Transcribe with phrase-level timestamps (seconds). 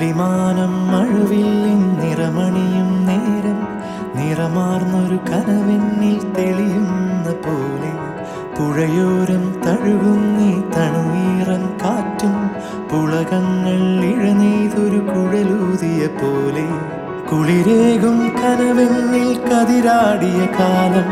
[0.00, 3.58] തെളിമാനം മഴവില്ലിൻ നിറമണിയും നേരം
[4.14, 7.90] നിറമാർന്നൊരു കനവെന്നിൽ തെളിയുന്ന പോലെ
[8.56, 12.36] പുഴയോരം തഴുകുന്നീ തണുവീറൻ കാറ്റും
[12.90, 16.66] പുളകങ്ങൾ ഇഴനെയ്തൊരു കുഴലൂതിയ പോലെ
[17.30, 21.10] കുളിരേകും കനവെന്നിൽ കതിരാടിയ കാലം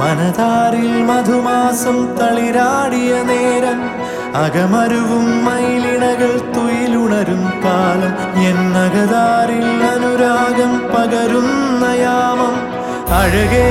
[0.00, 3.80] മനതാരിൽ മധുമാസം തളിരാടിയ നേരം
[4.36, 6.32] അകമരുവും മയിലിണകൾ
[7.15, 8.13] തുയിലുണരും കാലം
[8.47, 12.55] എന്നകതാരിൽ അനുരാഗം പകരുന്ന യാമം
[13.19, 13.67] അഴകേ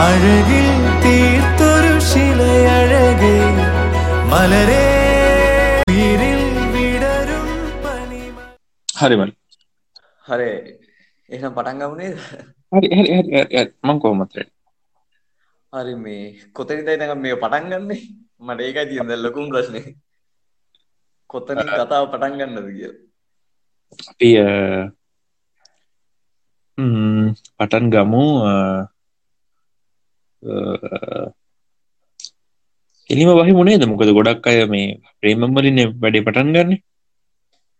[0.00, 0.68] അഴകിൽ
[1.04, 3.34] തീർത്തൊരു ശിലയഴകേ
[4.32, 4.84] മലരേ
[5.92, 6.42] ഉയിരിൽ
[6.74, 7.48] വിടരും
[7.84, 8.36] പനിമ
[9.00, 9.30] හරිමල්
[10.24, 10.50] හරි
[11.28, 12.16] එහෙනම් පටන් ගමු නේද?
[12.72, 13.64] හරි හරි හරි හරි හරි.
[13.86, 14.34] මං කොහොමද
[15.72, 16.18] හරි මේ
[16.56, 17.96] කොතනින්ද ඉඳන් මේ පටන් ගන්නෙ?
[18.41, 19.95] මට ඒකයි තියෙන දැන් ලොකුම ප්‍රශ්නේ.
[21.29, 22.97] කොතනින් කතාව පටන් ගන්නද කියලා.
[24.11, 24.29] අපි
[27.57, 28.23] පටන් ගමු.
[33.09, 34.87] එලිම වහි මුණේද මොකද ගොඩක් අය මේ
[35.19, 36.71] ප්‍රේමම්වලින් වැඩේ පටන් ගන්න.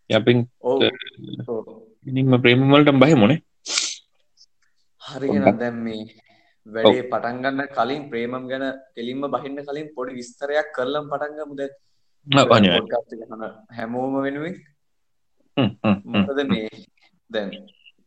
[0.09, 0.39] යපින්.
[2.05, 3.39] ඉනිම ප්‍රේමවලට බහි මුණේ
[5.01, 6.03] හරි එහෙනම් දැන් මේ
[6.67, 11.73] වැඩේ පටන් ගන්න කලින් ප්‍රේමම් ගැන කෙලින්ම බහින්න කලින් පොඩි විස්තරයක් කරලම පටන් ගමු දැන්.
[12.27, 12.77] අනිවාර්යෙන්.
[12.77, 13.43] පොඩ්කාස්ට් එක අහන
[13.77, 14.55] හැමෝම වෙනුවෙන්.
[15.57, 16.69] මොකද මේ
[17.29, 17.51] දැන්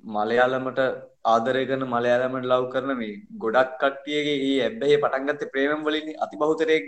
[0.06, 0.81] මලයාලමට
[1.25, 6.41] ආදරය කරන මලයාලමට ලව් කරන මේ ගොඩක් කට්ටියගේ ඒ ඇබ්බැහි පටන් ගත්තේ ප්‍රේමම් වලින් අති
[6.43, 6.87] බහුතරයෙක්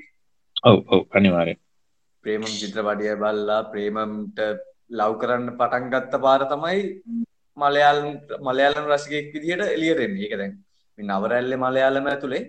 [0.62, 1.60] ඔව් ඔව් අනිවාර්යෙන්
[2.24, 4.40] ප්‍රේමම් චිත්‍රපටිය බල්ලා ප්‍රේමම්ට
[4.92, 6.80] ලව් කරන්න පටන් ගත්ත පාර තමයි
[7.56, 8.08] මලයාලම්
[8.40, 10.24] මලයාලම් රසිකයෙක් විදිහට එළියට එන්නේ.
[10.24, 10.54] ඒක දැන්
[11.00, 12.42] මේ නවරැල්ලේ මලයාලම ඇතුලේ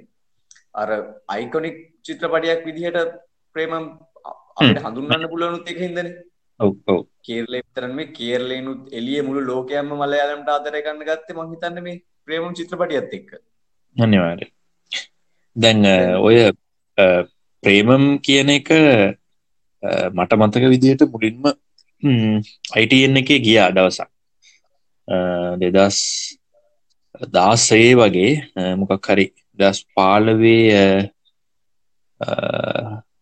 [0.74, 0.90] අර
[1.28, 3.16] අයිකොනික් චිත්‍රපටයක් විදිහට
[3.56, 3.86] ප්‍රේමම්
[4.58, 6.16] අපිට හඳුන්වන්න පුළුවන් උත් ඒක හින්දානේ.
[6.60, 11.86] ඔව් ඔව් කේරළේ විතර නෙමෙයි කේරළේනුත් එළිය මුළු ලෝකයක්ම මලයාලම්ට ආදරය කරන්න ගත්තේ මං හිතන්නේ
[11.88, 13.30] මේ ප්‍රේමම් චිත්‍රපටියත් එක්ක.
[13.96, 14.52] අනිවාර්යෙන්
[15.56, 15.80] දැන්
[16.20, 16.38] ඔය
[17.64, 18.70] ප්‍රේමම් කියන එක
[20.14, 21.44] මට මතක විදිහට මුලින්ම
[22.76, 24.10] අයිටන් එකේ ගියා දවසක්
[25.62, 26.00] දෙදස්
[27.20, 29.26] දාසේ වගේ අ, මොකක් හරි
[29.60, 31.12] දස් පාලවේ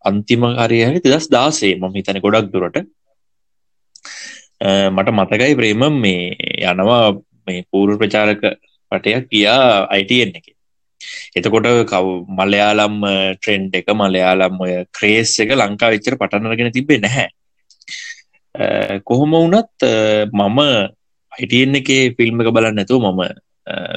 [0.08, 2.76] අන්තිම හරි හරි දෙදස් දාසේ මම හිතන ගොඩක් දුරට.
[4.60, 6.36] අ, මට මතකයි ප්‍රේමම් මේ
[6.70, 8.42] යනවා මේ පූරු ප්‍රචාරක
[8.92, 10.46] පටයක් ගියා අයිටන් එක.
[11.38, 12.06] එතකොට කව
[12.38, 12.96] මලයාලම්
[13.40, 17.28] ට්‍රෙන්ඩ් එක මලයාලම් ඔය ක්‍රේස් එක ලංකා විච්චර පටනරගෙන තිබේ නැහැ.
[18.54, 18.64] අ,
[19.04, 19.92] කොහොම වුණත් අ,
[20.30, 20.58] මම
[21.32, 23.30] අයිටන් එකේ ෆිල්ම් එක බලන්න නැතුව මම අ,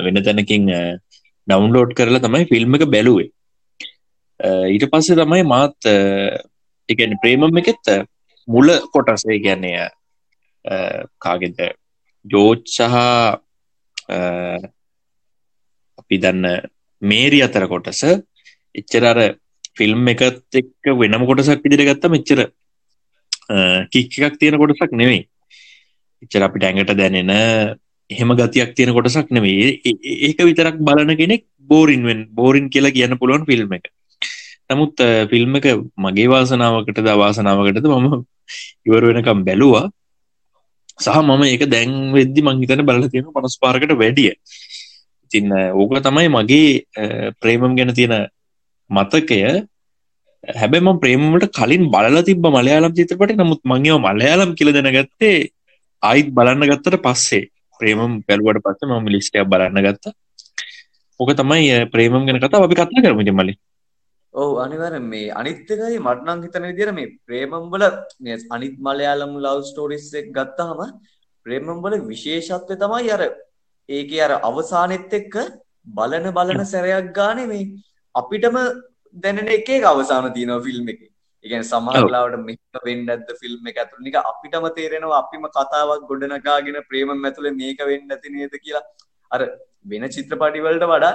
[0.06, 0.68] වෙන තැනකින්
[1.47, 3.29] ඩවන්ලෝඩ් කරලා තමයි ෆිල්ම් එක බැලුවේ.
[4.40, 5.78] අ, ඊට පස්සේ තමයි මාත්
[6.90, 7.97] එකන ප්‍රේමම් එකෙත් අ,
[8.47, 9.73] මුල කොටසේ ගැනය
[11.19, 11.59] කාගෙද?
[12.25, 14.19] ජෝච් සහ අ,
[16.00, 16.46] අපි දන්න
[17.02, 18.03] මේරි අතර කොටස.
[18.75, 19.19] එච්චර අර
[19.78, 22.40] ෆිල්ම් එකත් එක්ක වෙනම කොටසක් ඉදිරි ගත්ත මෙච්චර
[23.94, 25.22] කික් එකක් තියෙන කොටසක් නෙවෙයි
[26.23, 27.31] එච්චර අපිට ඇඟට දැනෙන
[28.13, 33.18] එහෙම ගතියක් තියෙන කොටසක් නෙවෙයි ඒ- ඒ- ඒක විතරක් බලන කෙනෙක් බෝරින්වෙන් බෝරින් කියලා කියන්න
[33.22, 33.85] පුළුවන් ෆිල්ම් එක.
[34.69, 34.96] නමුත්
[35.31, 35.66] ෆිල්ම් එක
[36.06, 38.16] මගේ වාසනාවකට ද වාසනාවකටද මම
[38.88, 39.85] ඉවර වෙනකම් බැලුවා.
[41.00, 44.31] සහ මම ඒක දැන් වෙද්දි මංහිතන බලල තියෙන පනස් පාරකට වැඩිය
[45.25, 46.66] ඉතින්න ඕක තමයි මගේ
[47.02, 47.03] අ,
[47.41, 48.13] ප්‍රේමම් ගැන තියෙන
[48.90, 49.40] මතකය.
[50.44, 55.35] හැබැම ප්‍රේමට කලින් බලල තිබ මලයාලම් චිත්‍රපට නමුත් මංගේව මලයාලම් කියල දැනගත්තේ
[56.03, 57.44] ආයිත් බලන්න ගත්තට පස්සේ.
[57.83, 60.05] ප්‍රේමම් පැල්ුවට පස්ස මම ලිස්ටයක් බලන්න ගත්ත
[61.19, 63.53] ඕක තමයි අ, ප්‍රේමම් ගැන කතා අපි කත්න කරමට මලි
[64.33, 67.84] ඔව් අනිවාර්යෙන් මේ අනිත් එකයි මට නම් හිතන විදිහට මේ ප්‍රේමම් වල
[68.22, 70.79] මේ අනිත් මලයාලම් ලව් ස්ටෝරිස් එක ගත්තාම
[71.46, 73.23] ප්‍රේමම් වල විශේෂත්වය තමයි අර
[73.90, 75.35] ඒකේ අර අවසානෙත් එක්ක
[75.96, 77.63] බලන බලන සැරයක් ගානේ මේ
[78.16, 78.58] අපිටම
[79.16, 81.09] දැනෙන එක එක අවසාන තියෙනවා ෆිල්ම් එකේ.
[81.45, 82.05] ඒ කියන්නේ සමහර ඔව්.
[82.07, 87.53] වෙලාවට මෙහෙම වෙන්නේ නැද්ද ෆිල්ම් එක ඇතුළේ නික අපිටම තේරෙනවා අපිම කතාවක් ගොඩනගාගෙන ප්‍රේමම් ඇතුලේ
[87.59, 88.84] මේක වෙන්නේ නැති නේද කියලා.
[89.31, 89.41] අර
[89.85, 91.13] වෙන චිත්‍රපටි වලට වඩා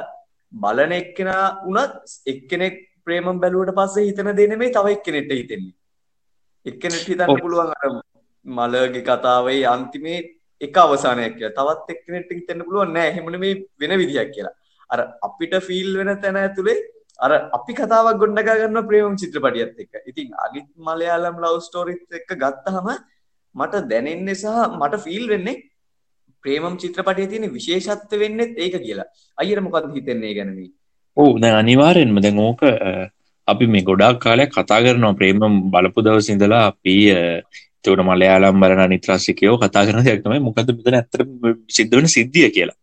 [0.52, 1.94] බලන එක්කෙනා වුණත්
[2.26, 5.74] එක්කෙනෙක් ප්‍රේමම් බැලුවට පස්සේ හිතන දේ නෙමෙයි තව එක්කෙනෙක්ට හිතෙන්නේ.
[6.66, 7.40] එක්කෙනෙක්ට හිතන්න.
[7.42, 7.88] පුළුවන් අර
[8.46, 10.20] මලගේ කතාවේ අන්තිමේ
[10.60, 11.56] එක අවසානයක් කියලා.
[11.58, 14.54] තවත් එක්කෙනෙක්ට හිතෙන්න පුළුවන් නෑ එහෙම නෙමෙයි වෙන විදියක් කියලා.
[14.90, 16.78] අර අපිට ෆීල් වෙන තැන ඇතුලේ
[17.18, 19.92] අර අපි කතාවක් ගොඩනගා ගන්න ප්‍රේමම් චිත්‍රපටියත් එක්ක.
[20.10, 22.88] ඉතින් අනිත් මලයාලම් ලව් ස්ටෝරිත් එක්ක ගත්තාම
[23.54, 24.46] මට දැනෙන්නේ සහ
[24.80, 25.56] මට ෆීල් වෙන්නේ
[26.44, 29.08] ප්‍රේමම් චිත්‍රපටයේ තියෙන විශේෂත්ව වෙන්නේ ඒක කියලා.
[29.38, 30.70] අයියට මොකක්ද හිතෙන්නේ ඒ ගැන මේ?
[31.16, 33.08] ඕ දැ අනිවාරයෙන්ම දැන් ඕක අ,
[33.48, 35.40] අපි මේ ගොඩක් කාලයක් කතා කරනවා ප්‍රේම
[35.74, 40.98] බලපු දවස් ඉඳලා අපි එතකොට මලයාලම් බලන අනිත් රසිකයෝ කතා කරන දෙයක් තමයි මොකද මෙතන
[41.00, 41.18] ඇත්තට
[41.76, 42.78] සිද්ධ වෙන සිද්ධිය කියලා.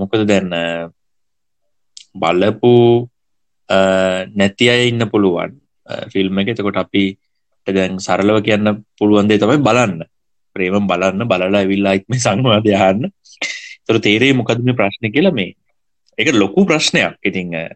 [0.00, 0.48] මොකද දැන්
[2.14, 2.72] බලපු
[3.68, 5.60] නැති අය ඉන්න පුළුවන්
[6.12, 7.04] ෆිල්ම් එක එතකොට අපි
[7.66, 10.04] දැන් සරලව කියන්න පුළුවන් දේ තමයි බලන්න.
[10.56, 13.08] ප්‍රේමම් බලන්න බලලා ඇවිල්ලා ඉක්ම සංවාදය අහන්න.
[13.80, 15.54] ඒතර තේරෙයි මොකද මේ ප්‍රශ්නේ කියලා මේ.
[16.18, 17.16] ඒක ලොකු ප්‍රශ්නයක්.
[17.22, 17.68] ඉතින් ඒ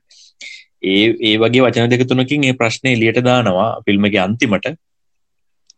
[0.82, 4.69] ඒ වගේ වචන දෙක තුනකින් ඒ ප්‍රශ්නේ එළියට දානවා ෆිල්ම් එකේ අන්තිමට.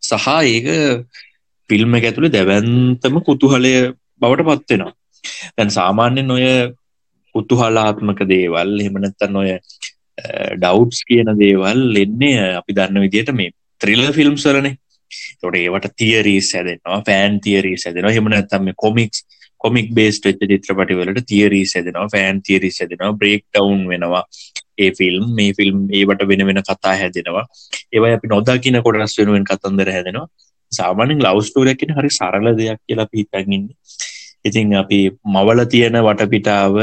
[0.02, 0.66] සහ ඒක
[1.70, 3.74] ෆිල්ම් එක ඇතුළේ දැවැන්තම කුතුහලය
[4.20, 4.92] බවට පත් වෙනවා.
[5.56, 6.44] දැන් සාමාන්‍යයෙන් ඔය
[7.34, 9.50] කුතුහලාත්මක දේවල් එහෙම නැත්නම් ඔය
[10.62, 14.76] ඩවුට්ස් කියන දේවල් එන්නේ අපි දන්න විදිහට මේ ත්‍රිල ෆිල්ම්ස් වලනේ.
[15.42, 18.12] ඒකට ඒවට තියරීස් හැදෙනවා, ෆෑන් තියරීස් හැදෙනවා.
[18.14, 19.24] එහෙම නැත්නම් මේ කොමික්ස්
[19.60, 24.24] කොමික් බේස්ඩ් වෙච්ච චිත්‍රපටි වලට තියරීස් හැදෙනවා, ෆෑන් තියරීස් හැදෙනවා, බ්‍රේක් ඩවුන් වෙනවා.
[24.78, 27.44] ඒ ෆිල්ම් මේ ෆිල්ම් ඒවට වෙන වෙන කතා හැදෙනවා.
[27.94, 30.28] ඒවයි අපි නොදකින කොටස් වෙනුවෙන් කතන්දර හැදෙනවා.
[30.72, 33.76] සාමාන්‍යයෙන් ලව් ස්ටෝරියක් කියන්නේ හරි සරල දෙයක් කියලා අපි හිතන් ඉන්නේ.
[34.48, 35.00] ඉතින් අපි
[35.34, 36.76] මවල තියෙන වටපිටාව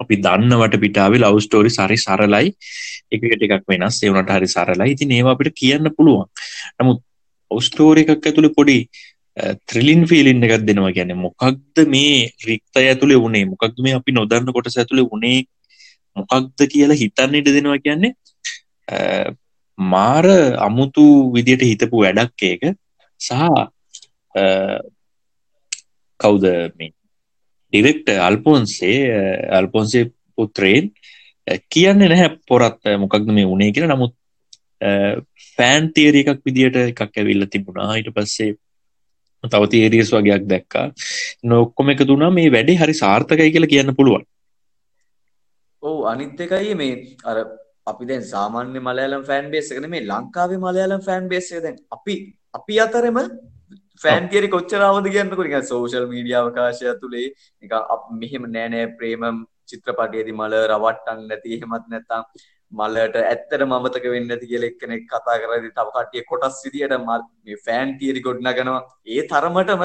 [0.00, 2.52] අපි දන්න වටපිටාවේ ලව් ස්ටෝරි හරි සරලයි
[3.12, 4.90] එකට එකක් වෙනස් ඒ වුණාට හරි සරලයි.
[4.90, 6.28] ඉතින් ඒවා අපිට කියන්න පුළුවන්.
[6.78, 7.02] නමුත්
[7.50, 8.78] ලව් ස්ටෝරි එකක් ඇතුලේ පොඩි
[9.66, 14.78] ත්‍රිලින් ෆීලින් එකක් දෙනවා කියන්නේ මොකක්ද මේ රික්තය ඇතුලේ වුණේ මොකක්ද මේ අපි නොදන්න කොටස
[14.78, 15.38] ඇතුලේ වුණේ
[16.16, 18.12] මොකක්ද කියලා හිතන්න ඉඩ දෙනවා කියන්නේ
[19.78, 20.26] මාර
[20.60, 22.62] අමුතු විදියට හිතපු වැඩක් ඒක
[23.20, 23.32] සහ
[26.20, 26.44] කවුද
[26.76, 26.92] මේ
[27.74, 28.98] ඩිරෙක්ට අල්පොන්සේ
[29.58, 30.92] අල්පොන්සේ පුත්‍රයෙන්
[31.74, 33.96] කියන්නේ නැහැ පොරත් මොකක්ද මේ උනේ කියලා.
[33.96, 34.14] නමුත්
[35.56, 37.96] ෆෑන් තේර එකක් විදිට එකක් ඇවිල්ල තිබුණා.
[37.98, 38.54] හිට පස්සේ
[39.44, 40.86] තව තේරියස් වගේයක් දැක්කා.
[41.44, 44.24] නොක්කොම එක දුනා මේ වැඩේ හරි සාර්ථකයි කියලා කියන්න පුළුවන්.
[45.82, 47.36] ඔව් අනිත් එකයි මේ අර
[47.92, 52.14] අපි දැන් සාමාන්‍ය මලයාලම් ෆෑන් බේස් එකනේ මේ ලංකාවේ මලයාලම් ෆෑන් බේස් එක දැන් අපි
[52.58, 53.18] අපි අතරෙම
[54.00, 55.44] ෆෑන් තියරි කොච්චර ආවද කියන්නකෝ?
[55.46, 57.26] නිකන් සෝෂල් මීඩියා අවකාශය ඇතුලේ
[57.62, 57.76] නිකන්
[58.22, 62.22] මෙහෙම නෑ නෑ ප්‍රේම චිත්‍රපටයේදී මල රවට්ටන්න නැති එහෙමත් නැත්නම්
[62.72, 67.98] මලට ඇත්තටම අමතක වෙන්නේ නැති කියලා එක්කෙනෙක් කතා කරද්දී තව කට්ටිය කොටස් විදියට මේ ෆෑන්
[68.00, 68.80] තියරි ගොඩනගනවා.
[69.14, 69.84] ඒ තරමටම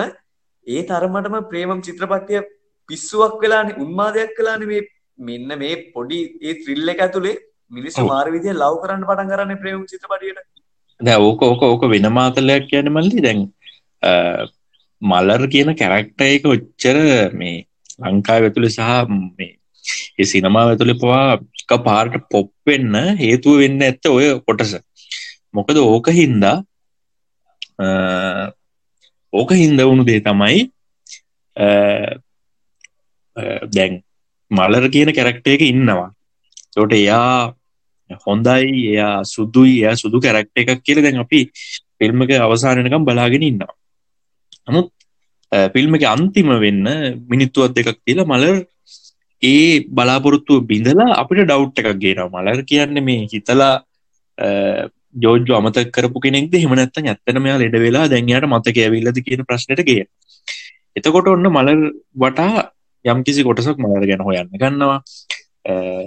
[0.68, 2.42] ඒ තරමටම ප්‍රේමම් චිත්‍රපටය
[2.90, 4.82] පිස්සුවක් වෙලානේ උන්මාදයක් වෙලානේ මේ
[5.20, 7.36] මෙන්න මේ පොඩි ඒ ත්‍රිල් එක ඇතුලේ
[7.72, 10.42] මිනිස්සු මාර විදිය ලව් කරන්න පටන් ගන්න ප්‍රේම චිත්‍රපටියට.
[11.00, 13.42] දැන් ඕක ඕක ඕක වෙන මාතලයක් කියන්නේ මල්ලි දැන්
[15.02, 16.98] මලර් කියන කැරක්ටර් එක ඔච්චර
[17.34, 17.66] මේ
[18.00, 19.08] ලංකාව ඇතුලේ සහ
[19.38, 19.52] මේ
[20.20, 24.76] ඒ සිනමාව ඇතුලේ පවා එක පාරට පොප් වෙන්න හේතුව වෙන්න ඇත්ත ඔය කොටස.
[25.54, 26.58] මොකද ඕක හින්දා
[29.34, 30.60] ඕක හින්ද වුණු දේ තමයි
[33.76, 34.02] දැන්
[34.52, 36.12] මලර කියන කැරක්ට එක ඉන්නවා.
[36.74, 37.54] තොට එයා
[38.26, 41.42] හොඳයි එයා සුදුයි එයා සුදු කැරක්ට එකක් කියල දැන් අපි
[41.98, 43.79] ෆිල්ම් එක අවසානනකම් බලාගෙන ඉන්නවා.
[44.70, 44.88] නමුත්
[45.74, 46.86] ෆිල්ම් එක අන්තිම වෙන්න
[47.32, 48.58] මිනිත්තුවත් දෙකක් තිල මලර්
[49.44, 53.74] ඒ බලාපොරොත්තුව බිඳලා අපිට ඩව් එකක් ගේන මලර් කියන්න මේ හිතලා
[55.16, 56.54] ජෝජ අමත කරපු කෙනෙක්ද?
[56.64, 60.04] හෙමනත්තන් ඇත්තන මෙයා ලෙඩ වෙලා දැන්යට මතක ඇවිල්ලද කියන ප්‍රශ්නයට ගිය.
[60.98, 61.80] එතකොට ඔන්න මලර්
[62.24, 62.70] වටා
[63.06, 65.00] යම් කිසි කොටසක් මලර ගැන හොයන්න ගන්නවා.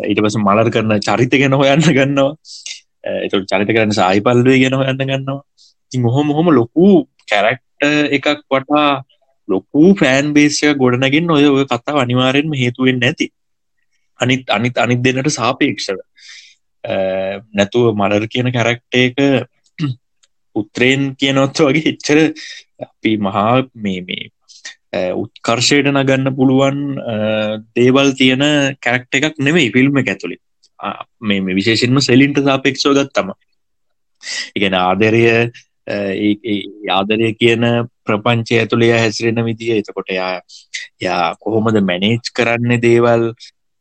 [0.08, 2.30] ඊට පස මලර් කරන චරිත ගැන හොයන්න ගන්නවා.
[3.26, 5.40] එතු චරිත කරන්න සාහිපල්ලුව ගැන හොයන්න ගන්නවා.
[5.92, 6.88] ති හොම හොම ලොකු
[7.28, 9.04] කැරක්ට එකක් වටා
[9.48, 13.28] ලොකු ෆෑන් බේසය ගොඩනගින් ඔය ඔය කතා අනිවාරෙන්ම හේතුවෙන් නැති.
[14.20, 15.98] අනිත් අනිත් අනිත් දෙන්නට සාපේක්ෂව.
[17.54, 19.16] නැතුව මලර් කියන කැරක්ට එක
[20.56, 22.18] උත්‍රයෙන් කියනොත් වගේ එච්චර
[22.80, 24.30] අපි මහා මේ මේ
[25.14, 26.80] උත්කර්ෂයට නගන්න පුළුවන්
[27.74, 28.44] දේවල් තියෙන
[28.78, 30.38] කැරක්ට එකක් නෙවෙයි ෆිල්ම් ඇතුළි
[31.20, 33.32] මේ විශේෂෙන්ම සෙලින්ට සාපෙක්ෂෝ ගත්තම.
[34.54, 35.22] ඉගෙන ආදරය
[35.86, 37.64] ආදරය කියන
[38.06, 39.80] ප්‍රපංචය ඇතුළේ හැසිරෙන විදිිය.
[39.82, 40.40] එතකොට යා
[41.00, 43.32] යා කොහොමද මැනේජ් කරන්න දේවල්?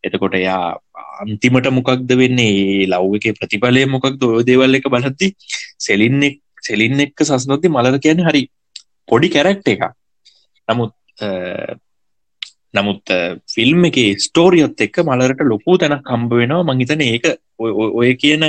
[0.04, 0.78] එතකොට යා
[1.22, 2.88] අන්තිමට මොකක්ද වෙන්නේ?
[2.88, 4.24] ලව් එක ප්‍රතිඵලය මොකක්ද?
[4.24, 5.34] ඔය දේවල් එක බලද්දි
[5.78, 8.44] සෙලින්නෙක් සෙලින් එක්ක සස්නොති මලද කියන්නේ හරි
[9.10, 9.88] පොඩි කැරක්ට එක
[10.68, 10.94] නමුත්
[12.74, 13.14] නමුත්
[13.54, 16.64] ෆිල්ම් එක ස්ටෝරියත් එක්ක මලරට ලොකු තැනක් කම්බ වෙනවා.
[16.64, 17.26] මංහිතන ඒක
[17.60, 18.48] ඔය කියන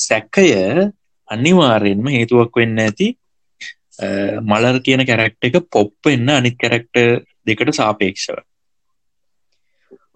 [0.00, 0.46] සැක්කය
[1.34, 3.08] අනිවාරයෙන්ම හේතුවක් වෙන්න ඇති
[4.50, 6.96] මලර් කියන කැරක්ට එක පොප් වෙන්න අනිත් කැරක්ට
[7.46, 8.38] දෙකට සාපේක්ෂව.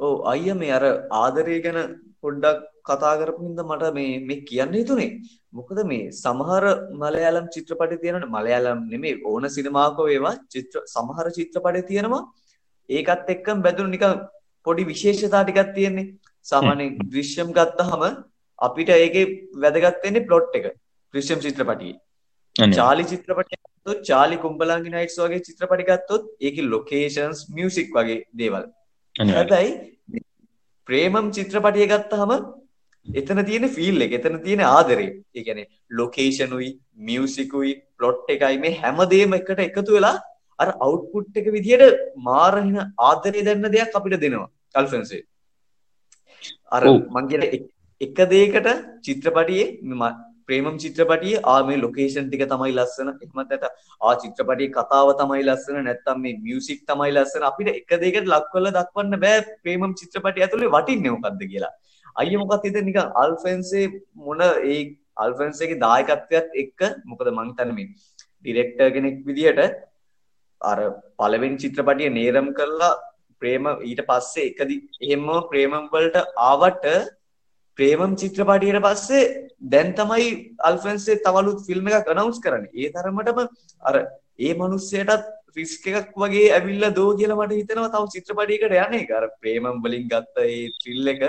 [0.04, 0.84] ඕ අයිය මේ අර
[1.22, 1.78] ආදරය ගැන
[2.22, 5.10] පොඩ්ඩක් කතා කරපින්ද මට මේ මේ කියන්න හිතුනේ.
[5.52, 6.64] මොකද මේ සමහර
[7.02, 12.22] මලයාලම් චිත්‍රපටි තියෙනට මලයාලම් නෙමේ ඕන සිනමාක වේවා චිත්‍ර සමහර චිත්‍රපටි තියෙනවා.
[12.88, 14.14] ඒකත් එක්කම් බැදුණු නිකන්
[14.66, 16.12] පොඩි විශේෂතා ටිකක් තියෙන්නේ.
[16.46, 18.02] සාමාන්‍යයෙන් දෘශ්‍යම් ගත්තහම
[18.58, 19.16] අපිට ඒක
[19.62, 20.66] වැදගත්වෙන්නේ පලොට් එක
[21.14, 21.96] ක්‍රිෂම් චිත්‍රපටියේ.
[22.76, 28.64] චාලි චිත්‍රපටය ගත්තොත් චාලි කුම්ඹලංගි නයිට්ස් වගේ චිත්‍රපටි ගත්තොත් ඒක ලොකේෂන්ස් මියසික් වගේ දේවල්.
[29.34, 29.72] හැබැයි
[30.88, 32.32] ප්‍රේමම් චිත්‍රපටිය ගත්තහම
[33.06, 39.34] එතන තියෙන ෆීල් එක එතන තියෙන ආදරේ ඒ කියන්නේ ලොකේෂනුයි මියුසිකුයි ප්ලොට් එකයි මේ හැමදේම
[39.34, 40.16] එකට එකතු වෙලා
[40.58, 41.84] අර අවුට්පුට් එක විදියට
[42.16, 45.22] මාරහින ආදරය දෙන්න දෙයක් අපිට දෙනවා කල්ෆන්සේ
[46.72, 46.82] අර.
[47.10, 47.70] මං කියන එක්-
[48.26, 48.68] දෙයකට
[49.02, 49.78] චිත්‍රපටියේ
[50.48, 53.12] ප්‍රේමම් චිත්‍රපටියේ ආ මේ ලොකේෂන් ටික තමයි ලස්සන.
[53.16, 53.70] එහෙමත් නැත්නම්
[54.00, 55.80] ආ චිත්‍රපටියේ කතාව තමයි ලස්සන.
[55.88, 57.46] නැත්නම් මේ මියුසික් තමයි ලස්සන.
[57.50, 61.72] අපිට එක දෙයකට ලක් කරලා දක්වන්න බෑ ප්‍රේමම් චිත්‍රපටිය ඇතුලේ වටින්නේ මොකද්ද කියලා.
[62.16, 62.86] අයිය මොකක්ද හිතන්නේ?
[62.90, 63.86] නිකන් අල්ෆෙන්සේ
[64.26, 64.82] මොන ඒ
[65.16, 67.88] අල්ෆෙන්සේගේ දායකත්වයත් එක්ක මොකද මං හිතන්නේ මේ
[68.44, 69.82] ඩිරෙක්ටර් කෙනෙක් විදියට
[70.60, 70.78] අර
[71.20, 72.94] පළවෙනි චිත්‍රපටිය නේරම් කරලා
[73.42, 76.86] ප්‍රේම ඊට පස්සේ එකදි එහෙම ප්‍රේමම් වලට ආවට
[77.78, 79.22] ප්‍රේමම් චිත්‍රපටියට පස්සේ
[79.70, 80.26] දැන් තමයි
[80.68, 82.74] අල්ෆෙන්සේ තවලුත් ෆිල්ම් එකක් අනවුන්ස් කරන්නේ.
[82.74, 83.40] ඒ තරමටම
[83.82, 83.96] අර
[84.38, 89.10] ඒ මිනිස්සයාටත් රිස්ක් එකක් වගේ ඇවිල්ලා දෝ කියලා මට හිතෙනවා තව චිත්‍රපටයකට යන්නේ.
[89.18, 91.22] අර ප්‍රේමම් වලින් ගත්ත ඒ ත්‍රිල් එක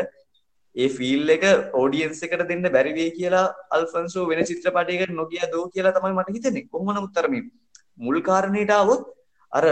[0.76, 1.44] ඒ ෆීල් එක
[1.82, 6.68] ඔඩියන්ස් එකට දෙන්න බැරි වෙයි කියලා අල්ෆන්සෝ වෙන චිත්‍රපටයකට නොගිය දෝ කියලා තමයි මට හිතෙන්නේ.
[6.72, 7.44] කොහොම නමුත් අර මේ
[7.98, 9.04] මුල් කාරණේට આવොත්
[9.52, 9.66] අර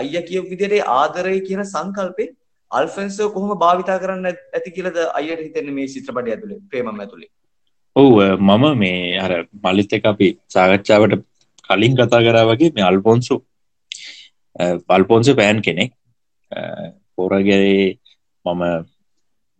[0.00, 2.28] අයියා කියපු විදිහට ඒ ආදරය කියන සංකල්පේ
[2.70, 7.30] අල්ෆෙන්සෝ කොහොම භාවිතා කරන්න ඇති කියලාද අයියට හිතෙන්නේ මේ චිත්‍රපටය ඇතුලේ ප්‍රේමම් ඇතුලේ?
[7.96, 9.32] ඔව් අ, මම මේ අර
[9.64, 11.14] මලිත් එක අපි සාකච්ඡාවට
[11.68, 13.34] කලින් කතා කරා වගේ මේ අල්පොන්සු
[14.88, 15.92] පල්පොන්ස පෑන් කෙනෙක්.
[17.16, 17.98] පොරගේ
[18.44, 18.62] මම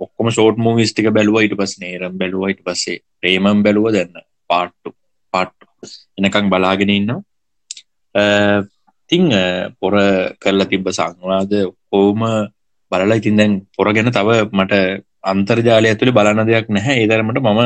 [0.01, 1.43] ඔක්කොම ෂෝට් මූවිස් ටික බැලුවා.
[1.45, 2.51] ඊට පස්සේ නේරම් බැලුවා.
[2.53, 3.93] ඊට පස්සේ ප්‍රේමම් බැලුවා.
[3.93, 4.13] දැන්
[4.51, 4.95] පාට්ටු
[5.35, 5.67] පාට්ටු
[6.19, 7.21] එනකන් බලාගෙන ඉන්නවා.
[8.15, 8.23] අ,
[9.11, 9.45] ඉතින් අ,
[9.81, 9.95] පොර
[10.43, 12.23] කරලා තිබ්බ සංවාද ඔක්කොම
[12.91, 14.75] බලලා ඉතින් දැන් පොර ගැන තව මට
[15.25, 16.97] අන්තර්ජාලය ඇතුළේ බලන්න දෙයක් නැහැ.
[16.97, 17.61] ඒ තරමට මම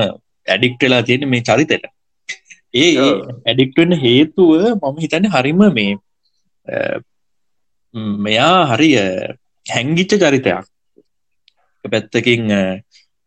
[0.47, 1.85] ඇඩික්ට් වෙලා තියෙන මේ චරිතෙට.
[2.75, 2.91] ඒ.
[3.47, 4.51] ඇඩික්ට් වෙන්න හේතුව
[4.83, 5.93] මම හිතන්නේ හරිම මේ
[8.19, 8.91] මෙයා හරි
[9.67, 10.65] හැංගිච්ච චරිතයක්.
[11.85, 12.45] පැත්තකින්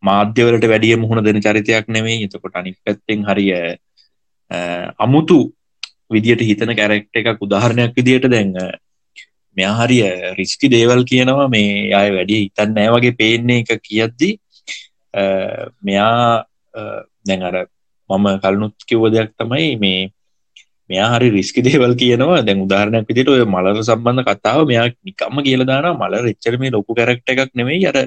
[0.04, 3.54] මාධ්‍යවලට වැඩිය මුහුණ දෙන චරිතයක් නෙවෙයි එතකොට අනික් පැත්තෙන් හරිය
[5.00, 5.40] අමුතු
[6.10, 8.54] විදියට හිතන කැරෙක්ට එකක් උදාහරණයක් විදියට දැන්
[9.58, 10.04] මෙයා හරිය
[10.40, 14.30] රිස්කි දේවල් කියනවා මේ අය වැඩිය හිතන්න නෑ වගේ පේන්නේ එක කියද්දි
[15.14, 15.24] අ,
[15.88, 16.46] මෙයා
[16.80, 16.82] අ,
[17.28, 17.56] දැන් අර
[18.10, 20.02] මම කලනුත් කිව්ව දෙයක් තමයි මේ
[20.90, 22.42] මෙයා හරි රිස්කි දේවල් කියනවා.
[22.48, 25.98] දැන් උදාහරණයක් විදිහට ඔය මලර සම්බන්ධ කතාව මෙයා නිකම්ම කියලා දානවා.
[26.04, 27.88] මලර එච්චර මේ ලොකු කැරක්ටර් එකක් නෙමෙයි.
[27.92, 27.98] අර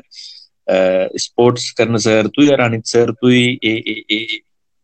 [1.25, 4.39] ස්පෝර්ට්ස් කරන සර්තුයි අර අනිත් සර්තුයි ඒ ඒ- ඒ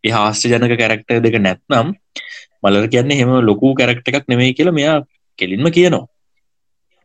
[0.04, 1.94] ඒ හාස්‍යජනක කැරක්ටර් දෙක නැත්නම්
[2.64, 4.96] මලර කියන්නේ එහෙම ලොකු කැරක්ටර් එකක් නෙමෙයි කියලා මෙයා
[5.38, 6.04] කෙලින්ම කියනවා.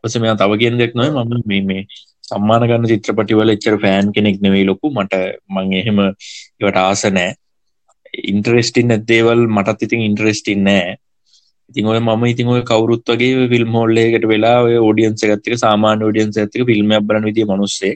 [0.04, 1.82] ඊපස්සේ මෙයා තව කියන දෙයක් නෙමෙයි මම මේ මේ
[2.28, 4.90] සම්මාන ගන්න චිත්‍රපටිවල එච්චර ෆෑන් කෙනෙක් නෙවෙයි ලොකු.
[4.90, 5.14] මට
[5.54, 7.30] මං එහෙම ඒවට ආස නෑ.
[8.32, 10.94] ඉන්ටරෙස්ටින් නැදේවල් මටත් ඉතින් ඉන්ටරෙස්ටින් නෑ.
[11.70, 16.40] ඉතින් ඔය මම ඉතින් ඔය කවුරුත් වගේ ෆිල්ම් හෝල්ලේකට වෙලා ඔය ෝඩියන්ස එකත්තික සාමාන්‍ය ෝඩියන්ස
[16.44, 17.94] ඇතික ෆිල්ම් බලන විදිිය මනුස්සේ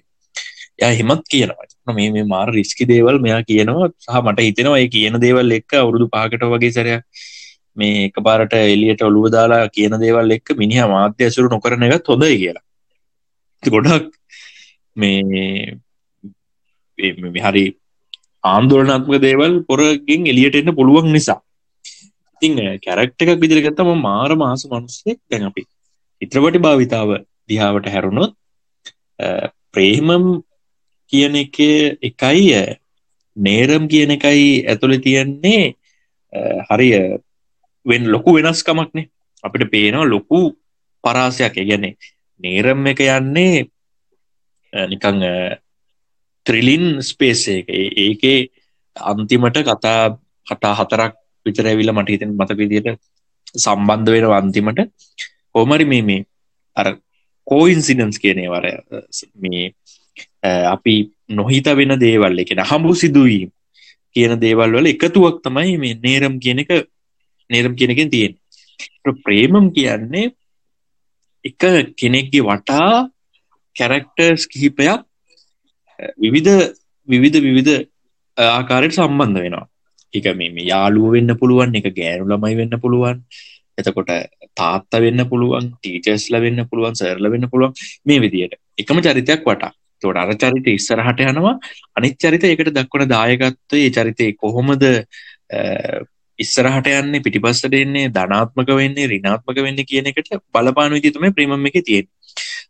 [0.81, 1.71] ය හෙමත් කියනවා.
[1.99, 3.89] මේ මේ මාර රිස්කි දේවල් මෙයා කියනවා.
[4.05, 7.03] සහ මට හිතෙනවා ඒ කියන දේවල් එක්ක අවුරුදු පාකට වගේ සැරයක්
[7.77, 12.37] මේ එක පාරට එලියට ඔළුව දාලා කියන දේවල් එක්ක මිනිහ මාධ්‍ය ඇසුරු නොකරන එකත් හොඳයි
[12.43, 12.65] කියලා.
[13.63, 14.07] ඉතින් ගොඩක්
[14.97, 15.19] මේ
[16.99, 17.65] මේ- මේ හරි
[18.53, 21.39] ආන්දෝලනාත්මක දේවල් පොරකින් එලියට එන්න පුළුවන් නිසා.
[22.43, 22.55] ඉතිං
[22.87, 25.63] කැරක්ට එකක් විදිරගත්තම මාර මාස මනුස්සෙක් දැන් අපි
[26.23, 27.09] චිත්‍රපටි භාවිතාව
[27.49, 28.33] දිහාවට හැරුණොත්
[29.19, 30.25] අ, ප්‍රේමම්
[31.13, 31.57] කියන එක
[32.09, 32.65] එකයි අ,
[33.37, 35.63] නේරම් කියන එකයි ඇතුළ තියෙන්නේ
[36.33, 36.41] අ,
[36.71, 36.95] හරිය
[37.87, 39.07] වෙන් ලොකු වෙනස්කමක්නේ
[39.45, 40.41] අපිට පේනවා ලොකු
[41.05, 41.55] පරාසයක්.
[41.69, 41.85] ගැන
[42.41, 43.67] නේරම් එක යන්නේ
[44.73, 45.19] අ, නිකං
[46.47, 47.69] ත්‍රිලින් ස්පේසේ එක.
[47.71, 48.39] ඒ- ඒකේ
[48.97, 51.13] අන්තිමට කතා කතා හතරක්
[51.47, 52.89] විතර ඇවිල මට හිතෙන මතක විදියට
[53.57, 54.81] සම්බන්ධ වෙන අන්තිමට.
[55.55, 56.25] හෝමරි මේ මේ
[56.77, 56.87] අර
[57.47, 58.67] කෝයින්සිඩන්ස් කියනේ වර
[59.43, 59.73] මේ
[60.43, 60.95] අ, අපි
[61.29, 63.51] නොහිත වෙන දේවල් එකෙන හම්බු සිදුවීම්
[64.15, 66.71] කියන දේවල් වල එකතුවක් තමයි මේ නේරම් කියන එක
[67.51, 68.33] නේරම් කියනකින් තියෙන්
[69.25, 70.25] ප්‍රේමම් කියන්නේ
[71.45, 71.63] එක
[72.01, 73.09] කෙනෙක්ගේ වටා
[73.77, 74.99] කැරක්ටර්ස් කිහිපයක් අ,
[76.23, 76.53] විවිධ
[77.09, 77.73] විවිධ විවිධ
[78.37, 79.67] ආකාරයට සම්බන්ධ වෙනවා.
[80.15, 83.19] එක මේ මේ යාළුව වෙන්න පුළුවන් එක ගෑනු ළමයි වෙන්න පුළුවන්
[83.79, 84.11] එතකොට
[84.57, 87.75] තාත්ත වෙන්න පුළුවන් ටීචස්ල වෙන්න පුළුවන් සර්ල වෙන්න පුළුවන්
[88.07, 88.55] මේ විදියට.
[88.79, 89.73] එකම චරිතයක් වටා.
[90.03, 91.55] තොට අර චරිත ඉස්සරහට යනවා.
[91.97, 95.61] අනිත් චරිත එකට දක්වන දායකත්වය ඒ චරිතය කොහොමද අ,
[96.39, 101.79] ඉස්සරහට යන්නේ පිටිපස්සට එන්නේ ධනාත්මක වෙන්නේ රිනාත්මක වෙන්න කියන එකට බලපාන විදි තමයි ප්‍රේමම් එක
[101.83, 102.09] තියෙන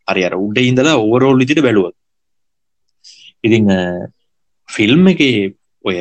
[0.07, 1.97] හරි අර උඩ ඉඳලා ඕවරෝල් විදිට බැලුවත්.
[3.45, 3.67] ඉතිං
[4.69, 5.21] ෆිල්ම් එක
[5.85, 5.99] ඔය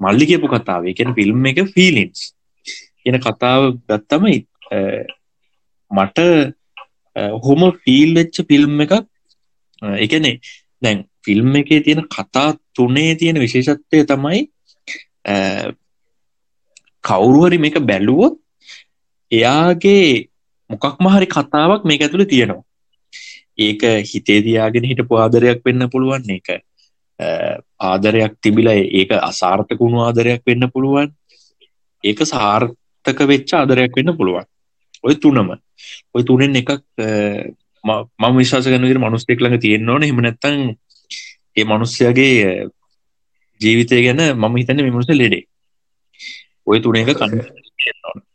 [0.00, 2.32] මල්ලි කියපු කතාව කියන ෆිල්ම් එක ෆිලින්ස්
[2.98, 4.26] කියන කතාව ගත්තම
[5.90, 6.18] මට
[7.40, 8.94] හොම ෆිල් වෙච්ච ෆිල්ම් එකක්
[10.00, 10.40] එකනේ
[10.82, 14.42] දැන් ෆිල්ම් එකේ තියෙන කතා තුනේ තියෙන විශේෂත්වය තමයි
[17.04, 18.34] කවුරුහරි මේක බැලුවොත්
[19.32, 20.28] එයාගේ
[20.70, 22.64] මොකක් මහරි කතාවක් මේක ඇතුළ තියෙනවා.
[23.58, 26.48] ඒක හිතේ තියාගෙන හිටපු ආදරයක් වෙන්න පුළුවන් ඒක
[27.90, 31.10] ආදරයක් තිබිලා ඒක අසාර්ථකුණු ආදරයක් වෙන්න පුළුවන්.
[32.04, 34.46] ඒක සාර්ථක වෙච්ච ආදරයක් වෙන්න පුළුවන්.
[35.02, 35.50] ඔය තුනම.
[36.14, 36.70] ඔය තුනෙන් එකක්
[37.84, 40.08] මම විශවාස කරන විදිහට මිනිස්සෙක් ළඟ තියෙන්න ඕනේ.
[40.08, 40.60] එහෙම නැත්නම්
[41.56, 42.68] ඒ මිනිස්යාගේ
[43.60, 45.44] ජීවිතය ගැන මම හිතන්නේ මේ මිනිස්සු ලෙඩේ.
[46.66, 47.40] ඔය තුන එක කන්න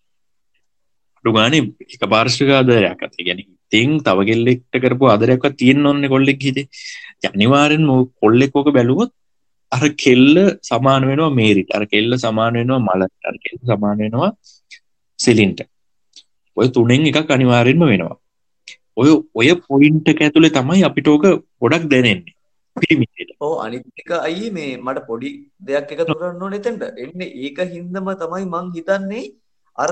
[1.25, 1.61] ඩුගානේ
[1.93, 3.25] එක පාර්ශ්වික ආදරයක් ඇති.
[3.27, 3.39] ගැන
[3.71, 6.67] තින් තව කෙල්ලෙක්ට කරපු ආදරයක්වත් තියෙන්න ඕන්නේ කොල්ලෙක් හිතේ.
[7.29, 7.87] අනිවාර්යෙන්
[8.21, 9.11] කොල්ලෙක් ඕක බැලුවොත්
[9.71, 11.73] අර කෙල්ල සමාන වෙනවා මේරිට.
[11.77, 13.15] අර කෙල්ල සමාන වෙනවා මලට.
[13.29, 14.31] අර කෙල්ල සමාන වෙනවා
[15.19, 15.59] සිලින්ට.
[16.57, 18.17] ඔය තුනෙන් එකක් අනිවාර්යෙන්ම වෙනවා.
[18.95, 21.25] ඔය ඔය පොයින්ට ඇතුළේ තමයි අපිට ඕක
[21.61, 22.36] ගොඩක් දැනෙන්නේ
[22.81, 25.31] පිරිමිට ඕ අනිතික අයි මේ මට පොඩි
[25.67, 26.83] දෙයක් එකතු කරන්න ඕන එතෙන්ට.
[27.03, 29.25] එන්නේ ඒක හින්දම තමයි මං හිතන්නේ
[29.77, 29.91] අර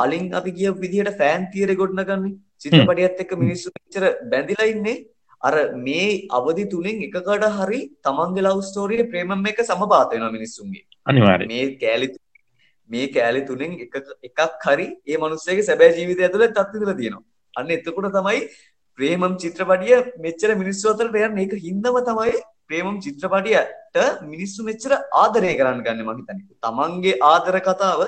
[0.00, 2.36] කලින් අපි කිය විදිහට ෆෑන් තියර ගොඩනගන්නේ.
[2.62, 4.96] චිත්‍රපටියත් එක්ක මිනිස්සු මෙච්චර බැඳිලා ඉන්නේ.
[5.40, 5.54] අර
[5.86, 6.08] මේ
[6.38, 10.84] අවදි තුලින් එකකට හරි තමන්ගේ ලව් ස්ටෝරියේ ප්‍රේමම් එක සමපාත වෙනවා මිනිස්සුන්ගේ.
[11.10, 12.08] අනිවාර්යෙන් මේ කෑලි
[12.90, 13.94] මේ කෑලි තුනෙන් එක
[14.28, 17.24] එකක් හරි ඒ මිනිස්සයාගේ සැබෑ ජීවිතය ඇතුළේ තත්ත්වලා තියෙනවා.
[17.54, 18.40] අන්න එතකොට තමයි
[18.98, 22.34] ප්‍රේමම් චිත්‍රපටිය මෙච්චර මිනිස්සු අතරට යන්නේ ඒක හින්දම තමයි
[22.68, 26.46] ප්‍රේමම් චිත්‍රපටියට මිනිස්සු මෙච්චර ආදරය කරන්න ගන්න මම හිතන්නේ.
[26.62, 28.00] තමන්ගේ ආදර කතාව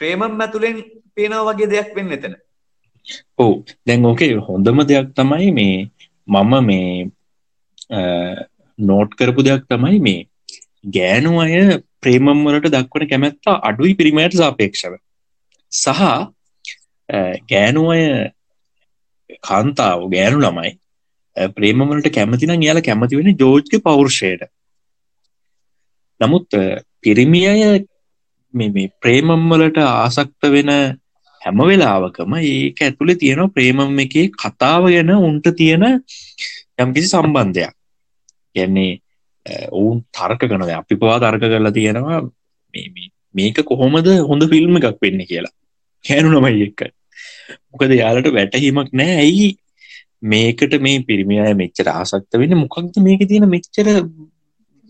[0.00, 0.82] ප්‍රේමම් ඇතුලෙන්
[1.16, 2.36] පේනවා වගේ දෙයක් වෙන්න එතන.
[3.38, 3.52] ඔව්
[3.86, 5.76] දැන් ඕකේ හොඳම දෙයක් තමයි මේ
[6.28, 6.90] මම මේ
[8.78, 10.20] නෝට් කරපු දෙයක් තමයි මේ
[10.92, 14.96] ගෑනු අය ප්‍රේමම් වලට දක්වන කැමැත්ත අඩුයි පිරිමයට සාපේක්ෂව
[15.72, 16.02] සහ
[17.52, 18.02] ගෑනු අය
[19.42, 20.70] කාන්තාව ගෑනු ළමයි.
[21.56, 24.46] ප්‍රේමවලට කැමතිනම් යාල කැමති වෙන ජෝජ්ක පෞරුෂයට.
[26.20, 26.48] නමුත්
[27.00, 27.86] පිරිමි අය
[28.54, 30.70] මේ ප්‍රේමම්වලට ආසක්ත වෙන
[31.42, 35.84] හැම වෙලාවකම ඒක ඇතුළේ තියෙන ප්‍රේමම් එකේ කතාව ගැන උන්ට තියෙන
[36.78, 37.74] යම්කිසි සම්බන්ධයක්.
[38.54, 39.00] ගැන්නේ
[39.70, 42.20] ඔවුන් තර්ක කනද අපි පවා තර්ක කරලා තියෙනවා
[43.34, 45.54] මේක කොහොමද හොඳ ෆිල්ම් එකක් වෙන්න කියලා.
[46.04, 46.80] හැනු නමයි එක්ක.
[47.70, 49.16] මොකද යාලට වැටහීමක් නෑ.
[49.24, 49.48] ඇයි?
[50.32, 52.56] මේකට මේ පිරිමිය මෙච්චර ආසක්ත වෙන්න?
[52.62, 53.86] මොකක්ද මේක තියෙන මෙච්චර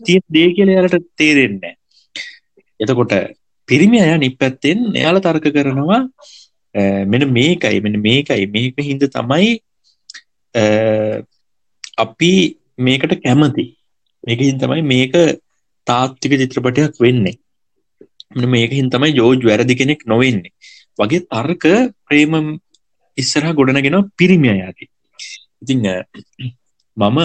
[0.01, 1.73] තිය දේ කියල යාලට තේරෙන්නේ
[2.79, 3.13] එතකොට
[3.69, 6.01] පිරිමි අය නිපැත්තෙන් එයාල තර්ක කරනවා
[7.13, 9.49] මෙන මේකයි මෙන මේකයි මේක හින්ද තමයි
[11.97, 12.31] අපි
[12.77, 13.65] මේකට කැමති.
[14.23, 15.13] මේක හින් තමයි මේක
[15.87, 17.37] තාත්තික චිත්‍රපටයක් වෙන්නේ.
[18.55, 20.53] මේක හින් තමයි යෝජ් වැරදි කෙනෙක් නොවෙන්නේ.
[20.97, 21.65] වගේ තර්ක
[22.05, 22.33] ප්‍රේම
[23.17, 24.85] ඉස්සරහ ගොඩනගෙන පිරිමිය යති
[25.61, 25.85] ඉතිං
[26.97, 27.19] මම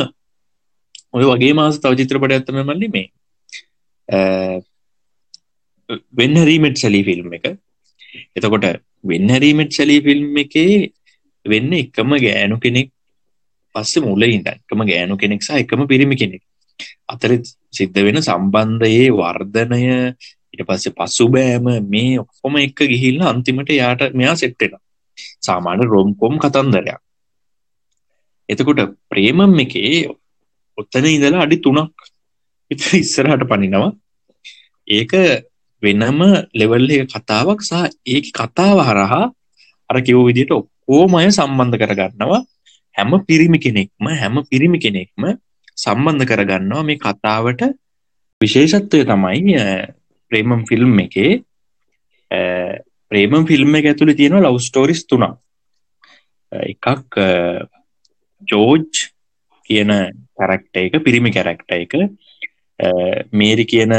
[1.13, 3.09] ඔය වගේ මාස තව චිත්‍රපට ඇත්තම මල්ලි මේ
[6.19, 7.47] වෙන්න රීමට් සැලී ෆිල්ම් එක.
[8.37, 8.67] එතකොට
[9.05, 10.93] වෙන්න රීමට් සැලී ෆිල්ම් එකේ
[11.47, 12.89] වෙන්න එකම ගෑනු කෙනෙක්
[13.75, 16.43] පස්සේ මුල ඉඳන්කම ගෑනු කෙනෙක් සහ එකම පිරිමි කෙනෙක්.
[17.09, 17.31] අතර
[17.71, 19.83] සිද්ධ වෙන සම්බන්ධයේ වර්ධනය
[20.55, 24.75] ඉට පස්සේ පසු බෑම මේ ඔක්කොම එක ගිහිල්ල අන්තිමට යාට මෙයා සෙට්ටෙන
[25.41, 27.01] සාමාන්‍ය රොම්කොම් කතන්දරයක්.
[28.49, 29.95] එතකොට ප්‍රේමම් එකේ
[30.79, 31.93] ඔත්තන ඉඳලා අඩි තුනක්
[32.71, 33.93] ඉස්සරහට පනිනවා.
[34.89, 35.13] ඒක
[35.83, 36.21] වෙනම
[36.55, 39.25] ලෙවල්ල කතාවක් සහ ඒක කතාව හරහා
[39.91, 42.43] අර කිව් විදිට ඔක්කෝමය සම්බන්ධ කරගන්නවා.
[42.97, 45.23] හැම පිරිමි කෙනෙක්ම හැම පිරිමි කෙනෙක්ම
[45.77, 47.63] සම්බන්ධ කරගන්නවා මේ කතාවට.
[48.41, 49.57] විශේෂත්වය තමයි
[50.33, 51.33] ප්‍රේමම් ෆිල්ම් එකේ
[53.13, 55.35] ප්‍රේමම් ෆිල්ම් එක ඇතුළි තියෙනවා ලව් ස්ටෝරිස් තුනා
[56.53, 57.19] එකක්
[58.53, 58.85] ජෝජ්
[59.71, 59.91] කියන
[60.39, 61.93] කැරක්ට එක පිරිමි කැරක්ට එක.
[63.33, 63.95] මේරි කියන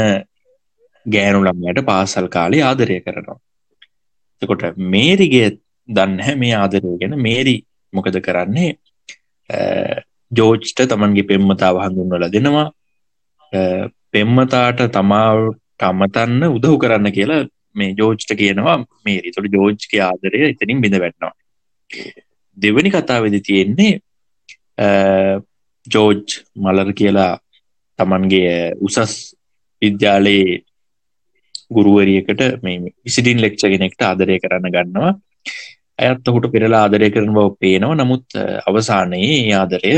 [1.06, 3.38] ගෑනු ළමයට පාසල් කාලේ ආදරය කරනවා.
[4.42, 5.48] එකොට මේරිගේ
[5.88, 7.18] දන්න හැ මේ ආදරය ගැන.
[7.26, 7.56] මේරි
[7.92, 8.76] මොකද කරන්නේ?
[10.32, 12.68] ජෝජ්ට තමන්ගේ පෙම්මතාව හඳුන්වල දෙනවා.
[14.12, 18.76] පෙම්මතාට තමාට අමතන්න උදව් කරන්න කියලා මේ ජෝජ්ට කියනවා.
[19.04, 21.32] මේරි තොට ජෝජ්ගේ ආදරය එතනින් බිඳ වැටනවා.
[22.56, 23.92] දෙවනි කතාවෙදි තියෙන්නේ
[25.86, 26.20] ජෝජ්
[26.56, 27.32] මලර් කියලා
[27.98, 29.34] තමන්ගේ උසස්
[29.82, 30.62] විද්‍යාලයේ
[31.70, 35.12] ගුරුවරියකට මේ විසිටින් ලෙක්ෂ කෙනෙක්ට ආදරය කරන්න ගන්නවා.
[35.98, 37.94] ඇත් ඔහුට පෙරලා ආදරය කරන බව පේනවා.
[37.94, 38.26] නමුත්
[38.66, 39.92] අවසානයේ ආදරය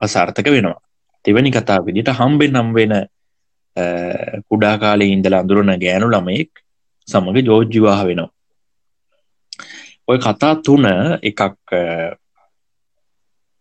[0.00, 0.80] අසාර්ථක වෙනවා.
[1.24, 3.00] තෙවැනි කතා විදිට හම්බෙන් නම් වෙන අ,
[4.48, 6.50] කුඩා කාලේ ඉඳලා අඳුරන ගෑනු ළමයෙක්
[7.08, 8.30] සමග ජෝර්ජ් විවාහ වෙනවා.
[10.08, 10.84] ඔය කතා තුන
[11.22, 11.82] එකක් අ,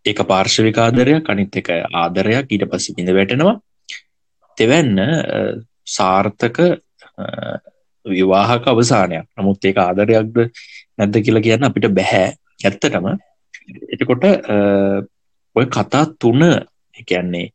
[0.05, 2.45] එක පාර්ශවික ආදරයක් අනිත් එක ආදරයක්.
[2.51, 3.59] ඊට පස්සේ බිඳ වැටෙනවා.
[4.57, 5.07] තෙවැන්න අ,
[5.85, 6.57] සාර්ථක
[7.17, 7.25] අ,
[8.05, 9.25] විවාහක අවසානයක්.
[9.37, 10.37] නමුත් ඒක ආදරයක්ද
[10.97, 12.33] නැද්ද කියලා කියන්න අපිට බැහැ.
[12.65, 13.07] ඇත්තටම
[13.93, 14.57] එතකොට අ,
[15.55, 17.51] ඔය කතා තුන ඒ කියන්නේ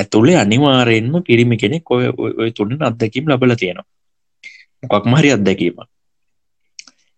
[0.00, 3.86] ඇතුළේ අනිවාර්යෙන්ම පිරිමි කෙනෙක් ඔය ඔය- ඔය තුනෙන් අත්දැකීම් ලබලා තියෙනවා.
[4.82, 5.78] මොකක්ම හරි අත්දැකීමක්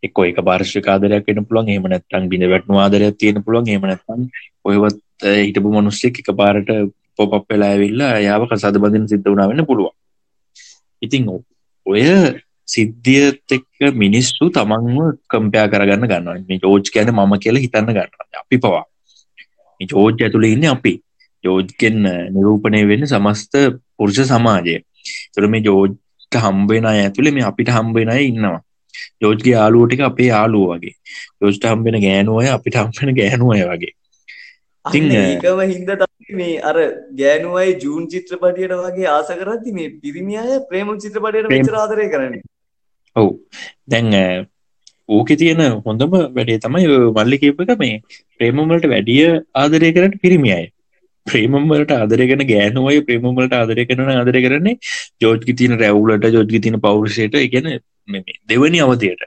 [0.03, 4.21] එක්ක එක පාර්ශ්වික ආදරයක් වෙන්න පුළුවන් එහෙම නැත්නම් බිඳ වැටෙන ආදරයක් තියෙන පුළුවන් එහෙම නැත්නම්
[4.65, 4.97] ඔයවත්
[5.29, 6.71] අ, හිටපු මිනිස්සෙක් එකපාරට
[7.17, 9.93] පොප් අප් වෙලා ඇවිල්ලා එයාව කසාද බඳින්න සිද්ධ වුණා වෙන්න පුළුවන්.
[11.03, 11.45] ඉතින් ඔ-
[11.87, 12.01] ඔය
[12.75, 16.39] සිද්ධියත් එක්ක මිනිස්සු තමන්ව කම්පයා කරගන්න ගන්නවා.
[16.49, 18.41] මේ ජෝර්ජ් කියන්නේ මම කියලා හිතන්න ගන්නවා.
[18.41, 18.85] අපි පවා.
[19.81, 20.93] මේ ජෝර්ජ් ඇතුලේ ඉන්නේ අපි.
[21.45, 23.55] ජෝර්ජ්ගෙන් අ, නිරූපණය වෙන්නේ සමස්ත
[23.97, 24.75] පුරුෂ සමාජය.
[24.77, 28.61] ඒතර මේ ජෝර්ජ්ට හම්බ වෙන අය ඇතුලේ මේ අපිට හම්බ වෙන අය ඉන්නවා.
[29.23, 30.95] ජෝර්ජ්ගේ යාළුවෝ ටික අපේ යාළුවෝ වගේ.
[31.41, 33.93] ජෝර්ජ්ට හම්බ වෙන ගෑනු අය අපිට හම්බ වෙන ගෑනු අය වගේ.
[34.85, 36.07] ඒකම හින්දා
[36.41, 36.77] මේ අර
[37.21, 42.43] ගෑනු අය ජූන් චිත්‍රපටියට වගේ ආස කරද්දි මේ පිරිමි අය ප්‍රේම චිත්‍රපටයට මෙච්චර ආදරය කරන්නේ.
[43.17, 43.29] ඔව්.
[43.89, 44.47] දැන්
[45.09, 46.87] ඕකේ තියෙන හොඳම වැඩේ තමයි
[47.19, 47.97] මල්ලි කියපු එක මේ
[48.39, 49.25] ප්‍රේමම් වලට වැඩිය
[49.63, 50.67] ආදරය කරන්න පිරිමි අය
[51.27, 54.77] ප්‍රේමම් වලට ආදරය කරන ගෑනු අය ප්‍රේමම් වලට ආදරය කරන ආදරය කරන්නේ
[55.25, 57.35] ජෝර්ජ්ගේ තියෙන රැවුලට ජෝර්ජ්ගේ තියෙන පෞරුෂයට.
[57.35, 57.79] ඒ කියන්නේ
[58.09, 59.23] මේ මේ දෙවෙනි අවධියට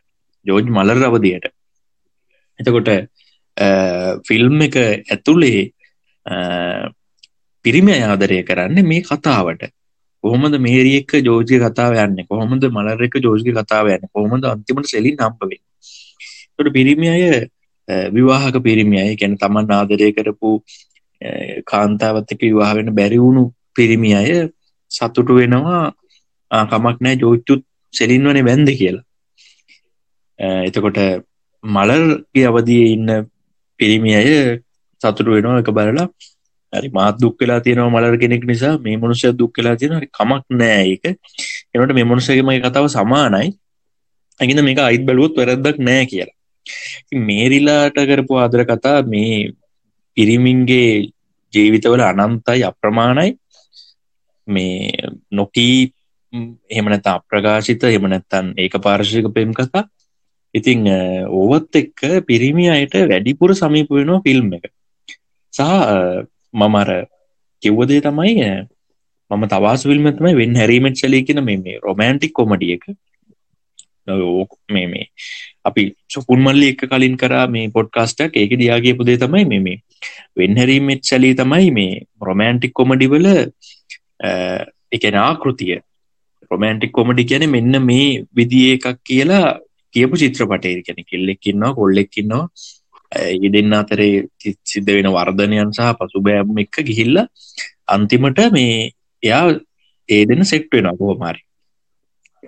[0.46, 1.46] ජෝර්ජ් මලර් අවධියට.
[2.60, 2.90] එතකොට
[3.58, 3.68] අ,
[4.28, 4.76] ෆිල්ම් එක
[5.14, 5.62] ඇතුලේ
[6.26, 6.36] අ,
[7.66, 9.64] පිරිමි අය ආදරය කරන්නේ මේ කතාවට.
[10.24, 12.26] කොහොමද මේරි එක්ක ජෝර්ජ්ගේ කතාව යන්නේ?
[12.32, 14.10] කොහොමද මලර් එක්ක ජෝර්ජ්ගේ කතාව යන්නේ?
[14.16, 15.62] කොහොමද අන්තිමට සෙලින් හම්බ වෙන්නේ?
[16.58, 17.24] ඒකට පිරිමි අය
[17.88, 20.62] අ, විවාහක පිරිමි අය කියන්නේ තමන් ආදරය කරපු අ,
[21.72, 23.44] කාන්තාවත් එක්ක විවාහ වෙන්න බැරි වුණු
[23.76, 24.32] පිරිමි අය
[24.92, 25.82] සතුටු වෙනවා
[26.52, 27.62] "ආ, කමක් නැහැ ජෝර්ජ්ුත්
[27.94, 29.04] සෙලින්වනේ බැන්ද කියලා.
[30.40, 31.00] අ, එතකොට
[31.64, 33.10] මලර්ගේ අවදියේ ඉන්න
[33.80, 34.30] පිරිමි අය
[35.02, 36.08] සතුටු වෙනවා එක බලලා.
[36.74, 38.78] හරි මාත් දුක් වෙලා තියෙනවා මලර් කෙනෙක් නිසා.
[38.84, 40.00] මේ මනුස්සයා දුක් වෙලා තියෙනවා.
[40.02, 41.06] හරි කමක් නෑ ඒක.
[41.74, 43.50] එනකොට මේ මනුස්සයාගේ මගේ කතාව සමානයි.
[44.40, 46.36] ඒකින්ද මේක අයිත් බැලුවොත් වැරද්දක් නෑ කියලා.
[47.02, 49.54] ඉතින් මේරිලාට කරපු ආදර කතා මේ
[50.18, 51.13] පිරිමින්ගේ
[51.54, 53.38] ජීවිතවල අනන්තයි අප්‍රමාණයි.
[54.48, 54.92] මේ
[55.32, 55.92] නොකී
[56.34, 59.84] ම්, එහෙම නැත්නම් අප්‍රකාශිත එහෙම නැත්නම් ඒක පාර්ශවික ප්‍රේම කතා
[60.54, 60.98] ඉතින් අ,
[61.30, 64.66] ඕවත් එක්ක පිරිමි අයට වැඩිපුර සමීප වෙනවා ෆිල්ම් එක.
[65.54, 66.90] සහ අ, මම අර
[67.64, 68.54] කිව්ව දේ තමයි අ,
[69.32, 72.86] මම තවාස ෆිල්ම් එක තමයි වෙන් හැරීමෙට් සැලී කියන මේ මේ රොමෑන්ටික් කොමඩි එක.
[74.08, 75.08] ඕක- මේ මේ.
[75.66, 79.80] අපි සොකුන් මල්ලි එක කලින් කරා මේ පොඩ්කාස්ටක් ඒක දියාගේපු දේ තමයි මේ මේ.
[80.38, 83.28] වෙන් හැරීමෙට් සැලී තමයි මේ රොමෑන්ටික් කොමඩි වල
[84.92, 85.80] එකන ආකෘතිය.
[86.52, 89.60] රොමෑන්ටික් කොමඩි කියන මෙන්න මේ විදිිය එකක් කියලා
[89.94, 92.48] කියපු චිත්‍රපටේ කැන කෙල්ලෙක්කින්නවා කොල්ලෙක්කින්නවා
[93.12, 97.18] ඒ දෙන්න අතරේ ති- සිද්ධ වෙන වර්ධනයන් සහ පසුබෑම් එක්ක ගිහිල්ල
[97.88, 98.92] අන්තිමට මේ
[99.24, 99.60] එයා
[100.10, 101.42] ඒ දෙන්න සෙක්ට වෙන කොහොමාරි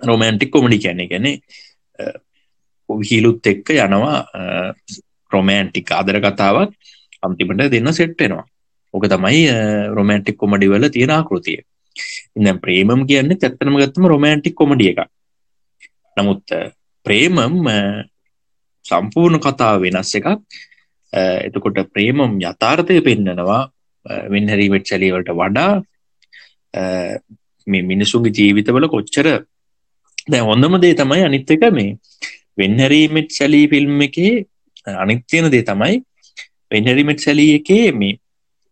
[0.02, 1.26] රොමෑන්ටික් කොමඩි කියන ගැන
[3.10, 4.18] හිලුත් එක්ක යනවා
[5.32, 6.72] රොමෑන්ටික් ආදර කතාවක්
[7.22, 8.44] අන්තිමට දෙන්න සෙට්ටෙනවා
[8.94, 9.40] ඕක තමයි
[9.96, 11.60] රොමෑන්ටික් කොමඩි වල තියෙන ආකෘතිය.
[12.36, 15.00] ඉන්න ප්‍රේමම් කියන්නේ ඇත්තනම ගත්තම රොමෑන්ටික් කොමඩිය එක
[16.16, 16.60] නමුත් අ,
[17.06, 17.78] ප්‍රේමම් අ,
[18.84, 20.26] සම්පූර්ණ කතාව වෙනස් එකක්.
[20.26, 23.62] අ, එතකොට ප්‍රේමම් යථාර්ථය පෙන්නනවා
[24.32, 25.82] වෙන්හැරීමට සැලිවලට වඩා
[26.74, 26.82] අ,
[27.66, 29.26] මේ මිනිසුන්ගේ ජීවිතවල කොච්චර
[30.28, 31.96] දැ හොඳම දේ තමයි අනිත් එක මේ
[32.58, 34.34] වෙන්හැරීමට සැලී ෆිල්ම් එකේ
[34.86, 35.96] අනිත්‍යයන දේ තමයි
[36.72, 38.14] වෙන්හැරිමට සැලී එකේ මේ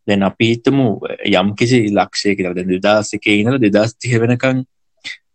[0.08, 0.86] දැන් අපි හිතමු
[1.32, 4.58] යම් කිසි ලක්ෂය කියල දෙදස් එක ඉනල දෙදස්තිය වෙනකං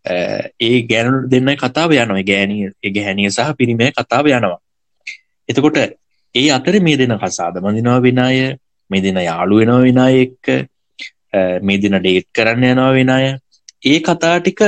[0.04, 0.14] අ,
[0.60, 2.22] ඒ ගැනු දෙන්න කතාව යනවා.
[2.22, 4.58] ගෑනිය ගැහැනිය සහ පිරිමේ කතාව යනවා.
[5.48, 5.78] එතකොට
[6.34, 8.38] ඒ අතර මේ දෙන කසාද මඳිනවා විනාය
[8.90, 10.46] මේ දෙන යාළු වෙනවා විනාය එක්ක
[11.32, 13.26] අ, මේ දෙන ඩේට් කරන්න යනවා විනාය
[13.84, 14.60] ඒ කතා ටික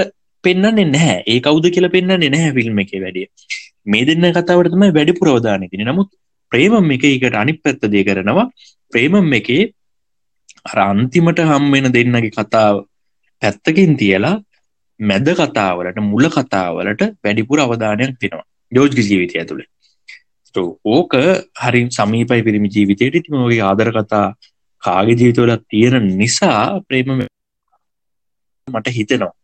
[0.45, 1.19] පෙන්න්නන්නේ නැහැ.
[1.27, 3.27] ඒ කවුද කියලා පෙන්න්නන්නේ නැහැ ෆිල්ම් එක වැඩිය
[3.87, 6.11] මේ දෙන්න කතාවට තමයි වැඩි පුරෝධානය තින නමුත්
[6.53, 8.47] ප්‍රේමම් එක එකට අනි පැත්ත දේ කරනවා.
[8.93, 9.73] ප්‍රේමම් එකේ
[10.65, 12.85] අර අන්තිමට හම්වෙන දෙන්නගේ කතාව
[13.43, 14.37] පැත්තකින් තියලා
[15.01, 18.47] මැද කතාවලට මුල කතාවලට වැඩිපුර අවධානයක් දෙනවා.
[18.73, 19.69] යෝජ්ග ජීවිතය ඇතුළේ.
[20.55, 21.13] So, ඕක
[21.63, 23.15] හරි සමීපයි පිරිමි ජීවිතයට.
[23.15, 24.27] ඉතිම ඔගේ ආදර කතා
[24.83, 27.09] කාගේ ජීවිතවල තියෙන නිසා ප්‍රේම
[28.69, 29.41] මට හිතෙනවා එත්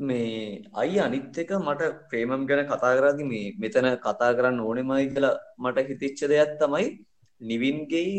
[0.00, 5.38] මේ අයි අනිත් එක මට ප්‍රේමම් ගැන කතා කරදි මේ මෙතන කතා කරන්න ඕනෙමයි කියලා
[5.58, 6.86] මට හිතිච්ච දෙයක් තමයි
[7.40, 8.14] නිවින්ගෙයි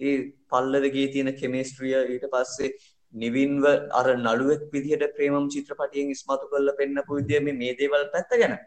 [0.00, 0.16] ඒ
[0.48, 2.72] පල්ලවගේ තියෙන කෙමේස්ට්‍රිය ඊට පස්සේ
[3.14, 8.58] නිවින්ව අර නළුවෙක් විදිහට ප්‍රේමම් චිත්‍රපටියෙන් ඉස්මතු කරලා පෙන්නපු විදිය මේ මේ දේවල් පැත්ත ගැන.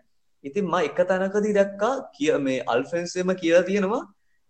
[0.43, 4.01] ඉතින් මම එක තැනකදී දැක්කා කිය මේ අල්ෆෙන්සෙම කියලා තියෙනවා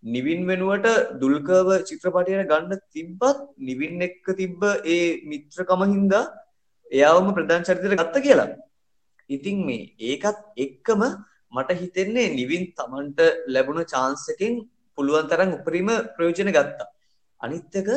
[0.02, 6.24] නිවින් වෙනුවට දුල්කර්ව චිත්‍රපටයට ගන්න තිබ්බත් නිවින් එක්ක තිබ්බ ඒ මිත්‍රකම හින්දා
[6.92, 8.48] එයාවම ප්‍රධාන චරිතයට ගත්ත කියලා.
[9.30, 11.02] ඉතින් මේ ඒකත් එක්කම
[11.52, 13.20] මට හිතෙන්නේ නිවින් Tamanට
[13.54, 14.54] ලැබුණ chance එකෙන්
[14.98, 16.88] පුළුවන් තරම් උපරිම ප්‍රයෝජන ගත්තා.
[17.40, 17.88] අනිත් එක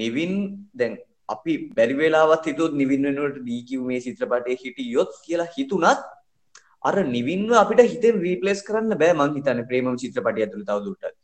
[0.00, 0.32] නිවින්
[0.74, 0.92] දැන්
[1.28, 6.04] අපි බැරි වෙලාවත් හිතුවොත් නිවින් වෙනුවට DQ මේ චිත්‍රපටයේ හිටියොත් කියලා හිතුණත්
[6.88, 11.16] අර නිවින්ව අපිට හිතෙන් රීප්ලේස් කරන්න බෑ මං හිතන්නේ ප්‍රේමම් චිත්‍රපටිය ඇතුළේ තවදුරටත්.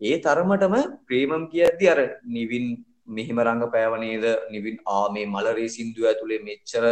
[0.00, 0.74] ඒ තරමටම
[1.08, 2.00] ප්‍රේමම් කියද්දි අර
[2.36, 2.66] නිවින්
[3.08, 4.24] මෙහෙම රංගපෑව නේද?
[4.50, 6.84] නිවින් ආ මේ මලරේ සින්දුව ඇතුලේ මෙච්චර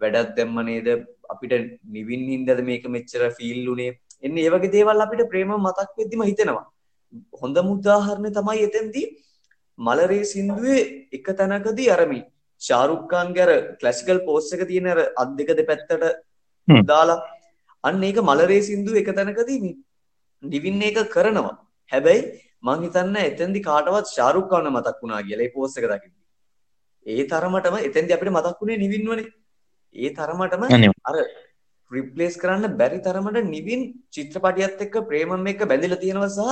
[0.00, 0.88] වැඩක් දැම්ම නේද?
[1.28, 1.54] අපිට
[1.96, 3.92] නිවින් හින්දාද මේක මෙච්චර ෆීල් උනේ?
[4.22, 6.66] එන්නේ ඒ වගේ දේවල් අපිට ප්‍රේමම් මතක් වෙද්දිම හිතෙනවා.
[7.42, 9.06] හොඳම උදාහරණය තමයි එතෙන්දී
[9.78, 12.24] මලරේ සින්දුවේ එක තැනකදී අර මේ
[12.60, 16.04] ශාරුක් ખાන්ගේ අර ක්ලාසිකල් පෝස් එක තියෙන අර අත් දෙක දෙපැත්තට.
[16.90, 17.20] දාලා
[17.84, 19.76] අන්න ඒක මලරේ සින්දුව එක තැනකදී මේ
[20.42, 21.56] නිවින් එක කරනවා.
[21.92, 22.22] හැබැයි
[22.62, 26.18] මං හිතන්නේ එතෙන්දි කාටවත් ශාරුක් ખાන්න මතක් වුණා කියලා ඒ පෝස් එක දකිද්දි
[27.06, 29.28] ඒ තරමටම එතෙන්දි අපිට මතක් වුණේ නිවින්වනේ.
[29.96, 30.62] ඒ තරමටම
[31.04, 31.16] අර
[31.90, 33.82] රිප්ලේස් කරන්න බැරි තරමට නිවින්
[34.14, 36.48] චිත්‍රපටියත් එක්ක ප්‍රේමම් එක්ක බැඳිලා තියෙනවා සහ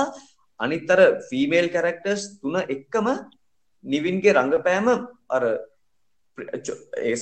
[0.59, 3.07] අනිත් අර ෆීමේල් කැරක්ටර්ස් තුන එක්කම
[3.85, 4.87] නිවින්ගේ රංගපෑම
[5.29, 5.43] අර
[6.37, 7.15] ඒ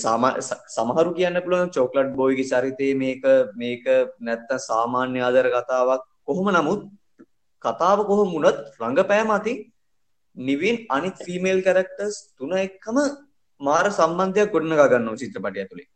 [0.75, 3.23] සමහරු කියන්න පුළුවන් චෝක්ලට් බෝයිගේ චරිතේ මේක
[3.55, 3.85] මේක
[4.19, 6.01] නැත්තම් සාමාන්‍ය ආදර කතාවක්.
[6.23, 6.81] කොහොම නමුත්
[7.65, 9.57] කතාව කොහොම වුණත් රංගපෑම අතින්
[10.37, 12.97] නිවින් අනිත් ෆීමේල් කැරක්ටර්ස් තුන එක්කම
[13.61, 15.87] මාර සම්බන්ධයක් ගොඩනගා ගන්නවා චිත්‍රපටය ඇතුලේ.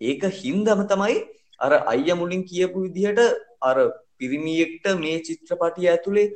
[0.00, 1.16] ඒක හින්දම තමයි
[1.60, 3.20] අර අයියා මුලින් කියපු විදිහට
[3.60, 3.76] අර
[4.18, 6.26] පිරිමියෙක්ට මේ චිත්‍රපටිය ඇතුලේ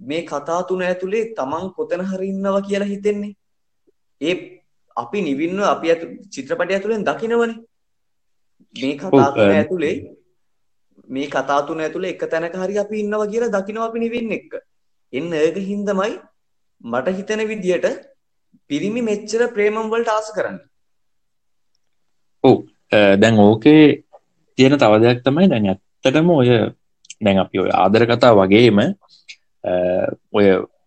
[0.00, 3.32] මේ කතා තුන ඇතුලේ තමන් කොතන හරි ඉන්නවා කියලා හිතෙන්නේ.
[4.20, 4.34] ඒ
[4.96, 5.88] අපි නිවින්ව අපි
[6.34, 7.56] චිත්‍රපටය ඇතුලෙන් දකිනවනේ.
[8.76, 9.94] මේ කතා තුන ඇතුලේ
[11.08, 14.52] මේ කතා තුන ඇතුලේ එක තැනක හරි අපි ඉන්නවා කියලා දකිනවා අපි නිවින් එක්ක.
[15.12, 16.12] එන්න ඒක හින්දමයි
[16.84, 17.86] මට හිතෙන විදිහට
[18.70, 20.64] පිරිමි මෙච්චර ප්‍රේමම් වලට ආස කරන්නේ.
[22.44, 22.56] ඔව්
[22.92, 24.02] අ, දැන් ඕකේ
[24.58, 26.48] තියෙන තව දෙයක් තමයි දැන් ඇත්තටම ඔය
[27.20, 28.88] දැන් අපි ඔය ආදර කතා වගේම අ,
[30.32, 30.46] ඔය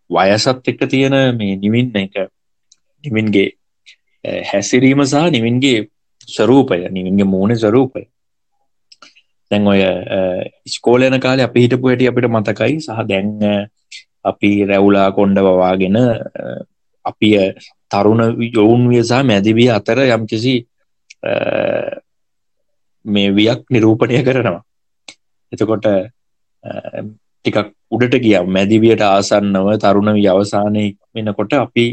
[0.10, 2.14] වයසත් එක්ක තියෙන මේ නිවින් එක
[3.04, 3.48] නිවින්ගේ
[4.26, 5.88] අ, හැසිරීම සහ නිවින්ගේ
[6.28, 8.02] ස්වරූපය නිවින්ගේ මූුණ ස්වරූපය
[9.52, 9.82] දැන් ඔය
[10.76, 12.76] ස්කෝලයන කාලේ අපි හිටපු හැටි අපිට මතකයි.
[12.86, 13.54] සහ දැන් අ,
[14.30, 16.06] අපි රැවුලා කොන්්ඩ වවාගෙන අ,
[17.06, 17.46] අපි අ,
[17.92, 18.22] තරුණ
[18.58, 20.56] යොවුන් විය සහ මැදිවිය අතර යම්කිසි
[21.24, 21.34] අ,
[23.06, 24.62] මේ වියක් නිරූපණය කරනවා.
[25.52, 26.72] එතකොට අ,
[27.46, 27.58] ටිකක්
[27.96, 28.38] උඩට ගිය.
[28.56, 30.86] මැදිවියට ආසන්නව තරුණ වී අවසානය
[31.16, 31.86] වෙනකොට අපි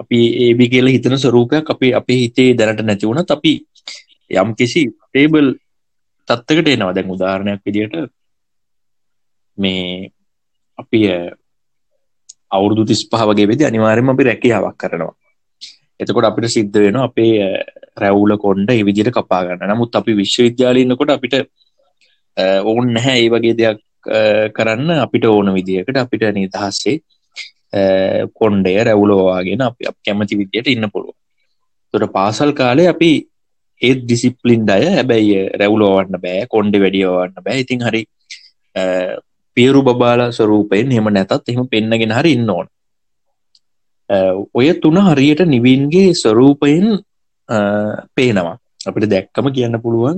[0.00, 3.52] අපි ඒබි කියල හිතන ස්වරූපයක් අපි අපේ හිතේ දැනට නැති වුණත් අපි
[4.42, 5.46] යම් කිසි ටේබල්
[6.28, 6.94] තත්වකට එනවා.
[6.96, 7.94] දැන් උදාහරණයක් විදියට
[9.58, 10.10] මේ
[10.78, 11.18] අපි අ,
[12.50, 15.14] අවුරුදු තිස් පහ වගේ වෙදි අනිවාර්යම අපි රැකියාවක් කරනවා.
[16.00, 17.48] එතකොට අපිට සිද්ධ වෙන අපේ අ,
[18.02, 21.34] රැවුල කොන්්ඩ එවිදිට කපාගන්න නමුත් අපි විශ්වවිද්‍යාලන්නකොට අපිට
[22.36, 24.20] අ, ඕන් නැහැ ඒ වගේ දෙයක් අ,
[24.56, 24.90] කරන්න.
[25.06, 26.96] අපිට ඕන විදිහකට අපිට නිදහස්සේ
[27.78, 27.82] අ,
[28.38, 31.14] කොන්්ඩය රැවුලෝවාගෙන අපි අප කැමති විදියට ඉන්න පුළුව
[31.94, 33.10] තොට පාසල් කාලේ අපි
[33.80, 34.84] ඒත් ඩිසිප්ලින්ඩ අය.
[34.96, 37.58] හැබැයි රැවුලෝවන්න බෑ කොන්්ඩ වැඩියවන්න බෑ.
[37.64, 38.02] ඉතින් හරි
[38.76, 38.82] අ,
[39.56, 42.66] පියරු බබාල ස්වරූපයෙන් හෙම නැතත් එහම පෙන්න්නගෙන හරි ඉන්න ඕන.
[44.10, 44.16] අ,
[44.58, 46.86] ඔය තුන හරියට නිවින්ගේ ස්වරූපයෙන්
[47.48, 47.56] අ,
[48.16, 48.56] පේනවා.
[48.88, 50.16] අපිට දැක්කම කියන්න පුළුවන්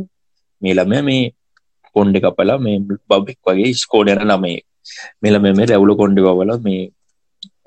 [0.63, 1.25] මේ ළමය මේ
[1.97, 2.79] කොන්්ඩ කපලා මේ
[3.11, 4.61] බබෙක් වගේ ස්කෝඩන ළමේ
[5.23, 6.83] මෙලම මේ රැවුල කොන්්ඩ බවල මේ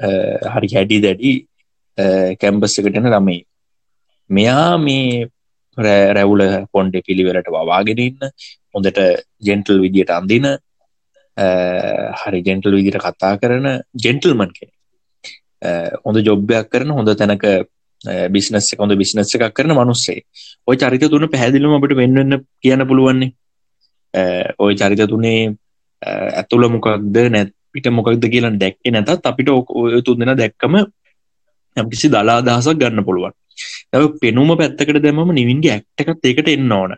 [0.05, 0.09] අ,
[0.55, 1.31] හරි හැඩි දැඩි
[2.41, 3.39] කැම්බස්සකටන ළමයි.
[4.29, 5.36] මෙයා මේ රෑ-
[5.77, 6.41] රැවුල
[6.73, 8.19] කොන්්ඩ පිළිවෙලට වවාගෙන ඉන්න.
[8.73, 8.99] හොඳට
[9.47, 10.45] ජෙන්ටල් විදියට අන්දින
[11.37, 11.47] අ,
[12.21, 13.65] හරි ජෙන්ටල් විදිට කතා කරන
[14.03, 14.75] ජෙන්ටල්මන් කෙනෙක්.
[15.61, 15.69] අ,
[16.05, 17.45] හොඳ ජොබ්යක් කරන හොඳ තැනක
[18.31, 20.21] බිස්නස් හොඳ බිස්නස් එකක් කරන මනුස්සේ
[20.67, 23.31] ඔය චරිත තුන පැහැදිලිම අපට වෙන්වන්න කියන්න පුළුවන්නේ.
[24.13, 24.21] අ,
[24.59, 25.53] ඔය චරිත තුනේ
[26.01, 26.09] අ,
[26.41, 30.73] ඇතුළ මොකක්ද නැත් පිට මොකක්ද කියලා දැක්කේ නැතත් අපිට ඔක- ඔය තුන්දෙන දැක්කම
[31.77, 33.33] යම්කිසි දලා අදහසක් ගන්න පුළුවන්.
[33.91, 36.95] ඇ පෙනුම පැත්තකට දැමම නිවින්ගේ ඇක්ටකත් ඒකට එන්න ඕන.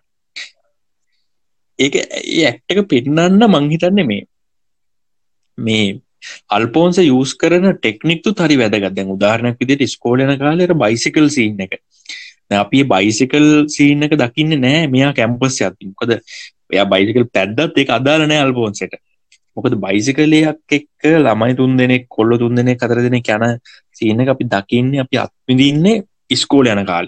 [1.79, 4.23] ඒක ඒ ඇක්ටක පෙන්නන්න මංහිතන්නේ මේ
[5.57, 5.99] මේ
[6.49, 8.95] අල්පෝන්ස යස් කරන ටෙක්නික්තු හරි වැදගත්.
[8.95, 11.79] දැන් උදාහරණයක් විදිට ස්කෝලන කාලෙට බයිසිකල් සීන් එක.
[12.49, 17.87] දැන් අපි බයිසිකල් සීන් එක දකින්න නෑ මෙයා කැම්පස් ඇති කොද එයා බයිසිකල් පැද්දත් ඒ
[17.91, 18.99] අදාලනෑ අල්පෝන්සට
[19.57, 23.59] මොකද බයිසිකලයක් එක්ක ළමයි තුන් දෙනෙක් කොල්ල තුන් දෙනෙ කතර දෙනෙ යන
[23.91, 25.95] සීන අපි දකින්නේ අපි අත්විදින්නේ
[26.29, 27.07] ඉස්කෝල යන කාල.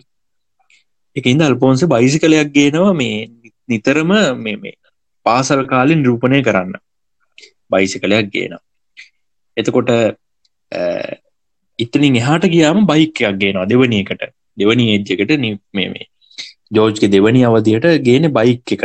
[1.15, 3.29] එකන්ද අල්පෝන්ස බයිසිකලයක් ගේනවා මේ
[3.69, 4.75] නිතරම මේ මේ
[5.25, 6.75] පාසල් කාලින් රූපණය කරන්න.
[7.71, 8.57] බයිසිකලයක් ගේන
[9.57, 9.91] එතකොට
[11.79, 14.23] ඉතනින් එහාට ගියාම බයිකයක් ගේනවා දෙවනියකට
[14.57, 15.37] දෙවනි ඒජ්ජකට
[15.73, 16.07] මේ මේ
[16.71, 18.83] ජෝජ්ක දෙවනි අවධියට ගේන බයික් එක.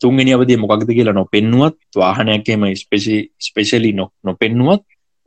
[0.00, 4.84] තුන්ගෙන අවදේ මොකක්ද කියලා නො පෙන්නුවත් වාහනයක්කම ස්පෙසි ස්පෙශලි නො නොපෙන්නුවත්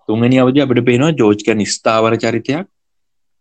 [0.10, 2.68] තුන්ගනි අවධ අපට පේනවා ජෝජ්ක නිස්ථාවර චරිතයක්.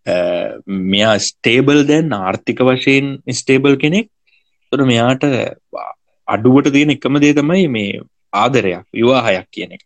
[0.07, 3.07] මෙයා ස්ටේබල් දැන් ආර්ථික වශයෙන්
[3.41, 4.09] ස්ටේබල් කෙනෙක්.
[4.73, 5.25] තොට මෙයාට
[6.29, 9.83] අඩුවට තියෙන එකම දේ තමයි මේ ආදරයක් විවාහයක් කියන එක.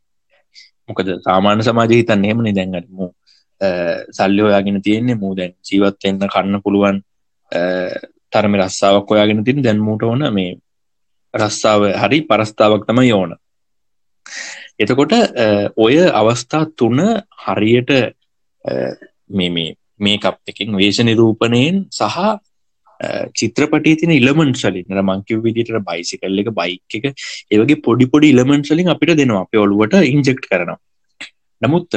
[0.89, 3.07] මොකද සාමාන්‍ය සමාජ හිතන්න එහෙමනි දැන්ගටමු
[4.19, 7.01] සල්ලි ඔයාගෙන තියෙන්නේ මූ දැන් ජීවත්වෙන්න කන්න පුළුවන්
[8.33, 10.53] තරම රස්සාාවක් ඔයාගෙන තින් දැන්මූට ඕන මේ
[11.35, 13.33] රස්සාාව හරි පරස්ථාවක් තමයි ඕන.
[14.79, 15.13] එතකොට
[15.87, 17.03] ඔය අවස්ථා තුන
[17.45, 17.91] හරියට
[19.31, 19.51] මේ
[20.01, 22.19] මේ කප් එකින් වේශ නිරූපණයෙන් සහ
[23.35, 27.07] චිත්‍රපටි තින ඉලමන් සලින් මංකිව විදිට බයිසිකල් එක බයික් එක
[27.51, 29.43] ඒවගේ පොඩි පොඩි ඉලමන් සලින් අපිට දෙනවා.
[29.43, 30.79] අප ඔලුවට ඉන්ජෙක්් කරනවා.
[31.63, 31.89] නමුත්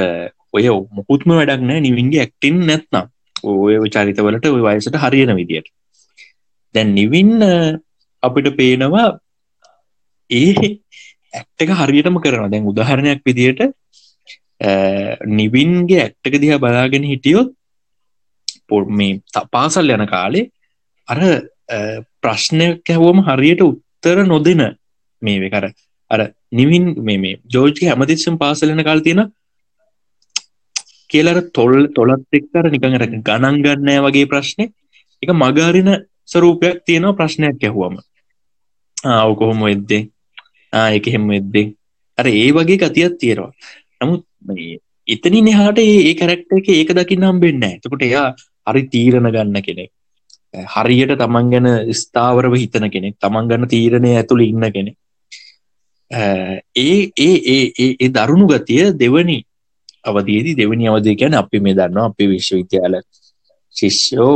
[0.54, 3.08] ඔය මුකුත්ම වැඩක් නෑ නිවින්ගේ ඇක්ටින් නැත්නම්.
[3.44, 5.70] ඔය චරිතවලට ඔය වයසට හරියන විදියට.
[6.76, 7.32] දැන් නිවින්
[8.24, 9.08] අපිට පේනවා
[10.30, 10.54] ඒ
[11.34, 13.62] ඇක්ටක හරියටම කරන දැන් උදාහරණයක් විදියට
[15.32, 17.59] නිවින්ගේ ඇක්ටක දිහා බලාගෙන හිටියොත් පො
[18.92, 20.50] මේ පාසල් යන කාලේ
[21.08, 21.20] අර
[22.22, 24.64] ප්‍රශ්නයක් ඇහුවම හරියට උත්තර නොදෙන
[25.22, 25.66] මේ කර
[26.12, 29.22] අර නිවින් මේ ජෝජ්ක හැමතිස්සම් පාසලන කාල් තියෙන
[31.10, 34.66] කියලර තොල් තොලත් එක්කර නිකඟර ගණන් ගන්නෑ වගේ ප්‍රශ්නය
[35.24, 35.90] එක මගාරින
[36.26, 37.96] ස්වරූපයක් තියෙනවා ප්‍රශ්නයක් ඇහුවම.
[39.06, 40.10] ආව කොහොම වෙද්දේ?
[40.74, 41.74] එක හෙම වෙද්දේ?
[42.18, 43.52] අර ඒ වගේ ගතියක් තියෙනවා.
[44.02, 44.24] නමුත්
[45.08, 48.28] එතනි නිහාට ඒ කැරක්ට එක ඒක දකින්නම් වෙන්න එතකොට එයා
[48.70, 49.92] හරි තීරණ ගන්න කෙනෙක්.
[50.54, 54.96] හරියට තමන් ගැන ස්ථාවරව හිතන කෙනෙක් තමන් ගන්න තීරණය ඇතුළ ඉන්න කෙනෙ
[56.12, 57.62] ඒ ඒ ඒ
[58.00, 59.38] ඒ දරුණු ගතිය දෙවනි
[60.04, 62.96] අවදේදී දෙවනි අවදේ ගැන අපි මේ දන්නවා අපේ විශ්වවිද්‍යාල
[63.76, 64.34] ශිෂ්‍යෝ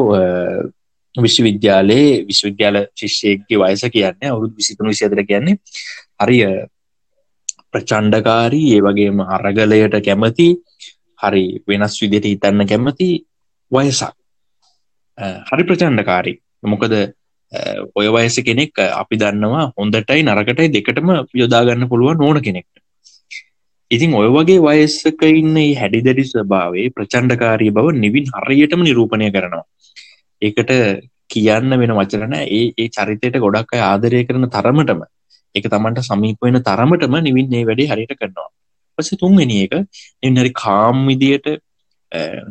[1.15, 5.57] විශ්වවිද්‍යාලයේ විශ්වවිද්‍යාල ශිෂ්‍යයක්ගේ වයස කියන්නේ අවුරුදු විසිතුන විසිතර කියන්නේ
[6.19, 6.45] හරිය
[7.71, 10.49] ප්‍රචණ්ඩකාරී ඒ වගේම අරගලයට කැමති
[11.19, 13.09] හරි වෙනස් විදියට හිතන්න කැමති
[13.71, 14.13] වයසක්.
[15.17, 16.39] හරි ප්‍රචණ්ඩකාරී.
[16.63, 16.93] මොකද
[17.95, 22.75] ඔය වයස කෙනෙක් අපි දන්නවා හොඳටයි නරකටයි දෙකටම යොදාගන්න පුළුවන් ඕන කෙනෙක්ට.
[23.91, 29.65] ඉතින් ඔය වගේ වයස්සක ඉන්න හැඩිදැඩි ස්වභාවේ ප්‍රචණ්ඩකාරී බව නිවින් හරියටම නිරූපණය කරනවා.
[30.41, 30.71] ඒකට
[31.29, 35.03] කියන්න වෙන වචරන ඒ ඒ චරිතයට ගොඩක් අය ආදරය කරන තරමටම
[35.55, 38.49] එක තමන්ට සමීප වෙන තරමටම නිවින් ඒ වැඩේ හරිට කරනවා.
[38.97, 39.73] පස තුන්වෙනි එක
[40.29, 41.47] නිහරි කාම් විදියට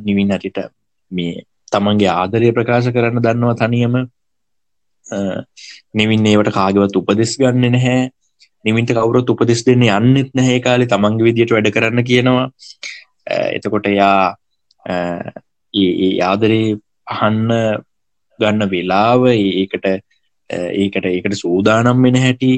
[0.07, 0.69] නිවින් හටිට
[1.11, 1.43] මේ
[1.75, 3.95] තමන්ගේ ආදරය ප්‍රකාශ කරන්න දන්නවා තනියම.
[5.99, 8.11] නිවින් ඒවට කාගවත් උපදෙස් ගන්න නැහැ.
[8.65, 12.47] නිමින්ට කවුරොත් උපදෙස් දෙන්න යන්නෙත් නැහැ කාලේ තමන්ගේ විදියට වැඩ කරන්න කියනවා.
[13.57, 14.35] එතකොට යා
[15.75, 16.79] ඒ ආදරේ
[17.15, 17.41] අහන්න
[18.39, 19.89] ගන්න වෙලාව ඒකට
[20.51, 22.53] ඒකට ඒකට සූදානම් වෙන හැටි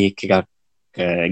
[0.00, 0.46] ඒක එකක්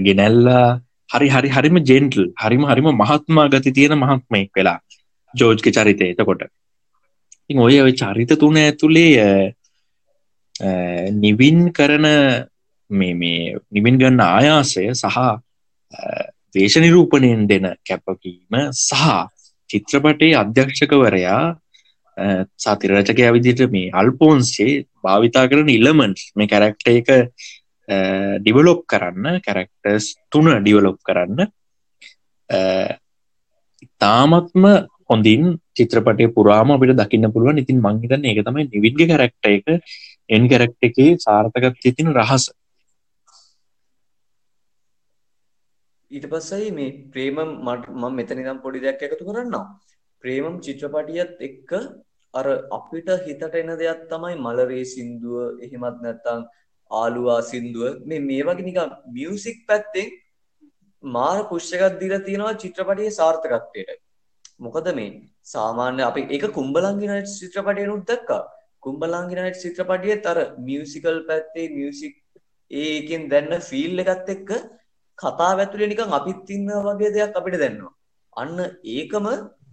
[0.05, 0.65] ගෙනැල්ලා
[1.09, 4.79] හරි හරි හරිම ජෙන්ටල් හරිම හරිම මහත්මා ගති තියෙන මහත්මයෙක් වෙලා
[5.33, 6.05] ජෝජ්ක චරිතය.
[6.13, 6.43] එතකොට
[7.49, 9.53] ඉ ඔය ඔය චරිත තුන ඇතුළේ
[11.13, 12.05] නිවින් කරන
[12.89, 15.17] මේ මේ නිමින් ගන්න ආයාසය සහ
[16.55, 19.03] දේශ නිරූපණයෙන් දෙන කැපකීම සහ
[19.69, 21.43] චිත්‍රපටේ අධ්‍යක්ෂකවරයා
[22.57, 27.11] සතිරචකය විදිට මේ අල්පෝන්සේ භාවිතා කරන ඉලමන්ස් මේ කැරක්ට එක
[28.39, 31.45] ඩිවලොප් කරන්න කැරක්ටර්ස් තුන ඩිවලොප් කරන්න
[33.99, 34.65] තාමත්ම
[35.09, 39.65] හොඳින් චිත්‍රපටය පුරාම අපිට දකින්න පුළුවන් ඉතින් මංහිතන්න ඒක තමයි නිවිඩ්ග කැරක්ට එක
[40.29, 42.45] එන් කැරක්ට එකේ සාර්ථකත් තිතින රහස
[46.11, 49.63] ඊට පස්සයි මේ ප්‍රේම මට මම මෙතන ඉඳන් පොඩි දෙයක් එකතු කරන්නම්.
[50.23, 51.71] ප්‍රේමම් චිත්‍රපටියත් එක්ක
[52.33, 56.45] අර අපිට හිතට එන දෙයක් තමයි මලරේ සින්දුව එහෙමත් නැත්නම්
[56.91, 60.13] ආලුවා සින්දුව මේ මේ වගේ නිකන් මියුසික් පැත්තෙන්
[61.03, 63.99] මාර පුෂ් එකක් දීලා තියෙනවා චිත්‍රපටයේ සාර්ථකත්වයට.
[64.59, 65.09] මොකද මේ
[65.53, 68.43] සාමාන්‍ය අපි ඒක කුම්බලංගි නයිට් චිත්‍රපටයනුත් දැක්කා.
[68.85, 70.37] කුම්බලංගි නයිට් චිත්‍රපටියේත් අර
[70.67, 72.15] මියුසිකල් පැත්තේ මියුසික්
[72.71, 74.49] ඒකෙන් දැන්න ෆීල් එකත් එක්ක
[75.19, 77.93] කතාව ඇතුලේ නිකන් අපිත් ඉන්නා වගේ දෙයක් අපිට දැනෙනවා.
[78.33, 78.57] අන්න
[78.95, 79.27] ඒකම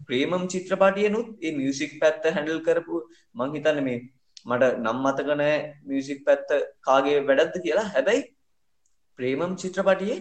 [0.08, 2.94] ප්‍රේමම් චිත්‍රපටියනුත් ඒ මියුසික් පැත්ත හැන්ඩල් කරපු
[3.38, 3.98] මං හිතන්නේ මේ
[4.50, 5.58] මට නම් මතක නැහැ
[5.88, 6.48] මියුසික් පැත්ත
[6.86, 7.88] කාගේ වැඩක්ද කියලා.
[7.94, 8.22] හැබැයි
[9.18, 10.18] ප්‍රේමම් චිත්‍රපටියේ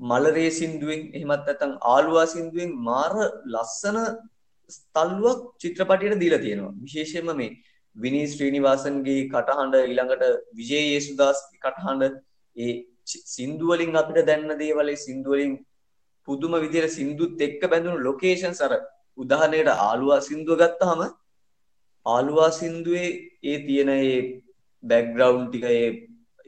[0.00, 3.12] මලරේ සින්දුවෙන් එහෙමත් නැත්නම් ආලුවා සින්දුවෙන් මාර
[3.46, 3.98] ලස්සන
[4.94, 6.74] තල්ලුවක් චිත්‍රපටියට දීලා තියෙනවා.
[6.78, 7.50] විශේෂයෙන්ම මේ
[7.96, 12.14] විනී ශ්‍රීනිවාසන්ගේ කටහඬ ඊළඟට විජේ යේසුදාස්ගේ කටහඬ
[12.56, 12.72] ඒ
[13.28, 15.52] සින්දු වලින් අපිට දැනන දේවල් ඒ සින්දු වලින්
[16.28, 18.72] පුදුම විදියට සින්දුත් එක්ක බැඳුණු ලොකේෂන්ස් අර
[19.18, 21.02] උදාහරණයකට ආලුවා සින්දුව ගත්තාම
[22.06, 23.10] ආලුවා සින්දුවේ
[23.44, 24.16] ඒ තියෙන ඒ
[24.82, 25.86] බැක්ග්‍රවුන්ඩ් ටික ඒ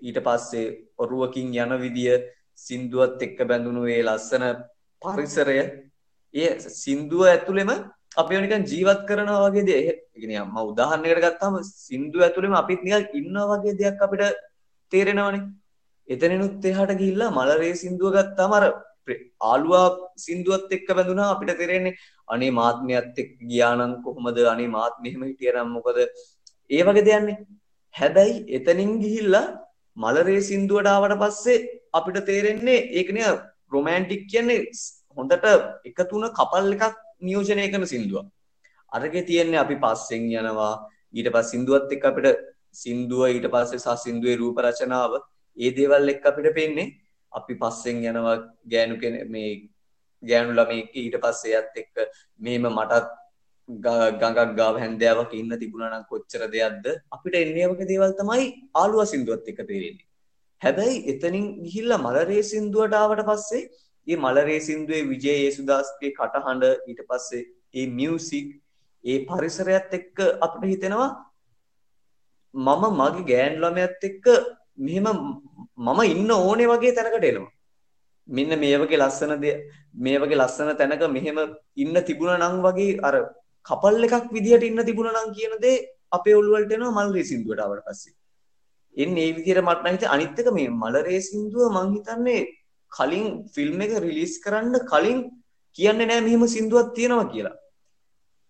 [0.03, 0.67] ඊට පස්සේ
[0.99, 2.17] ඔරුවකින් යන විදිය
[2.59, 4.45] සින්දුවත් එක්ක බැඳුණු ඒ ලස්සන
[5.03, 5.59] පරිසරය
[6.35, 7.71] ඒ සින්දුව ඇතුළෙම
[8.17, 9.81] අපිව නිකන් ජීවත් කරනවා වගේ දේ.
[9.83, 14.43] ඒ කියන්නේ මම උදාහරණයකට ගත්තාම සින්දුව ඇතුළෙම අපිත් නිකන් ඉන්නවා වගේ දෙයක් අපිට
[14.93, 15.47] තේරෙනවනේ.
[16.09, 18.65] එතනිනුත් එහාට ගිහිල්ලා මලරේ සින්දුව ගත්තාම අර
[19.43, 19.87] ආලුවා
[20.17, 21.99] සින්දුවත් එක්ක බැඳුනා අපිට තේරෙන්නේ
[22.29, 25.99] අනේ මාත්මයත් එක්ක ගියා නම් කොහොමද අනේ මාත් මෙහෙම හිටියනම් මොකද
[26.71, 27.37] ඒ වගේ දෙයක්නේ
[27.95, 29.47] හැබැයි එතනින් ගිහිල්ලා
[29.97, 31.59] මලරේ සින්දුවට ආවට පස්සේ
[31.93, 33.31] අපිට තේරෙන්නේ ඒකනේ
[33.73, 34.59] රොමෑන්ටික් කියන්නේ
[35.17, 35.47] හොඳට
[35.91, 36.85] එකතුන කපල් එකක්
[37.21, 38.27] නියෝජනය කරන සින්දුවක්.
[38.93, 40.75] අරගේ තියෙන්නේ අපි පස්සෙන් යනවා.
[41.15, 42.29] ඊට පස්සේ සින්දුවත් එක්ක අපිට
[42.75, 45.13] සින්දුව ඊට පස්සේ සහ සින්දුවේ රූප රචනාව
[45.57, 46.93] ඒ දේවල් එක්ක අපිට පේන්නේ
[47.33, 48.37] අපි පස්සෙන් යනවා
[48.73, 49.51] ගෑනු කෙනෙ මේ
[50.23, 51.95] ගෑනු ළමයෙක් ඊට පස්සේ එයත් එක්ක.
[52.41, 53.07] මේම මටත්
[53.69, 58.45] ගඟක් ගාව හැන්දෑවක ඉන්න තිබුණා නම් කොච්චර දෙයක්ද අපිට එන්නේ වගේ දේවල් තමයි
[58.75, 60.07] ආලුවා සින්දුවත් එක්ක තේරෙන්නේ.
[60.63, 63.63] හැබැයි එතනින් ගිහිල්ලා මලරේ සින්දුවට ආවට පස්සේ
[64.07, 67.43] මේ මලරේ සින්දුවේ විජේ යේසුදාස්ගේ කටහඬ ඊට පස්සේ
[67.75, 68.47] ඒ මියුසික්
[69.05, 71.11] ඒ පරිසරයත් එක්ක අපිට හිතෙනවා
[72.55, 74.27] මම මගේ ගෑන් ළමයාත් එක්ක
[74.79, 75.09] මෙහෙම
[75.79, 77.51] මම ඉන්න ඕනේ වගේ තැනකට එනවා.
[78.29, 79.35] මෙන්න මේ වගේ ලස්සන
[79.97, 81.39] මේ වගේ ලස්සන තැනක මෙහෙම
[81.77, 83.17] ඉන්න තිබුණා නම් වගේ අර
[83.67, 85.77] කපල් එකක් විදිහට ඉන්න තිබුණා නම් කියන දේ
[86.13, 88.15] අපේ ඔළුව වලට එනවා මල්රේ සින්දුවට ආවට පස්සේ.
[88.97, 92.41] එන්නේ ඒ විදිහට මට නම් හිතේ අනිත් එක මේ මලරේ සින්දුව මං හිතන්නේ
[92.93, 95.21] කලින් ෆිල්ම් එක රිලීස් කරන්න කලින්
[95.79, 97.57] කියන්නේ නෑ මෙහෙම සින්දුවක් තියෙනවා කියලා.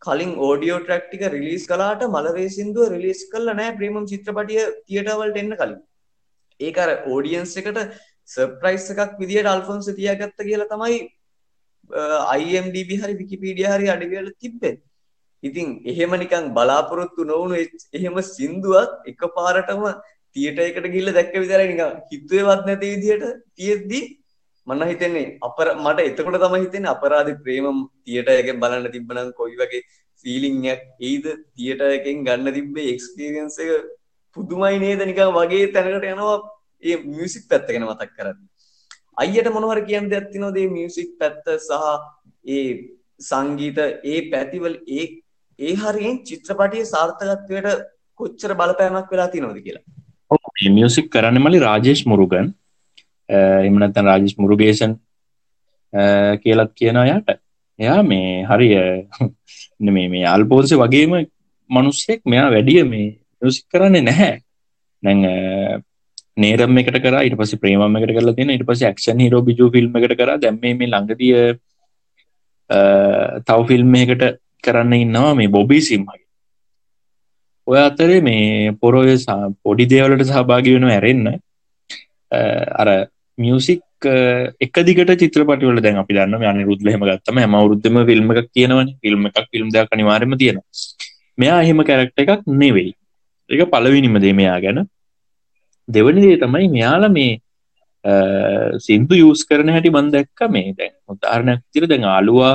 [0.02, 5.42] කලින් ඕඩියෝ ට්‍රැක් ටික රිලීස් කළාට මලරේ සින්දුව රිලීස් කළා නෑ ප්‍රීමියම් චිත්‍රපටිය තියටර් වලට
[5.42, 5.78] එන්න කලින්.
[6.60, 7.78] ඒක අර ඕඩියන්ස් එකට
[8.28, 10.98] සර්ප්‍රයිස් එකක් විදිහට අල්ෆොන්ස් තියාගත්ත කියලා තමයි
[12.54, 14.76] IMDb හරි විකිපීඩියා හරි අඩවිවල තිබ්බේ.
[15.46, 17.56] ඉතින් එහෙම නිකන් බලාපොරොත්තු නොවුණු
[17.92, 19.82] එහෙම සින්දුවක් එකපාරටම
[20.36, 23.26] තියටර් එකට ගිහිල්ලා දැක්ක විතරයි නිකන් හිතුවේවත් නැති විදිහට
[23.56, 24.00] තියෙද්දි
[24.66, 29.82] මම හිතන්නේ අපර මට එතකොට තමයි හිතෙන්නේ අපරාධ ප්‍රේමම් තියටර් එකෙන් බලන්න තිබ්බනම් කොයි වගේ
[30.24, 33.70] ෆීලිං එකක් එයිද තියටර් එකෙන් ගන්න තිබ්බේ එක්ස්පීරියන්ස් එක
[34.36, 36.36] පුදුමයි නේද නිකන් වගේ තැනකට යනවා
[36.82, 38.48] ඒ මියුසික් පැත්ත ගැන මතක් කරන්නේ.
[39.16, 41.84] අයියට මොනවර කියන්න දෙයක් තියෙනවද මේ මියුසික් පැත්ත සහ
[42.48, 42.66] ඒ
[43.20, 45.06] සංගීත ඒ පැතිවල ඒ
[45.58, 47.86] ඒ හරියෙන් චිත්‍රපටයේ සාර්ථකත්වයට
[48.20, 49.84] කොච්චර බලපෑමක් වෙලා තියෙනවද කියලා.
[50.30, 52.52] ඔව් මේ මියුසික් කරන්න මලි රාජේෂ් මුරුගන්.
[53.28, 54.92] එහෙම නැත්නම් රාජේෂ් මුරුගේසන්
[56.44, 57.28] කියලත් කියන යට
[57.78, 58.76] එයා මේ හරිය
[59.88, 61.18] මේ මේ අල්පෝන්සේ වගේම
[61.70, 62.20] මනුස්සෙක්.
[62.32, 63.08] මෙයා වැඩිය මේ
[63.42, 64.32] මියසික් කරන්නේ නැහැ.
[65.02, 65.20] නැං
[66.36, 69.96] නේරම් එකට කර ඉට පස ප්‍රේම එකට කරලා තියෙන ඉට පස ක්ෂන් හිරෝ බිජු ෆිල්ම්
[70.00, 70.38] එකට කර.
[70.42, 71.38] දැම්ම මේ ළඟදිය
[73.48, 74.24] තව ෆිල්ම් එකට
[74.66, 76.24] කරන්න ඉන්නවා මේ බොබී සිම්හගේ
[77.66, 79.16] ඔය අතරේ මේ පොරොය
[79.64, 81.26] පොඩි දේවලට සහභාගි වෙන ඇරෙන්න
[82.80, 82.88] අර
[83.38, 83.82] මියසික්
[84.60, 89.28] එක දිගට චිත්‍රපටිවල දැන් අපි දන්න යන රුද්ලහෙම ගත්තම හැම වරුද්ධම ෆිල්ම් එකක් කියනවන ෆිල්ම්
[89.30, 90.60] එකක් ෆිල්ම් දෙයක් අනිවාර්යම තියෙන
[91.38, 92.92] මෙයා එහෙම කැරක්ට එකක් නෙවෙයි.
[93.50, 94.78] එක පලවිනිම දේ මෙයා ගැන.
[95.88, 97.40] දෙවනි දේ තමයි මෙයාල මේ
[98.86, 100.94] සිින්දු යස් කරන හැටි බන් දැක්ක මේ දැන්.
[101.08, 102.54] උදාරණයක් තිර දැන් ආලුවා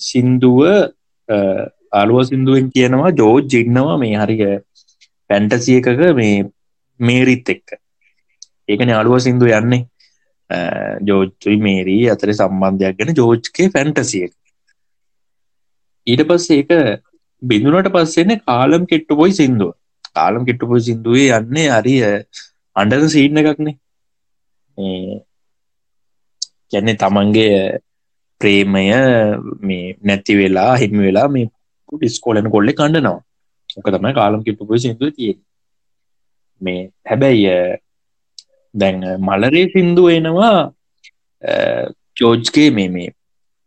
[0.00, 0.60] සින්දුව
[1.92, 4.42] ආලුව සිින්දුවෙන් කියනවා ජෝජ් ජින්නවා මේ හරික
[5.30, 6.34] පැන්ටසිය එකක මේ
[7.00, 7.68] මේරිත් එක්ක.
[8.68, 9.82] ඒකන අලුව සිින්දු යන්නේ.
[11.08, 14.28] ජෝජ්චුයි මේරී අතර සම්බන්ධයක් ගැන ජෝජ්ගේ ෆැන්ටසිය
[16.06, 16.70] ඊට පස්ස ඒක
[17.42, 19.72] බිඳුනට පස්සෙන කාලම් කෙට්ටු පොයි සිින්දුව.
[20.14, 22.04] කාලම් කෙට්ටු පොයි සිින්දුවේ යන්නේ හරිය
[22.76, 23.76] අන්ඩර සීන්න එකක්නේ.
[26.72, 27.52] ගැන්නේ තමන්ගේ
[28.40, 28.84] ප්‍රේමය
[29.60, 31.46] මේ නැති වෙලා හිමි වෙලා මේ
[31.92, 33.18] ඩිස්කෝලන කොල්ලෙ කණ්ඩනවා
[33.76, 35.34] ඕක තමයි කාලම් කිට්ටු පොයි සිින්දුව තිය
[36.60, 36.80] මේ
[37.10, 37.54] හැබැයි
[38.74, 40.56] දැන් මලරේ සින්දු එනවා
[42.20, 43.08] ජෝජ්ගේ මේ මේ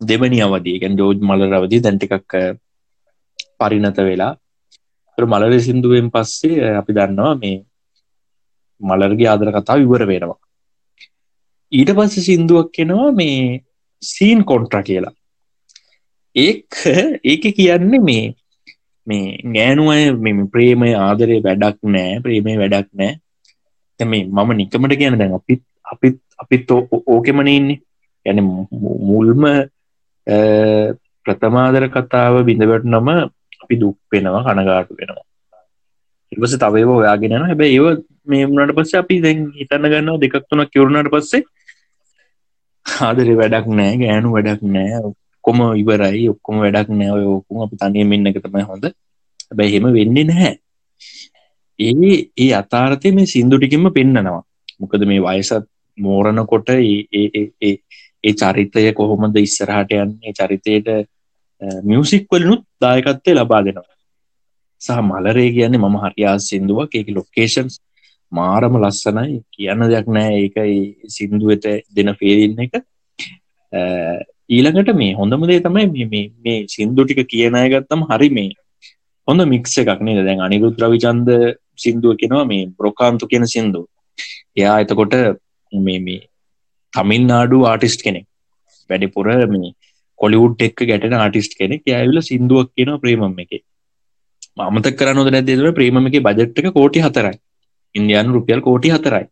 [0.02, 2.36] දෙවනි අවදී ගැන් ජෝජ් මලර අවදී දැන්ටිකක්
[3.60, 4.36] පරිනත වෙලා.
[5.18, 7.58] මලර සින්දුවෙන් පස්සේ අපි දන්නවා මේ
[8.82, 10.40] මලර්ගේ ආදර කතා විවර වෙනවා.
[11.72, 13.64] ඊට පස්ස සින්දුවක් කෙනවා මේ
[14.02, 15.14] සීන් කොන්ට්‍ර කියලා.
[16.36, 16.76] ඒක
[17.24, 18.24] ඒක කියන්නේ මේ
[19.08, 23.20] මේ ගෑනුවය මෙම ප්‍රේමය ආදරය වැඩක් නෑ ප්‍රේමය වැඩක් නෑ.
[24.00, 27.82] මේ මම නිකමට කියන දැන් අපිත් අපිත් අපිත් ඕ- ඕකෙමන ඉන්නේ.
[28.26, 28.40] යන
[29.10, 30.38] මුල්ම අ,
[31.26, 33.08] ප්‍රථමාදර කතාව බිඳවට නම
[33.64, 35.26] අපි දුක් වෙනවා කනගාටු වෙනවා.
[36.32, 37.88] ඉවස තවව ඔයාගෙන හැබැයි ඒව
[38.28, 41.44] මේ වුණට පස්ස අපි දැන් හිතන්න ගන්නවා දෙකක් තුනක් කිවරුණට පස්සේ
[42.86, 45.00] ආදරේ වැඩක් නෑ ගෑනු වැඩක් නෑ.
[45.10, 47.10] ඔක්කොම ඉවරයි ඔක්කොම වැඩක් නෑ.
[47.10, 48.86] ඔය ඕකුම් අපි තනියම ඉන්න එක තමයි හොඳ.
[48.86, 50.58] හැබැයි එහෙම වෙන්නේ නැහැ.
[51.80, 54.44] ඒ ඒ අතාරතය මේ සින්දු ටිකින්ම පෙන්නනවා.
[54.82, 55.66] මොකද මේ වයසත්
[56.00, 57.76] මෝරණකොට ඒ- ඒ ඒ- ඒ
[58.24, 60.32] ඒ චරිතය කොහොමද ඉස්සරහට යන්නේ?
[60.32, 60.88] චරිතයට
[61.84, 63.98] මියසික් වලනුත් දායකත්වය ලබා දෙනවා.
[64.80, 66.96] සහ මලරේ කියන්නේ මම හරියා සිින්දුවක්.
[66.96, 67.80] ඒක ලොකේෂන්ස්
[68.32, 70.34] මාරම ලස්සනයි කියන්න දෙයක් නෑ.
[70.44, 71.66] ඒක ඒ සින්දුවට
[71.96, 72.76] දෙන පේරන්න එක.
[73.74, 73.80] අ,
[74.50, 78.50] ඊළඟට මේ හොඳමදේ තමයි මේ- මේ මේ සින්දු ටික කියනය ගත්තම හරි මේ
[79.28, 80.26] හොඳ මික්ස එකක් නේද?
[80.26, 81.30] දැන් අනිරුත් රවිචන්ද
[81.78, 83.88] සින්දුව කෙනවා මේ බ්‍රොකාන්තු කියන සින්දු.
[84.58, 85.14] එයා එතකොට
[85.74, 86.20] මේ මේ
[86.94, 88.26] තමිල් නාඩු ආටිස්ට් කෙනෙක්.
[88.90, 89.74] වැඩිපුර මේ
[90.16, 91.82] කොලිවුඩ් එක්ක ගැටෙන ආටිස්ට් කෙනෙක්.
[91.90, 93.64] ඇවිල සිින්දුවක් කියන ප්‍රේමම් එක.
[94.72, 97.38] මතක කරන්න නැදේව ප්‍රේමම එක බජට්ක කෝටි හතරයි.
[97.96, 99.26] ඉන්දයානු රුපියල් කෝටි හතරයි.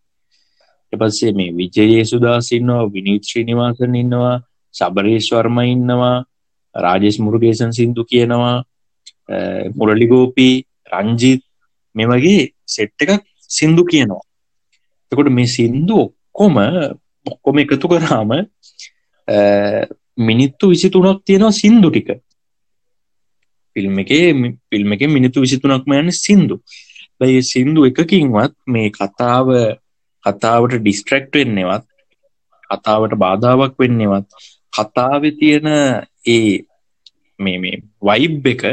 [0.93, 4.35] එපස්සේ මේ විජයේ සුදාසින්නවා විනිත් ශ්‍රීනිවාසන ඉන්නවා
[4.75, 6.15] සබරේශ්වර්ම ඉන්නවා
[6.75, 8.55] රාජෙස් මුරුගේසන් සින්දු කියනවා
[9.29, 9.37] අ,
[9.77, 10.55] මුරලිගෝපී
[10.93, 11.41] රංජිත්
[11.95, 12.41] මේ වගේ
[12.75, 14.23] සෙට් එකක් සින්දු කියනවා.
[15.11, 16.55] එකොට මේ සින්දු ඔක්කොම
[17.25, 18.41] ඔක්කොම එකතු කරාම අ,
[20.27, 22.09] මිනිත්තු විසි තුනක් තියෙනවා සින්දු ටික.
[23.75, 24.11] ෆිල්ම් එක
[24.69, 26.55] ෆිල්ම් එක මිනිත්තු විසිතුනක්ම යන සින්දු.
[27.21, 29.47] බයි සින්දු එකකින්වත් මේ කතාව
[30.25, 31.85] කතාවට ඩිස්ට්‍රක්ට වෙන්නේවත්
[32.69, 34.27] කතාවට බාධාවක් වෙන්නේවත්
[34.73, 35.67] කතාව තියෙන
[36.27, 36.63] ඒ
[37.39, 38.63] මේ මේ වයිබ් එක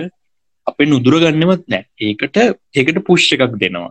[0.67, 1.85] අපෙන් උදුරගන්නවත් නෑ.
[2.01, 2.37] ඒකට
[2.75, 3.91] ඒකට පුෂ් එකක් දෙනවා.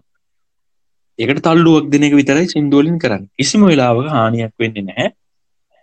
[1.20, 3.30] ඒකට තල්ලුවක් දෙන එක විතරයි සින්දුවලින් කරන්න.
[3.38, 5.08] කිසිම වෙලාවක හානියක් වෙන්නේ නැහැ.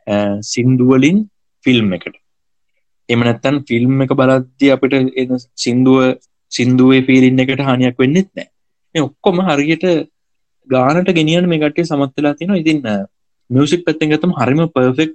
[0.07, 0.15] අ,
[0.53, 1.19] සින්දුවලින්
[1.65, 2.17] ෆිල්ම් එකට.
[3.09, 5.99] එමනත්තන් ෆිල්ම් එක බලද්දි අපිට එන සින්දුව
[6.53, 8.49] සින්දුවේ පිරින්න එකට හානියක් වෙන්නෙත් නෑ.
[8.95, 9.85] මේ ඔක්කොම හරියට
[10.69, 12.81] ගානට ගෙනියන් මේ කටේ සමත්වෙලා තියෙන ඉතින්
[13.51, 15.15] මියසික් පැත්තෙන් ගතම හරිම පර්ෆෙක්්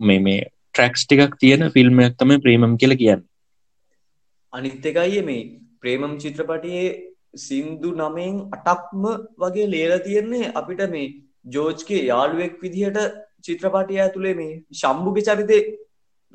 [0.00, 3.22] මේ මේ ට්‍රක්ස් ටිකක් තියෙන ෆිල්ම් එක්තම ප්‍රේමම් කියල කියන්න
[4.52, 5.42] අනිත් එකයි මේ
[5.80, 6.86] ප්‍රේමම් චිත්‍රපටයේ
[7.38, 9.04] සින්දු නමෙන් අටක්ම
[9.38, 11.06] වගේ ලේලා තියෙන්නේ අපිට මේ
[11.50, 12.98] ජෝජ්ගේ යාළුවෙක් විදිහට
[13.42, 15.58] චිත්‍රපටය ඇතුළේ මේ ශම්භුග චරිතය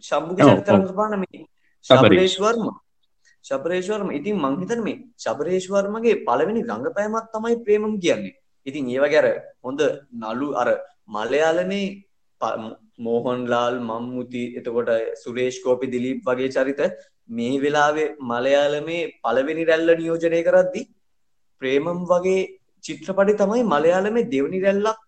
[0.04, 0.96] ශම්භුග ඔව්, චරිතරම ඔව්.
[0.96, 1.40] පාන මේ
[1.86, 2.36] ශබරේෂ්.
[2.36, 2.64] ශබරේශ්වර්ම
[3.46, 8.36] ශබරේශ්වර්ම ඉතින් මංහිතන මේ ශබරේශ්වර්මගේ පළවෙනි රඟපෑමත් තමයි ප්‍රේමම් කියන්නේ.
[8.68, 9.26] ඉතින් ඒව ගැර
[9.64, 9.82] හොඳ
[10.24, 10.70] නලු අර
[11.08, 11.88] මලයාලනේ
[12.42, 12.58] ප-
[12.98, 14.90] මෝහන්ලාල් මම්මුති එතකොට
[15.24, 16.82] සුරේෂ් කෝපි දිලීප් වගේ චරිත
[17.30, 20.82] මේ වෙලාවේ මලයාලමේ පළවෙනි රැල්ල නියෝජනය කරද්දි
[21.62, 22.42] ප්‍රේමම් වගේ
[22.84, 25.00] චිත්‍රපටි තමයි මලයාලමේ දෙවනි රැල්ලක්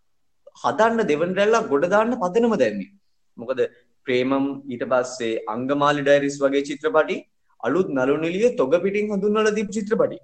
[0.56, 2.90] හදන්න දෙවනි රැල්ලක් ගොඩදාන්න පදනම දැන්නේ.
[3.38, 3.60] මොකද
[4.08, 7.18] ප්‍රේමම් ඊට පස්සේ අංගමාලි ඩයිරිස් වගේ චිත්‍රපටි
[7.64, 10.18] අලුත් නළුනිලිය තොග පිටින් හඳුන්වල දීපු චිත්‍රපටි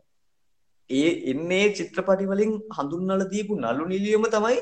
[0.89, 4.57] ඒ එන්නේ චිත්‍රපටි වලින් හඳුන්වල දීපු නළු නිලියම තමයි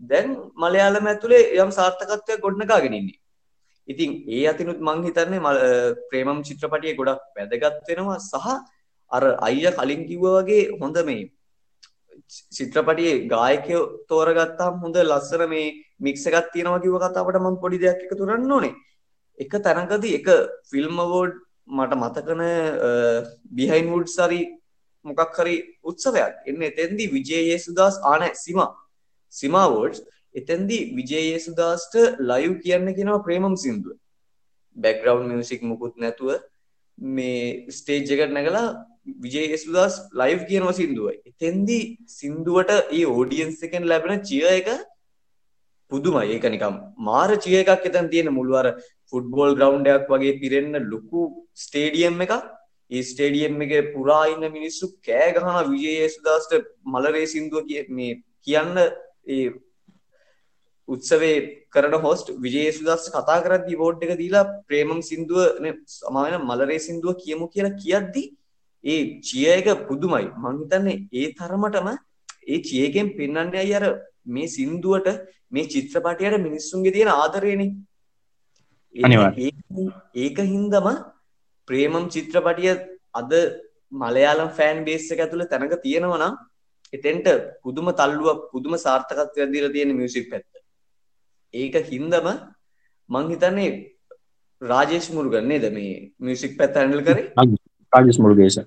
[0.00, 0.28] දැන්
[0.62, 3.18] මලයාලම ඇතුලේ යම් සාර්ථකත්වයක් ගොඩනගාගෙන ඉන්නේ.
[3.88, 5.70] ඉතින් ඒ අතිනුත් මං හිතන්නේ මල- අ,
[6.10, 8.46] ප්‍රේමම් චිත්‍රපටිය ගොඩක් වැදගත් වෙනවා සහ
[9.10, 11.22] අර අයියා කලින් කිව්වා වගේ හොඳ මේ
[12.56, 15.66] චිත්‍රපටියේ ගායකයෝ තෝරගත්තාම හොඳ ලස්සන මේ
[16.06, 18.74] මික්ස් එකක් තියෙනවා කිව්ව කතාවට මම පොඩි දෙයක් එකතු කරන්න ඕනේ.
[19.38, 20.28] එක තැනකදී එක
[20.70, 21.32] ෆිල්ම් අවෝඩ්
[21.68, 22.42] මට මතකන
[23.52, 24.40] බිහයින් වුඩ් සරි
[25.04, 26.34] මොකක් හරි උත්සවයක්.
[26.46, 28.60] එන්න එතැන්දි විජයේසුදාස් ආනෑ සිම.
[29.32, 30.02] සිමාවෝඩ්ස්
[30.34, 33.96] එතැන්දි විජයේසුදාස්ට ලයිව් කියන්න කෙනවා ප්‍රේමම් සිින්දුව.
[34.76, 36.30] බැක්ග්‍රවන්් මියසික් මුකුත් නැතුව
[36.98, 38.66] මේ ස්ටේජ් එකට නැගලා
[39.16, 44.68] විජයේසුදාස් ලයිව් කියනවා සිින්දුව එතැන්දි සිින්දුවට ඒ ඕඩියන්ස් එකෙන් ලැබෙන චිය එක
[45.90, 46.26] පුදුමයි.
[46.28, 48.66] ඒක නිකම් මාර චිය එකක් එතැන් තියෙන මුළුවර
[49.12, 51.22] ෆුට්බෝල් ග්‍රවන්්ඩයක් වගේ පිරෙන්න ලොකු
[51.56, 52.32] ස්ටේඩියම් එක
[52.90, 56.52] ඒ ස්ටේඩියම් එක පුරා ඉන්න මිනිස්සු කෑ ගහන විජයේ සුදාස්ට
[56.86, 58.84] මලරේ සින්දුව කිය මේ කියන්න
[59.28, 59.46] ඒ
[60.88, 61.36] උත්සවේ
[61.70, 65.40] කරන හොස්ට විජයේ සුදස් කතා කරදදි බෝඩ් එක දීලා ප්‍රේමම් සින්දුව
[65.90, 68.24] සමායන මලරේ සින්දුව කියමු කියලා කියද්දි
[68.84, 70.26] ඒ චිය එක පුදුමයි.
[70.36, 71.88] මංහිතන්නේ ඒ තරමටම
[72.46, 73.84] ඒ චියකෙන් පෙන්න්න අයි අර
[74.26, 75.08] මේ සින්දුවට
[75.50, 77.87] මේ චිත්‍රපටයට මිනිස්සුන්ගේ තියෙන ආදරයනේ අනිවාර්යෙන්.
[78.94, 80.86] ඒක හින්දම
[81.68, 82.74] ප්‍රේමම් චිත්‍රපටිය
[83.14, 83.32] අද
[83.92, 86.34] මලයාලම් ෆෑන් බේස්ස එක ඇතුළ තැනක තියෙනවනම්
[86.92, 87.28] එතෙන්ට
[87.62, 90.46] පුදුම තල්ලුව පුදුම සාර්ථකත්වය දීල තියෙන මියසික් පැත්ත.
[91.54, 92.26] ඒක හින්දම
[93.10, 93.70] මං හිතන්නේ
[94.62, 97.32] රාජේෂ් මුරුගන්නේ ද මේ මියසික් පැත් ඇන්ඩල් කරේ?
[97.92, 98.58] රාජස් මුරුගේෂ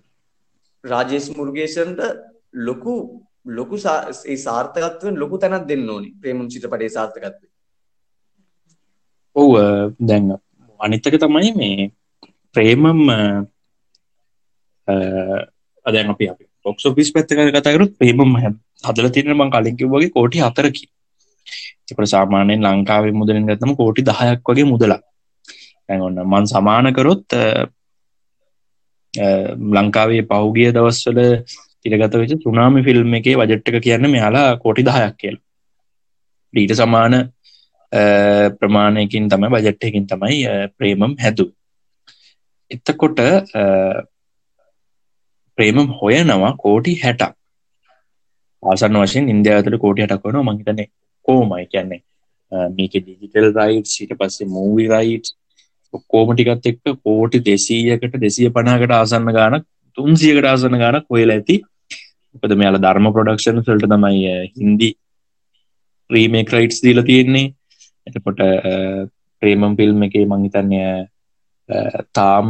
[0.84, 2.02] රාජේෂ් මුර්ගේෂන්ට
[2.54, 2.96] ලොකු
[3.48, 7.51] ලොකු සාර්ථකත්වෙන් ලොකු තැනක් දෙන්න ඕනි ප්‍රේමම් චිත්‍රපටයේ සාර්ථකත්වය.
[9.36, 9.66] ඔව් අ,
[10.00, 10.26] දැන්
[10.80, 11.92] අනිත්තක තමයි මේ
[12.56, 13.02] ප්‍රේමම්
[15.86, 18.34] අදැන් අපි අපි ඔක්සෝපිස් පැත්ත කතාකරුත් ප්‍රේමම්
[18.86, 20.86] හදල තිරන මං කලින්කිව වගේ කෝටි හතරකි.
[21.92, 25.00] එකට සාමානයෙන් ලංකාවේ මුදලින් ගත්තම කෝටි දහයක් වගේ මුදලා
[25.88, 27.44] දැන් ඔන්න මන් සමානකරොත් අ,
[29.14, 29.28] අ,
[29.76, 31.20] ලංකාවේ පහුගිය දවස්වල
[31.84, 35.38] තිරගත වෙච තුනාමි ෆිල්ම් එකේ වජට්ටක කියන්න මෙයාලා කෝටි දහයක් කියල.
[36.54, 37.22] ඊට සමාන අ,
[38.60, 41.46] ප්‍රමාණයකින් තමයි බජට්ටයකින් තමයි අ, ප්‍රේමම් හැදු
[42.72, 43.64] එත්තකොට අ,
[45.58, 47.34] ප්‍රේමම් හොයනවා කෝටි හැටක්.
[48.64, 50.88] ආසන් වශයෙන් ඉන්දයාතුළ කෝටි හටක් වන මහිතනේ
[51.26, 52.02] කෝමයි කියන්නේ
[52.78, 55.28] මේක ඩිජිටල් රයිට් සිට පස්සේ මූවි රයිට්
[55.94, 59.66] ඔක්කෝමටිකත් එක්ක කෝටි දෙසීයකට දෙසිය පනාකට ආසන්න ගානක්
[59.98, 61.56] තුන්සියකට ආසන ගානක් හොයලා ඇති.
[62.36, 64.90] උපද මෙයාල ධර්ම ප්‍රඩක්ෂන් සල්ට තමයි අ, හින්දි
[66.10, 67.48] රීමේක් රයිට්ස් දීල තියෙන්නේ.
[68.08, 68.40] එතකොට
[69.42, 71.08] ප්‍රේමම් ෆිල්ම් එකේ මංහිතන්නය
[72.14, 72.50] තාම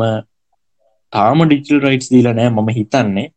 [1.13, 3.31] තාම ඩිජිල් රයිට්ස් දීල නෑ මම හිතන්නේ.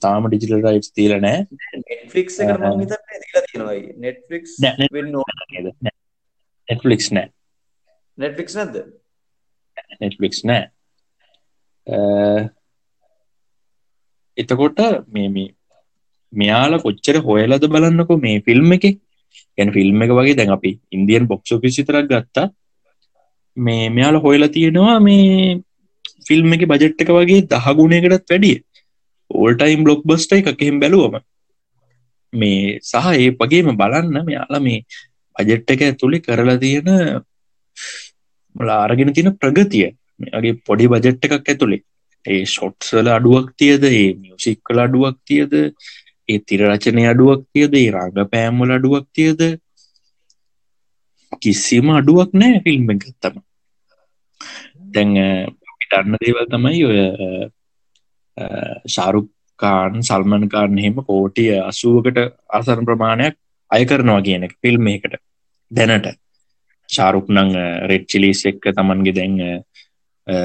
[0.00, 1.46] තාම ඩිජිටල් රයිට්ස් දීල නෑ.
[3.46, 5.24] තියෙනවා නෙට්ෆලික්ස් නෑ, වෙන්න ඕන
[6.68, 7.30] නෙට්ලික්ස් නෑ
[14.38, 15.48] එතකොට මේ
[16.32, 18.84] මෙයාල කොච්චර හොයලද බලන්නකො මේ ෆිල්ම් එක
[19.58, 22.46] ගැන ෆිල්ම් එක වගේ දැන් අපි ඉන්දියන් බොක්ෂ පිසිතරක් ගත්තා.
[23.56, 25.60] මේ මෙයාල හොයලා තියෙනවා මේ
[26.28, 28.56] ෆිල්ම් එක බජට් එක වගේ දහගුණයකටත් වැඩිය.
[29.30, 31.18] ඕල්ටයිම් බ්ලොක් බස්ට එකක් එහෙම බැලුවම.
[32.32, 34.84] මේ සහ ඒ වගේම බලන්න මෙයාලා මේ
[35.36, 36.88] බජට් එක ඇතුළි කරලා තියෙන
[38.76, 39.90] අරගෙන තියෙන ප්‍රගතිය.
[40.20, 41.82] මේගේ පොඩි බජට් එකක් ඇතුළේ
[42.24, 43.84] ඒ ෂොට්සල අඩුවක් තියද?
[43.84, 45.52] ඒ මියසික් කල අඩුවක් තියද?
[46.28, 49.40] ඒ තිරරචනය අඩුවක් තියද ඒ රංග පෑම්වල අඩුවක් තියද?
[51.42, 53.36] කිසිම අඩුවක් නෑ ෆිල්ම් එක ගත්තම
[54.94, 55.28] දැන් අ,
[55.70, 56.98] අපි දන්න දේවල් තමයි ඔය
[58.88, 62.18] ශාරුකාන් සල්මන්කාන් හෙම කෝටිය අසුවකට
[62.50, 63.34] අසරණ ප්‍රමාණයක්
[63.70, 65.14] අය කරනවා කියන එක ෆිල්ම් එකට
[65.70, 66.08] දැනට.
[66.88, 67.50] ශාරුක් නං
[67.90, 69.50] රෙඩ් චිලිස් එක්ක තමන්ගේ දැන් අ,
[70.26, 70.36] අ,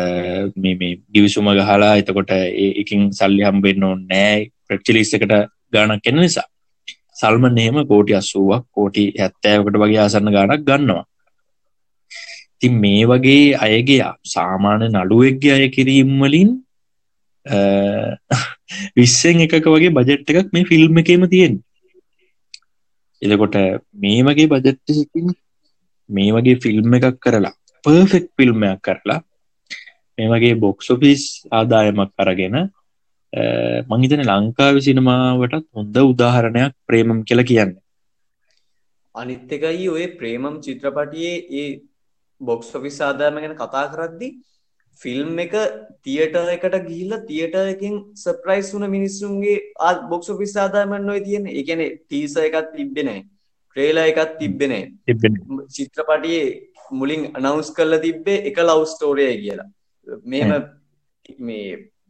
[0.57, 4.49] මේ මේ ගිවිසුම ගහලා එතකොට ඒ එකින් සල්ලි හම්බෙන්න ඕන නෑ.
[4.67, 5.33] ප්‍රච්චිලිස් එකට
[5.73, 6.47] ගානක් එන්න නිසා.
[7.13, 11.03] සල්මන් එහෙම කෝටි අස්සුවක් කෝටි හැත්තෑවකට වගේ ආසන්න ගානක් ගන්නවා.
[12.55, 16.49] ඉතින් මේ වගේ අයගේ සාමාන්‍ය නළුවෙක්ගේ අය කිරීම්වලින්
[18.95, 21.55] විස්සෙන් එකක වගේ බජට් එකක් මේ ෆිල්ම් එකේම තියෙන්
[23.21, 23.55] එදකොට
[23.95, 25.31] මේ වගේ බජට්ටසිකින්
[26.09, 27.53] මේ වගේ ෆිල්ම් එකක් කරලා
[27.83, 29.21] පර්ෆෙක්් ෆිල්ම්මයක් කරලා
[30.17, 32.57] මේ වගේ බොක්සොෆිස් ආදායමක් කරගෙන
[33.33, 37.73] මංහිතන ලංකාව සිනමාවටත් හොඳ උදාහරණයක් ප්‍රේමම් කියලා කියන්න
[39.15, 41.67] අනිත් එකයි ඔය ප්‍රේමම් චිත්‍රපටියේ ඒ
[42.41, 44.29] බොක්ස් ඔෆිස් ආදායම ගැන කතා කරද්දි
[45.01, 45.53] ෆිල්ම් එක
[46.03, 49.57] තියටර් එකට ගිහිල්ලා තියටර් එකෙන් සර්ප්‍රයිස් වුණ මිනිස්සුන්ගේ
[50.09, 51.53] බොක්ස් ඔෆිස් ආදායම නොයි තියෙන්නේ.
[51.53, 53.23] ඒ කියන්නේ ටීසර් එකක් තිබ්බේ නැහැ.
[53.69, 55.67] ට්‍රේලර් එකක් තිබ්බේ නැහැ.
[55.77, 56.47] චිත්‍රපටියේ
[56.91, 59.69] මුලින් අනවුස් කරලා තිබ්බේ එක ලව් ස්ටෝරියයි කියලා.
[60.25, 60.51] මෙහෙම
[61.39, 61.65] මේ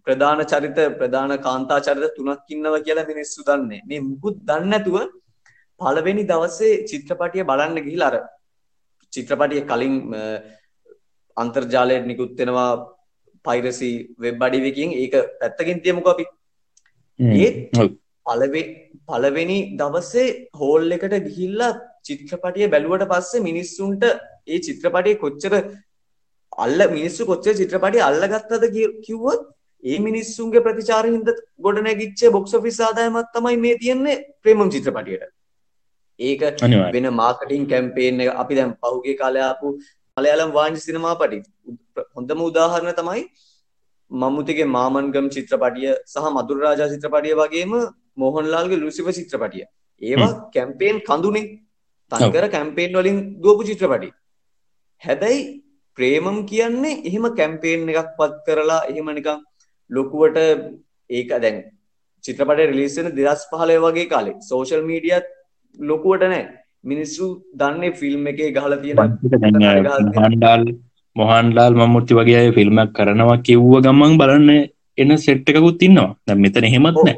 [0.10, 3.82] ප්‍රධාන චරිත ප්‍රධාන කාන්තා චරිත තුනක් ඉන්නවා කියලා මිනිස්සු දන්නේ.
[3.90, 4.98] මේ මුකුත් දන්නේ නැතුව
[5.82, 8.18] පළවෙනි දවසේ චිත්‍රපටිය බලන්න ගිහිල්ලා අර
[9.14, 9.96] චිත්‍රපටිය කලින්
[11.38, 12.70] අන්තර්ජාලයට නිකුත් වෙනවා
[13.46, 13.92] පයිරසි
[14.24, 16.26] වෙබ් අඩියකින් ඒක පැත්තකින් තියමුකෝ අපි.
[17.40, 17.58] ඒත්
[18.26, 18.64] පළවෙ
[19.10, 20.28] පළවෙනි දවසේ
[20.60, 24.04] හෝල් එකට ගිහිල්ලා චිත්‍රපටිය බැලුවට පස්සේ මිනිස්සුන්ට
[24.48, 25.54] ඒ චිත්‍රපටිය කොච්චර
[26.66, 28.66] අල්ල මිනිස්සු කොච්චර චිත්‍රපටිය අල්ලගත්තද
[29.06, 29.42] කිව්වොත්
[29.84, 35.30] ඒ මිනිස්සුන්ගේ ප්‍රතිචාර හින්දා ගොඩනැගිච්ච බොක්ස් ඔෆිස් ආදායමක් තමයි මේ තියෙන්නේ ප්‍රේමම් චිත්‍රපටියට.
[36.20, 36.42] ඒක.
[36.94, 39.76] වෙන මාර්කටිං කැම්පේන් එක අපි දැන් පහුගිය කාලේ ආපු
[40.18, 41.40] මලයාලම් වාණිජ සිනමාපටි
[42.16, 43.24] හොඳම උදාහරණ තමයි
[44.12, 47.74] මම්මුතිගේ මාමන්ගම් චිත්‍රපටිය සහ මදුර රාජා චිත්‍රපටිය වගේම
[48.18, 49.66] මෝහන්ලාල්ගේ ලුසිෆර් චිත්‍රපටිය.
[50.02, 51.48] ඒවා කැම්පේන් කඳුනේ.
[52.12, 54.10] තනිකර කැම්පේන් වලින් දුවපු චිත්‍රපටි.
[55.02, 55.42] හැබැයි
[55.98, 59.40] ප්‍රේමම් කියන්නේ එහෙම කැම්පේන් එකක් පත් කරලා එහෙම නිකන්
[59.90, 60.40] ලොකුවට
[61.10, 61.58] ඒක දැන්
[62.24, 64.36] චිත්‍රපටය රිලීස් වෙන 2015 වගේ කාලේ.
[64.42, 65.28] සෝෂල් මීඩියත්
[65.80, 66.46] ලොකුවට නැහැ.
[66.84, 68.98] මිනිස්සු දන්නේ ෆිල්ම් එකේ ගහලා තියෙන
[70.10, 70.64] මොහන්ඩාල්
[71.16, 74.52] මොහන්ඩාල් මමුත්ති වගේ අය ෆිල්ම්මක් කරනවා කිව්ව ගමන් බලන්න
[74.98, 76.12] එන සෙට් එකකුත් ඉන්නවා.
[76.28, 77.18] දැ මෙතන හෙමත් නෑ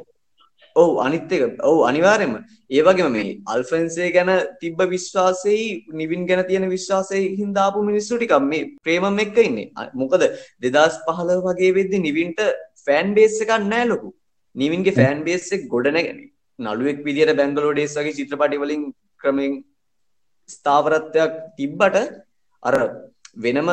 [0.76, 1.60] ඔව් අනිත් එක.
[1.64, 2.38] ඔව් අනිවාර්යයෙන්ම.
[2.70, 8.40] ඒ වගේම මේ අල්ෆ්‍රන්සේ ගැන තිබ්බ විශ්වාසෙයි නිවින් ගැන තියෙන විශ්වාසය හින්දා ආපු මිනිස්සු ටිකක්.
[8.42, 9.72] මේ ප්‍රේමම් එක්ක ඉන්නේ.
[9.76, 10.22] අ- මොකද
[10.62, 12.42] 2015 වගේ වෙද්දි නිවින්ට
[12.86, 14.14] ෆෑන් බේස් එකක් නැහැ ලොකු.
[14.56, 16.32] නිවින්ගේ ෆෑන් බේස්සෙක් ගොඩනැගෙන.
[16.60, 19.64] නළුවෙක් විදියට බැංගලෝ ඩේස් වගේ චිත්‍රපටි වලින් ක්‍රමෙන්
[20.48, 21.96] ස්ථාවරත්වයක් තිබ්බට
[22.64, 22.76] අර
[23.38, 23.70] වෙනම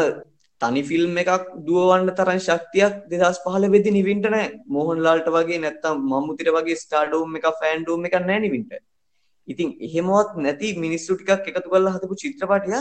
[0.61, 4.47] තනි ෆිල්ම් එකක් දුවවන්න තරම් ශක්තියක් දෙදස් පහල වෙදි නිවින්ට නෑ.
[4.75, 8.73] මෝහන්ලාල්ට වගේ නැත්තම් මම්මුතිට වගේ ස්ටාඩෝම් එක ෆෑන්ඩෝම් එක නෑ නිවින්ට.
[9.49, 12.81] ඉතින් එහෙමවත් නැති මිනිස්සු ටිකක් එකතු කරලා හදපු චිත්‍රපටය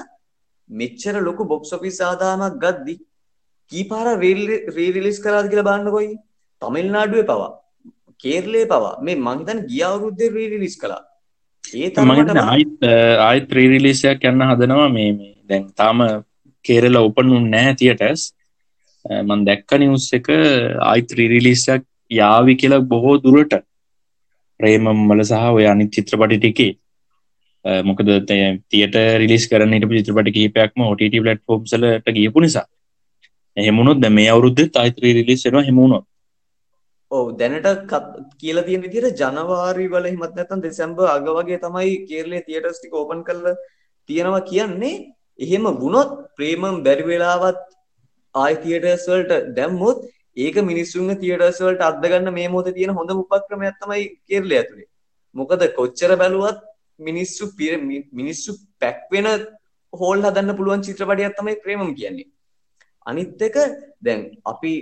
[0.69, 2.95] මෙච්චර ලොකු බොක්ස් ඔෆිස් ආදායමක් ගද්දි
[3.71, 6.11] කී පාර රීරිලිස් කරාද කියලා බලන්න කොයි?
[6.61, 7.51] තමිල්නාඩුවේ පවා.
[8.19, 8.95] කේරළේ පවා.
[9.01, 11.03] මේ මං හිතන්නේ ගිය අවුරුද්දේ රීරිලිස් කළා.
[11.63, 12.87] ඒ තරමට ආයිත්
[13.27, 14.89] ආයිත් ත්‍රීරිලිසයක් යන්න හදනවා.
[14.89, 16.03] මේ මේ දැන් තාම
[16.67, 18.23] කේරල ඔපනුන් නෑ තියටස්
[19.27, 20.27] මන් දැක්ක නිවස් එක
[20.87, 23.53] ආයිත් රීරිලිසයක් යාවි කියලා බොහෝ දුරට.
[24.59, 26.71] ප්‍රේමම් වල සහ ඔය අනිත් චිත්‍රපටි ටිකේ.
[27.65, 28.09] අ, මොකද
[28.71, 32.65] තියට රිලිස් කරන හිටපු චිත්‍රපට කහිපයක්ම OTT පලට ෆෝම්සලට ගියපු නිසා.
[33.57, 36.05] එහෙමුණොත් දැ මේ අවුරුද්ධ අයිත්‍රී රිලිස් වෙනවා හෙමුණොත්
[37.11, 42.43] ඔව් දැනට කත්- කියලා තියෙන විදිහට ජනවාරි වල හිමත් නැත්නම් දෙසැම්බර් අග වගේ තමයි කේරළයේ
[42.47, 43.55] තියටර්ස් ටික ඕපන් කරලා
[44.09, 44.93] තියෙනවා කියන්නේ
[45.39, 47.59] එහෙම වුණොත් ප්‍රේමම් බැරි වෙලාවත්
[48.35, 49.99] ආයි තියටර්ස් වලට දැම්මොත්
[50.37, 54.87] ඒක මිනිස්සුන්ගේ තියටර්ස් වලට අද්ද ගන්න මේ මොහොතේ තියෙන හොඳම උපක්‍රමයක් තමයි කේරළය ඇතුලේ.
[55.35, 56.59] මොකද කොච්චර බැලුවත්
[56.99, 59.27] මිනිස්සු පිර- මි- මිනිස්සු පැක් වෙන
[59.93, 62.27] හෝල් හදන්න පුළුවන් චිත්‍රපටයක් තමයි ප්‍රේමම් කියන්නේ.
[63.05, 63.57] අනිත් එක
[64.05, 64.73] දැන් අපි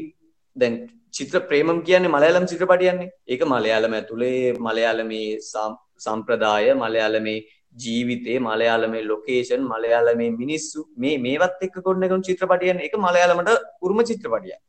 [0.56, 0.74] දැන්
[1.16, 7.38] චිත්‍ර ප්‍රේමම් කියන්නේ මලයාලම් චිත්‍රපටියන්නේ ඒක මලයාලම ඇතුළේ මලයාලමේ සම්- සම්ප්‍රදාය මලයාලමේ
[7.76, 13.52] ජීවිතේ මලයාලමේ ලොකේෂන් මලයාලමේ මිනිස්සු මේ මේවත් එක්ක ගොඩනගන චිත්‍රපටියන්නේ ඒක මලයාලමට
[13.86, 14.62] උරුම චිත්‍රපටියක්.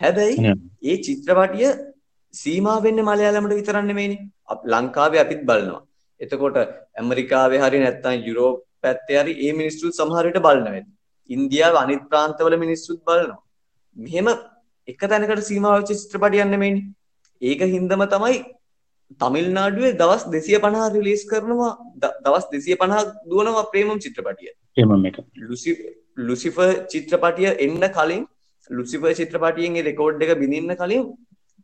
[0.00, 0.54] හැබැයි.
[0.90, 1.70] ඒ චිත්‍රපටිය
[2.34, 4.22] සීමා වෙන්නේ මලයාලමට විතරක් නෙමෙයිනේ.
[4.74, 5.82] ලංකාවේ අපිත් බලනවා.
[6.20, 6.58] එතකොට
[7.00, 10.82] ඇමරිකාවේ හරි නැත්නම් යුරෝප පැත්තේ හරි ඒ මිනිස්සු සමහර විට බලනවා
[11.30, 13.40] ඉන්දියාව අනිත් ප්‍රාන්තවල මිනිස්සුත් බලනවා.
[13.96, 14.28] මෙහෙම
[14.88, 16.84] එක තැනකට සීමා වෙච්ච චිත්‍රපටියක් නෙමෙයිනේ.
[17.42, 18.36] ඒක හින්දම තමයි
[19.20, 21.72] තමිල්නාඩුවේ දවස් 250 රිලීස් කරනවා
[22.22, 25.74] දවස් 250 දුවනවා ප්‍රේමම් චිත්‍රපටිය එමම එක ලුසි
[26.18, 28.24] ලුසිෆර් චිත්‍රපටිය එන්න කලින්
[28.70, 31.04] ලුසිෆර් චිත්‍රපටියෙන් රෙකෝඩ් එක බිඳින්න කලින්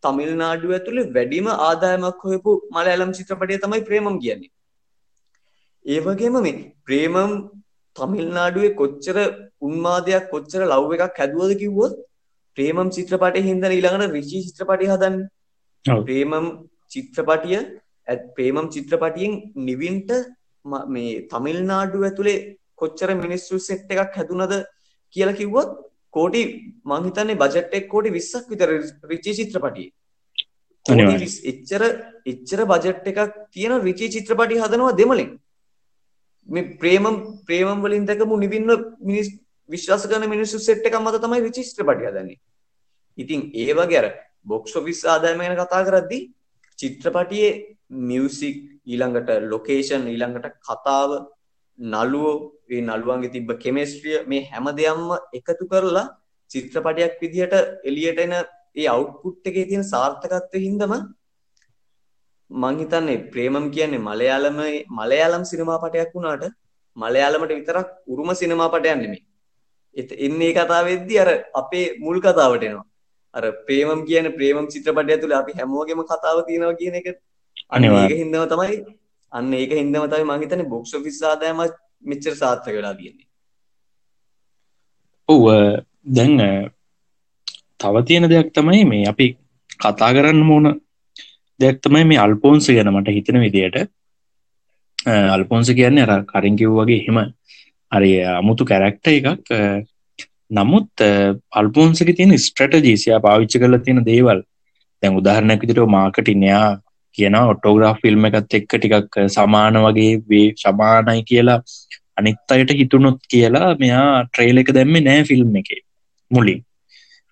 [0.02, 4.52] තමිල්නාඩුව ඇතුළේ වැඩිම ආදායමක් හොයපු මලයාලම් චිත්‍රපටිය තමයි ප්‍රේමම් කියන්නේ.
[5.84, 7.32] ඒ වගේම මේ ප්‍රේමම්
[7.96, 9.16] තමිල්නාඩුවේ කොච්චර
[9.60, 11.94] උන්මාදයක් කොච්චර ලව් එකක් හැදුවද කිව්වොත්
[12.56, 15.28] ප්‍රේමම් චිත්‍රපටයේ හින්දා ඊළඟට රිචි චිත්‍රපටිය හදන්නේ.
[16.04, 16.46] ප්‍රේමම්
[16.90, 17.58] චිත්‍රපටිය
[18.36, 19.32] ප්‍රේමම් චිත්‍රපටියෙන්
[19.66, 20.10] නිවින්ට
[20.64, 20.88] ම-
[21.30, 22.38] තමිල්නාඩුව ඇතුළේ
[22.74, 24.54] කොච්චර මිනිස්සු සෙට් එකක් හැදුනද
[25.16, 25.70] කියලා කිව්වොත්
[26.10, 26.42] කෝටි
[26.84, 28.68] මං හිතන්නේ බජට් එක කෝටි 20ක් විතර
[29.10, 29.92] රිචි චිත්‍රපටියේ.
[30.86, 31.20] කෝටි අනිවාර්යෙන්.
[31.20, 31.82] 20 එච්චර
[32.26, 33.20] එච්චර බජට් එකක්
[33.52, 35.30] තියෙන රිචි චිත්‍රපටි හදනවා දෙමළෙන්.
[36.48, 37.16] මේ ප්‍රේමම්
[37.46, 38.70] ප්‍රේමම් වලින් දැකපු නිවින්න
[39.00, 39.28] මිනිස්
[39.68, 42.38] විශ්වාස කරන මිනිස්සු සෙට් එකක් මත තමයි රිචි චිත්‍රපටි හදන්නේ.
[43.18, 44.06] ඉතින් ඒ වගේ අර
[44.44, 46.22] බොක්ස් ඔෆිස් ආදායම ගැන කතා කරද්දී
[46.80, 47.52] චිත්‍රපටියේ
[48.08, 48.56] මියුසික්
[48.86, 51.10] ඊළඟට ලොකේෂන් ඊළඟට කතාව
[51.78, 52.34] නළුවෝ
[52.70, 56.06] ඒ නළුවන්ගේ තිබ්බ කෙමිස්ට්‍රිය මේ හැම දෙයක්ම එකතු කරලා
[56.50, 57.54] චිත්‍රපටයක් විදිහට
[57.84, 58.34] එළියට එන
[58.76, 60.92] ඒ අවුට්පුට් එකේ තියෙන සාර්ථකත්වය හින්දම
[62.50, 64.58] මං හිතන්නේ ප්‍රේමම් කියන්නේ මලයාලම
[64.90, 66.44] මලයාලම් සිනමාපටයක් වුණාට
[66.96, 69.22] මලයාලමට විතරක් උරුම සිනමාපටයක් නෙමෙයි.
[69.96, 72.89] එත- එන්නේ ඒ කතාවෙද්දී අර අපේ මුල් කතාවට එනවා.
[73.34, 77.06] අර ප්‍රේමම් කියන ප්‍රේමම් චිත්‍රපටය තුළ අපි හැමෝගෙම කතාව තියෙනවා කියන එක
[77.70, 78.10] අනිවාර්යෙන්.
[78.10, 78.76] ඒක හින්දම තමයි
[79.32, 81.64] අන්න ඒක හින්දම තමයි මං හිතන්නේ බොක්ස් ඔෆිස් ආදායම
[82.04, 83.26] මෙච්චර සාර්ථක වෙලා තියෙන්නේ.
[85.28, 85.42] ඔව්
[86.08, 86.34] දැන්
[87.80, 89.26] තව තියෙන දෙයක් තමයි මේ අපි
[89.78, 90.66] කතා කරන්න ඕන
[91.60, 93.78] දෙයක් තමයි මේ අල්පෝන්ස ගැන මට හිතන විදියට
[95.34, 97.18] අල්පෝන්ස කියන්නේ අර කරින් කිව් වගේ එහෙම
[97.92, 99.26] අරි අමුතු කැරක්ට එකක්
[100.50, 101.10] නමුත් අ,
[101.60, 104.40] අල්පෝන්සක තියෙන ස්ට්‍රටජීසියා පාවිච්ච කරලා තියෙන දේවල්.
[105.02, 106.64] දැන් උදාහරණයක් විදිහට මාකටිනයා
[107.18, 111.60] කියන ඔටෝග්‍රාෆ් ෆිල්ම් එකත් එක්ක ටිකක් සමාන වගේ වේ සමානයි කියලා
[112.18, 115.70] අනිත් අයට හිතුනොත් කියලා මෙයා ට්‍රේල එක දැම්මේ නෑ ෆිල්ම් එක
[116.30, 116.60] මුලින්.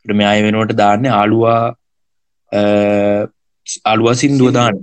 [0.05, 1.61] ඊට මෙයා ඒ වෙනුවට දාන්නේ ආලුවා
[2.53, 2.61] අ,
[3.91, 4.79] ආලුවා සින්දුව දාන්න.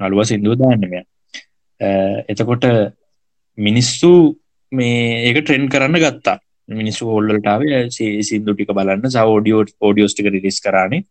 [0.00, 1.04] අලුව සිින්දුව දාන්න මෙයා.
[1.80, 1.88] අ,
[2.30, 2.64] එතකොට
[3.58, 4.10] මිනිස්සු
[4.72, 4.96] මේ
[5.28, 6.38] ඒක ට්‍රෙන්න් කරන්න ගත්තා.
[6.80, 7.62] මිනිස්සු හොල්ලටාව
[7.96, 9.10] සිින්දු ටික බලන්න.
[9.16, 11.02] සවෝඩියෝ ෝඩියෝස් ටික රිලිස් කරන්නේ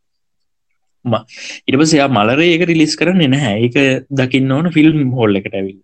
[1.68, 3.56] ඉටපස එයා මලරේ ඒක රිලිස් කරන්න නැහැ.
[3.66, 3.76] ඒක
[4.20, 5.80] දකින්න ඕන ෆිල්ම් හොල්ල එකට ඇවිල්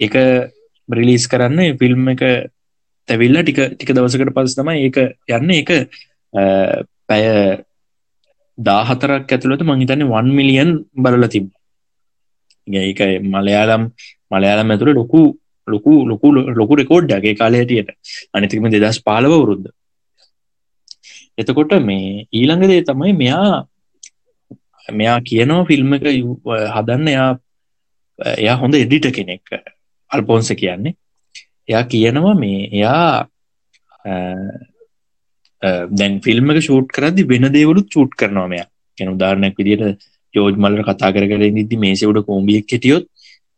[0.00, 0.14] එක
[0.88, 2.24] බ්‍රිලිස් කරන්න ෆිල්ම් එක
[3.08, 5.50] තැවිල්ල ටික ටික දවසකට පස් තම ඒක යන්න.
[5.60, 5.70] එක
[7.08, 7.24] පැය
[8.58, 11.48] දාහතරක් ඇතුළට මහිතන්නේ වන් මිලියන් බලල තිබ
[12.66, 13.00] ඒක
[13.34, 13.90] මලයාලම්
[14.30, 15.22] මලයාලම් ඇතුළ ලොකු
[15.66, 17.90] ලොකු ලොකු ලොකු රෙකෝඩ්ඩගේ කාලයටියට
[18.32, 19.70] අනිතිකම දෙදස් පාලව වරුද්ධ
[21.38, 23.54] එතකොට මේ ඊළඟදේ තමයි මෙයා
[24.88, 26.40] මෙයා කියනවා ෆිල්ම් එක යු-
[26.76, 27.30] හදන්න එයා
[28.38, 29.42] එයා හොඳ එඩිට කෙනෙක්
[30.10, 30.94] අල්පොන්ස කියන්නේ.
[31.68, 33.26] එයා කියනවා මේ එයා
[34.04, 34.12] අ,
[35.62, 38.68] අ, දැන් ෆිල්ම් එක ෂූට් කරදදි වෙන දේවලුත් චූට් කරනවා මෙයා.
[38.98, 39.98] ගැන උදාරණයක් විදිට
[40.34, 43.06] යෝජ් මල්ල කතා කර කර නිදි මේසවුඩ කෝම්බියක් කෙටියොත්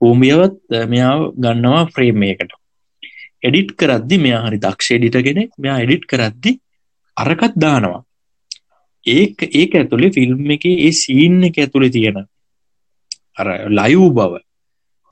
[0.01, 2.53] කෝම්බියවත් අ, මෙයාව ගන්නවා ෆ්‍රේම් එකට
[3.43, 6.53] එඩිට් කරද්දි මෙයා හරි දක්ෂ එඩිට කෙනෙක් මෙයා එඩිට් කරද්දි
[7.17, 8.01] අරකත් දානවා.
[9.07, 12.19] ඒක ඒක ඇතුළේ ෆිල්ම් එක ඒ සීන් එක ඇතුළේ තියෙන
[13.39, 14.33] අර ලයව් බව.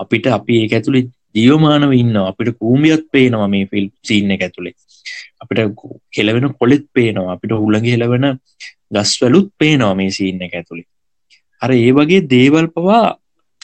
[0.01, 1.05] අපිට අපි ඒක ඇතුළේ
[1.35, 4.75] ජීවමානව ඉන්න අපිට කූමියත් පේනවා මේ ෆිල් සීන් එක ඇතුළේ
[5.41, 5.61] අපිට
[6.11, 7.33] කෙලවෙන කොලෙත් පේනවා.
[7.35, 8.27] අපිට උළඟ හෙලවෙන
[8.91, 10.89] ගස්වලුත් පේනවා මේ සීන් එක ඇතුළේ
[11.63, 13.05] අර ඒ වගේ දේවල් පවා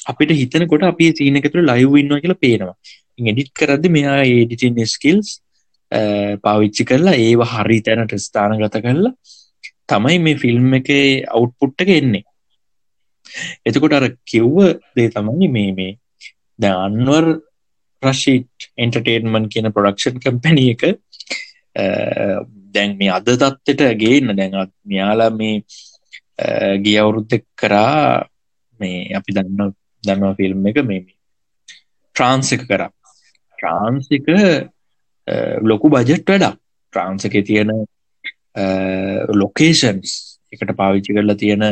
[0.06, 2.74] අපිට හිතනකොට අපි සීන එක තුළ ලයිව් ඉන්නවා කියලා පේනවා.
[3.30, 5.28] එඩිට් කරද්දි මෙයා ඒඩිටින් ස්කිල්ස්
[6.44, 9.12] පාවිච්චි කරලා ඒව හරි තැනට ස්ථාන ගත කරලා
[9.88, 10.88] තමයි මේ ෆිල්ම් එක
[11.28, 12.24] අවුට්පුට්ටක එන්නේ.
[13.66, 14.56] එතකොට අර කිව්ව
[14.96, 15.92] දේ තමයි මේ මේ
[16.58, 17.24] දැ අන්වර්
[18.02, 21.84] රශීට් එන්ටර්ටේන්මන් කියන ප්‍රඩක්ෂන් කම්පැනිය එක අ,
[22.74, 25.60] දැන් මේ අද තත්වට ගේන්න දැන් අත් මෙයාලා මේ
[26.38, 28.24] අ, ගිය අවුරුද්ධ කරා
[28.80, 29.74] මේ අපි දන්න
[30.04, 31.04] දන්නවා ෆිල්ම් එක මේ
[32.16, 32.90] ට්‍රාන්ස එක කරා.
[33.58, 34.26] ට්‍රාන්සික
[35.62, 36.58] ලොකු බජට් වැඩක්.
[36.92, 37.70] ට්‍රාන්සක තියෙන
[39.42, 40.12] ලොකේෂන්ස්
[40.52, 41.64] එකට පාවිච්චි කරලා තියෙන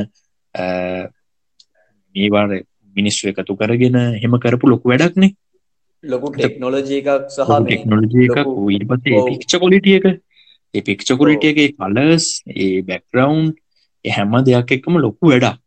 [2.15, 2.49] මේවාර
[2.97, 5.35] මිනිස්සු එකතු කරගෙන හෙම කරපු ලොකු වැඩක්නේ.
[6.05, 9.31] ලොකු ටෙක්නොලජී එකක් සහ ටෙක්නොලජී එකක් ඔව්.
[9.31, 10.07] පික්ච කොලිටිය එක.
[10.75, 13.49] ඒ පික්ච කොලිටිය එක කලස් ඒ බැක්රවන්්
[14.05, 15.59] හැම දෙයක් එක්කම ලොකු වැඩක්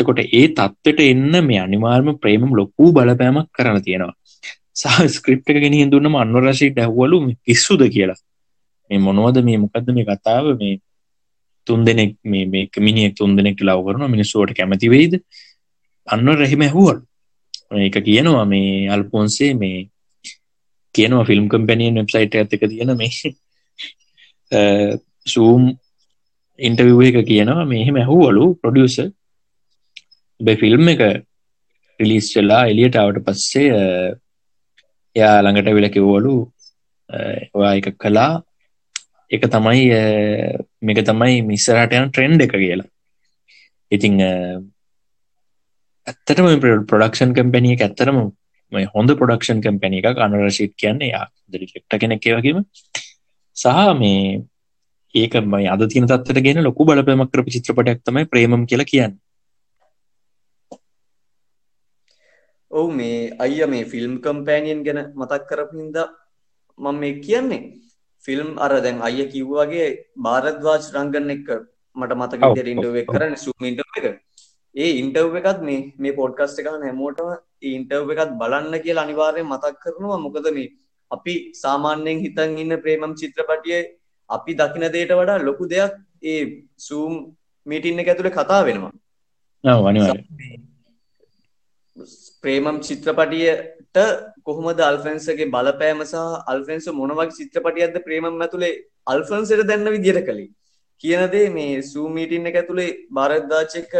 [0.00, 4.14] එතකොට ඒ තත්වට එන්න මේ අනිවාර්ම ප්‍රේමම් ලොකූ බලපෑමක් කරන තියෙනවා.
[4.74, 8.20] සහ ස්ක්‍රිප් එක ගෙන හිදුන්නම අන්වරශී ඩැව්වලු පිස්සුද කියලා.
[8.90, 10.46] මේ මොනවද මේ මොකක්ද මේ කතාව?
[10.58, 10.80] මේ
[11.66, 15.14] තුන් දෙනෙක් මේ මේ මිනිියෙක් තුන් දෙනෙක් ලව කරන මිනිස්සුවට කැමති වෙයිද?
[16.08, 16.98] අන්න රැහිම ඇහුවල්.
[17.80, 19.78] එක කියනවා මේ අල්පොන්සේ මේ
[20.94, 23.10] කියනවා ෆිල්ම් කම්පැනියන් වෙබ්සයිට ඇතක තියෙන මේ
[25.26, 25.62] සූම්
[26.58, 27.64] ඉන්ටවිව එක කියනවා.
[27.64, 28.96] මෙහෙම ඇහුවලු ප්‍රඩියස
[30.44, 31.02] බැ ෆිල්ම් එක
[32.00, 33.84] රිලිස් වෙලා එලියටාවට පස්සේ අ,
[35.16, 36.34] එයා ළඟට වෙල කිව්වලු
[37.10, 37.18] අ,
[37.58, 38.42] ඔයා එක කලා
[39.30, 40.04] එක තමයි අ,
[40.86, 42.88] මේක තමයි මිස්සරට යන ට්‍රෙන්ඩ් එක කියලා.
[43.92, 44.32] ඉතිං අ,
[46.10, 46.48] ඇත්තටම
[46.88, 48.18] ප්‍රඩක්ෂන් කම්පැනිය එක ඇත්තරම
[48.72, 52.64] මේ හොඳ ප්‍රඩක්ෂන් කම්පැනි එක අනරශීට් කියන්නේ යා ෙක්ට කෙනෙක් වගේම.
[53.56, 54.42] සහ මේ
[55.14, 59.14] ඒක මයි අද තින තත්වට ගෙන ලොකු බලපෑමක් කරපු චිත්‍රපටයක් තමයි ප්‍රේමම් කියලා කියන්න.
[62.74, 65.96] ඔවු මේ අයිය මේ ෆිල්ම් කම්පෑනියන් ගැන මතක් කරපින්ද
[66.78, 67.62] මම මේ කියන්නේ
[68.24, 71.48] ෆිල්ම් අර දැන් අය කිව්වාගේ භාරද්වාජ රංගන්න එක්ක
[71.96, 73.14] මට මතක ඔව්, විදිහට ඉන්ටර්වයුව එක ඔව්.
[73.16, 74.16] කරන්න සූම් ඉන්ටර්වයුව එක.
[74.74, 77.28] ඒ ඉන්ටර්වයුව එකත් මේ මේ පොඩ්කාස්ට් එක අහන හැමෝටම
[77.62, 80.18] ඒ ඉන්ටර්වයුව එකත් බලන්න කියලා අනිවාර්යෙන් මතක් කරනවා.
[80.18, 80.68] මොකද මේ
[81.10, 83.82] අපි සාමාන්‍යයෙන් හිතන් ඉන්න ප්‍රේමම් චිත්‍රපටියේ
[84.30, 85.92] අපි දකින දෙයට වඩා ලොකු දෙයක්
[86.24, 86.40] ඒ
[86.78, 87.12] සූම්
[87.66, 88.92] මීටින් එක ඇතුලේ කතා වෙනවා.
[89.90, 90.18] අනිවාර
[92.44, 93.98] ප්‍රේමම් චිත්‍රපටියට
[94.42, 96.18] කොහොමද අල්ෆන්සගේ බලපෑම සහ
[96.52, 98.74] අල්ෆෙන්ස මොනවගේ චිත්‍රපටියක්ද ප්‍රේමම් ඇතුළේ
[99.06, 100.52] අල්ෆන්සට දැන්න විදිර කළින්
[101.04, 103.94] කියනදේ මේ සූමීටින් එක ඇතුළේ භාරද්දාචක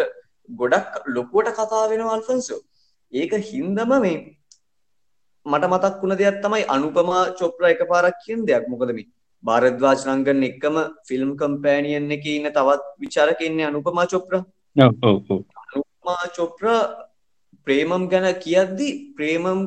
[0.49, 2.61] ගොඩක් ලොකුවට කතා වෙන අල්ෆන්සෝ.
[3.12, 4.16] ඒක හින්දම මේ
[5.47, 8.68] මට මතක් වුණ දෙයක් තමයි අනුපමා චොප්‍ර එක පාරක් කියන දෙයක්.
[8.68, 9.01] මොකදම
[9.45, 10.76] භාරද්වාජ රංගන් එක්කම
[11.09, 14.34] ෆිල්ම් කම්පෑනියන් එක ඉන්න තවත් විචාරක ඉන්නේ අනුපමා චොප්‍ර.
[14.76, 16.64] අනුපමා චොප්‍ර
[17.67, 19.61] ප්‍රේමම් ගැන කියද්දි ප්‍රේමම්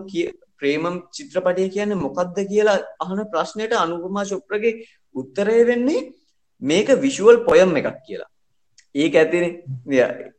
[0.59, 4.73] ප්‍රේමම් චිත්‍රපටය කියන්නේ මොකක්ද කියලා අහන ප්‍රශ්නයට අනුපමා චොප්‍රගේ
[5.15, 6.07] උත්තරය වෙන්නේ
[6.61, 8.29] මේක විශුවල් පොයම් එකක් කියලා.
[8.95, 10.31] ඒක ඇතිනේ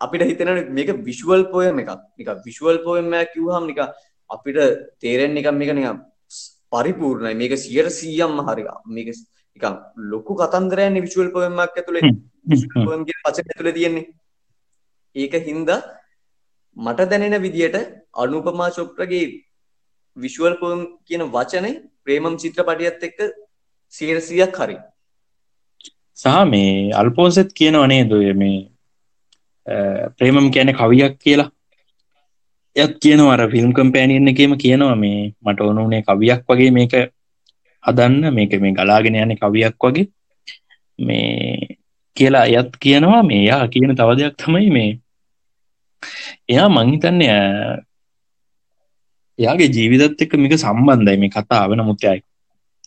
[0.00, 1.90] අපිට හිතන මේක විශුවල් පොයම එකක්.
[2.18, 3.80] නික විශුවල් පොයම්මයක් කිව්හම් නික
[4.30, 4.58] අපිට
[5.00, 5.98] තේරෙන් එකම් මේක නිකම්
[6.72, 7.34] පරිපූර්ණයි.
[7.34, 8.64] මේක සියට සීයම්ම හරි.
[8.86, 9.08] මේක
[9.56, 9.74] නිකම්
[10.10, 12.02] ලොකු කතන්දරයන්නේ විශුවල් පොයම්මක් ඇතුළේ
[12.78, 14.06] පොයම්ගේ පච ඇතුළ තියෙන්නේ.
[15.16, 15.80] ඒක හින්දා
[16.76, 17.76] මට දැනෙන විදියට
[18.14, 19.24] අනුපමා චොප්‍රගේ
[20.16, 21.70] විශුවල් පොම් කියන වචනය
[22.04, 23.20] ප්‍රේමම් චිත්‍රපටියත් එක්ක
[23.94, 24.76] සීරසියක් හරි.
[26.18, 28.58] සහ මේ අල්පෝසෙත් කියනවනේ දුය මේ
[30.16, 31.50] ප්‍රේමම් කියන කවියක් කියලා?
[32.76, 36.94] එත් කියනවර ෆිල්ම් කම්පෑනියන්න එකම කියනවා මේ මට ඕනුනේ කවියක් වගේ මේක
[37.84, 40.08] හදන්න මේක මේ ගලාගෙන යන කවියක් වගේ.
[40.98, 41.76] මේ
[42.16, 44.90] කියලා එයත් කියනවා මේ යා කියන තව දෙයක් තමයි මේ
[46.48, 47.22] එයා මංහිතන්න
[49.38, 51.74] එයාගේ ජීවිතත් එක්ක මික සම්බන්ධයි මේ කතාව.
[51.74, 52.20] නමුත් යයි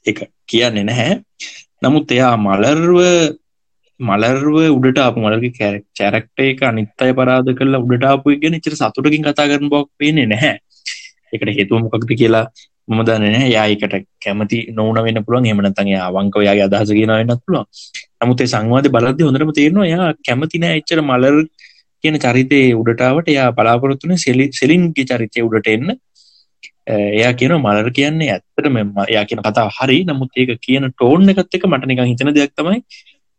[0.05, 1.21] එක කියන්නේ නැහැ.
[1.81, 2.99] නමුත් එයා මලර්ව
[3.99, 9.49] මලර්ව උඩට අප මලගේ චැරක්ට එක අනිත්තය පරාද කරලා උඩට අපපු ගෙන චර සතුටකින් කතා
[9.49, 10.55] කරන බොක් පේන්නේ නැහැ.
[11.33, 12.45] එකට හේතුව මොකක්ද කියලා
[12.87, 15.45] මම දන්න යායකට කැමති නොන වෙන පුළුවන්.
[15.47, 17.67] එමනතගේ අවංක යාගේ අදහස කියෙන වෙන්නත් පුළුවන්.
[18.19, 21.37] නමුතේ සංවාද බලද්ද හොඳරම තේරනවා යා කැමතින එච්චර මලර්
[22.03, 25.95] කියන චරිතය උඩටාවට යා බලාපොරොත්තුන සෙලි සෙලින්ගේ චරිතය උඩට එන්න.
[26.87, 29.99] එයා කියන මලර කියන්නේ ඇත්තට මෙම යා කියන කතා හරි.
[30.09, 32.79] නමුත් ඒක කියන ටෝන් එකත් එක මට නිකං හිතන දෙයක් තමයි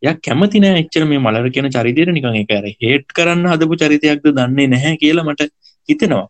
[0.02, 2.52] ය කැමතින එච්චර මේ මලර කියන චරිතයට නිකං එක
[2.82, 5.50] හේට් කරන්න හදපු චරිතයක්ද දන්නේ නැහැ කියලා මට
[5.88, 6.26] හිතෙනවා.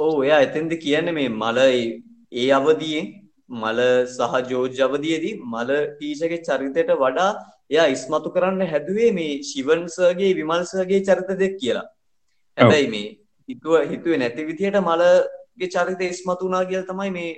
[0.00, 3.12] ඕ එයා එතෙන්ද කියන්න මේ මල ඒ අවදියෙන්
[3.48, 7.30] මල සහ ජෝජ් අවදියේදී මල ටීචගේ චරිතයට වඩා
[7.70, 11.86] එයා ඉස්මතු කරන්න හැදුවේ මේ ශිවන්සගේ විමල්සගේ චරිත දෙක් කියලා.
[12.58, 13.08] හැබැයි මේ
[13.48, 17.30] හිතුව හිතුවේ නැති විදිහට මලගේ චරිත ඉස්මතුනා කියල් තමයි මේ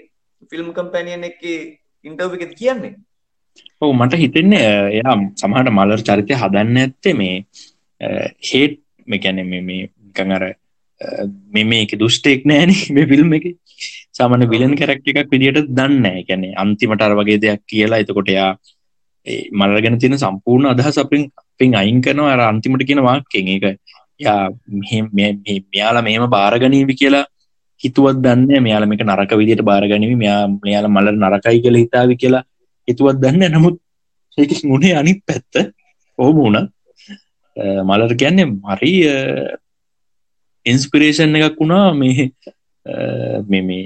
[0.52, 1.40] ෆිල්ම් කම්පැනියන් එක
[2.04, 2.94] ඉන්ටර්විකෙත් කියන්නේ.
[3.82, 7.34] ඔවු මට හිතෙන්නේ එයා සමහට මලර් චරිතය හදන්න ඇත්තේ මේ
[8.44, 9.82] හේට් මෙකැන මේ
[10.14, 10.44] කඟර
[11.50, 13.46] මෙ මේක දුෂ්ටෙක් නෑන මේ ෆිල්ම් එක
[14.18, 18.02] සාමන විලන් කැරක්ට එකක් විදිට දන්න ගැන අන්තිමට අර වගේ දෙයක් කියලා.
[18.04, 18.50] එතකොටයා
[19.60, 21.24] මල්ලගෙන තියෙන සම්පූර්ණ අදහස් අපින්
[21.58, 22.34] පින් අයින් කරනවා.
[22.34, 23.64] අර අන්තිමට කියෙන වාක්කෙන් එක
[24.26, 24.38] යා
[25.18, 27.24] මෙයාලා මෙහෙම බාරගනීවි කියලා
[27.80, 30.14] හිතුවත් දන්න මෙයාල මේක නරක විදියට බාරගනිවි.
[30.22, 32.44] මෙයා මෙයාල මල නරකයි කළ හිතාවි කියලා
[32.88, 33.76] හිතුවත් දන්න නමුත්
[34.38, 35.54] ඒක මුණේ අනිත් පැත්ත.
[36.18, 36.58] ඕම වුණ.
[37.88, 38.92] මලර කියන්නේ මරි
[40.66, 41.86] ඉන්ස්පිරේෂන් එකක් වුණා.
[42.00, 42.30] මේ
[43.50, 43.84] මේ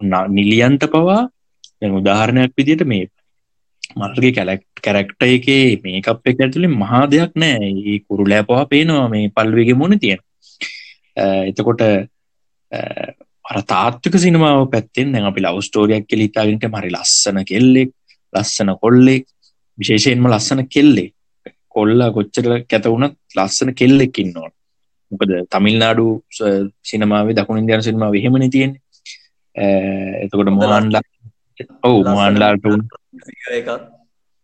[0.00, 1.28] නිලියන්ට පවා
[1.90, 3.08] උදාහරණයක් විදිට මේ
[3.96, 5.46] මල්ගේ කැලෙක්් කැරක්ට එක
[5.84, 7.70] මේකප් එක ඇතුළේ මහා දෙයක් නෑ.
[7.82, 10.20] ඒ කුරුලෑ පවා පේනවා මේ පල්වගේ මොන තියෙන.
[11.50, 11.82] එතකොට
[13.44, 17.90] අර තාත්තික සිනමාව පැත්තෙන් දැන් අපි ලවස්ටෝරියක් කෙ හිතාගෙනට මරි ලස්සන කෙල්ලෙක්
[18.32, 19.26] ලස්සන කොල්ලෙක්
[19.78, 21.04] විශේෂයෙන්ම ලස්සන කෙල්ලෙ
[21.68, 24.54] කොල්ලා කොච්චර කැතවුණත් ලස්සන කෙල්ලෙක්කින් නොට
[25.12, 26.06] මොකද තමිල්නාඩු
[26.84, 28.76] සිනමාවේ දකුණ ඉන්දයන සිනමාව හෙමන තියෙන
[29.56, 31.02] එතකොට මොහන්ලා
[31.82, 32.64] ඔවු මොහන්ලාට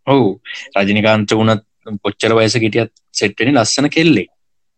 [0.07, 0.27] ඔවු
[0.77, 1.63] රජනිකාන්ත වුණත්
[2.03, 4.31] පොච්චර වයස ගිටියත් සෙට්ටෙන ලස්සන කෙල්ලෙක්.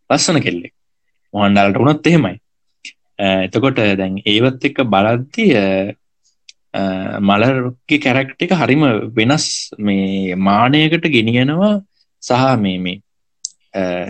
[0.09, 0.73] ලස්සන කෙල්ලෙක්.
[1.33, 2.37] මොහන්ඩාලට වුණත් එහෙමයි.
[3.19, 5.53] එතකොට දැන් ඒවත් එක බලද්දිය
[7.21, 9.47] මලර්ගේ කැරක්ට එක හරිම වෙනස්
[9.79, 11.75] මේ මානයකට ගෙනියනවා
[12.23, 13.01] සහ මේ මේ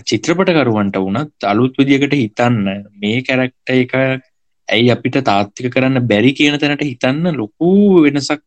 [0.04, 3.96] චිත්‍රපටකරුවන්ට වුණත් අලුත් විදිකට හිතන්න මේ කැරක්ට එක
[4.70, 7.70] ඇයි අපිට තාත්තික කරන්න බැරි කියන තැනට හිතන්න ලොකු
[8.06, 8.42] වෙනසක්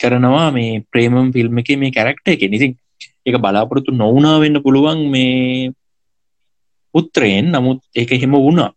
[0.00, 2.42] කරනවා මේ ප්‍රේමම් ෆිල්ම් එක මේ කැරක්ට එක.
[2.46, 2.76] නිතින්
[3.26, 5.70] එක බලාපොරොත්තු නොවනා වෙන්න පුළුවන් මේ
[6.94, 8.70] උත්තරයෙන් නමුත් ඒක හෙම වුණා.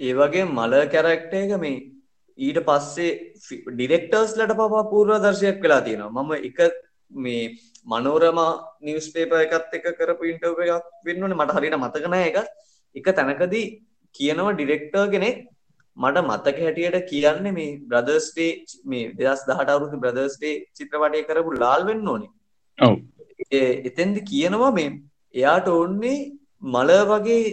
[0.00, 1.76] ඒවගේ මල කැරක්ට එක මේ
[2.38, 3.12] ඊට පස්සේ
[3.68, 6.22] ඩිරෙක්ටර්ස් ලට පවා පූර්ව දර්ශයක් වෙලා තියෙනවා.
[6.22, 6.58] මම එක
[7.10, 7.54] මේ
[7.86, 8.38] මනෝරම
[8.80, 12.38] නිවස් පේප එකත් එක කරපු ඉන්ටව එකක් වෙන්නන මට හරිට මතකන එක
[12.96, 13.66] එක තැනකදී
[14.14, 15.36] කියනවා ඩිරෙක්ටර් කෙනෙක්
[15.96, 18.52] මට මතක හැටියට කියන්නේ මේ බ්‍රදර්ස්ටේ
[18.84, 22.32] මේ දෙදස් දහට අවුරුදු බ්‍රදර්ස්ටේ චිත්‍රපටය කරපු ලාල් වෙන්න ඕනේ
[23.84, 24.88] එතැන්දි කියනවා මේ
[25.34, 26.16] එයාට ඕන්නේ
[26.72, 27.44] මල වගේ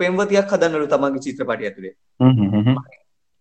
[0.00, 1.94] පෙම්වතියක් හදන්නලු තමන්ගේ චිත්‍රපටිය ඇතුළේ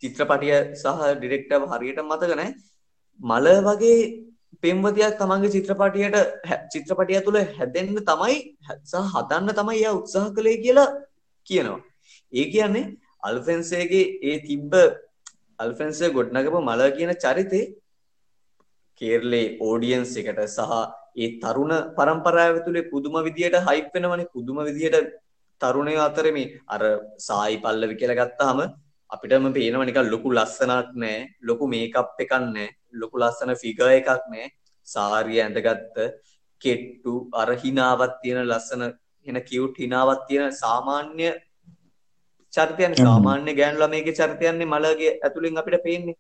[0.04, 2.52] චිත්‍රපටිය සහ ඩිරෙක්ටව හරියට මතකනෑ
[3.20, 4.02] මල වගේ
[4.64, 6.18] පෙම්වතියක් තමන්ගේ චිත්‍රපටියට
[6.74, 8.38] චිත්‍රපටිය තුළ හැදෙන්න්න තමයි
[8.84, 10.90] සහ හදන්න තමයි එය උත්සාහ කළේ කියලා
[11.48, 11.80] කියනවා.
[12.34, 12.92] ඒ කියන්නේ
[13.24, 14.74] අල්ෆෙන්සේගේ ඒ තිබ්බ
[15.60, 17.66] අල්ෆෙන්සේ ගොඩ්නගපු මල කියන චරිතේ
[19.02, 20.72] කේර්ලේ ඕඩියන්ස් එකට සහ
[21.16, 24.32] ඒ තරුණ පරම්පරාව තුළේ පුදුම විදියට හයිප් වෙනවනේ.
[24.36, 25.12] පුදුම විදියට
[25.62, 26.38] තරුණය අතරම
[26.68, 26.82] අර
[27.20, 28.60] සායි පල්ලවි කියලා ගත්තාම
[29.10, 34.46] අපිටම පේනව නිකන් ලොකු ලස්සනක් නෑ ලොකු මේකප් එකක් නෑ ලොකු ලස්සන ෆිග එකක් නෑ.
[34.88, 35.98] සාරිය ඇඳගත්ත
[36.62, 38.84] කෙට්ටු අර හිනාවත් තියෙන ලස්සන
[39.26, 41.30] එන කිව්ට් හිනාවත් තියෙන සාමාන්‍ය
[42.54, 46.18] චරිතයන් සාමාන්‍ය ගෑන් ළමයගේ චරිතයන්නේ මලගේ ඇතුළින් අපිට පේන්නේ.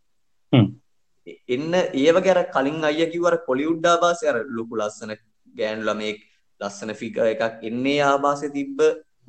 [1.50, 5.14] එන්න ඒවගේ අර කලින් අය කිව්වර පොලිවුඩ් ආభాසය අර ලොකු ලස්සන
[5.56, 6.20] ගෑන් ළමයෙක්
[6.62, 8.80] ලස්සන ෆිග එකක් එන්නේ ආభాසය තිබ්බ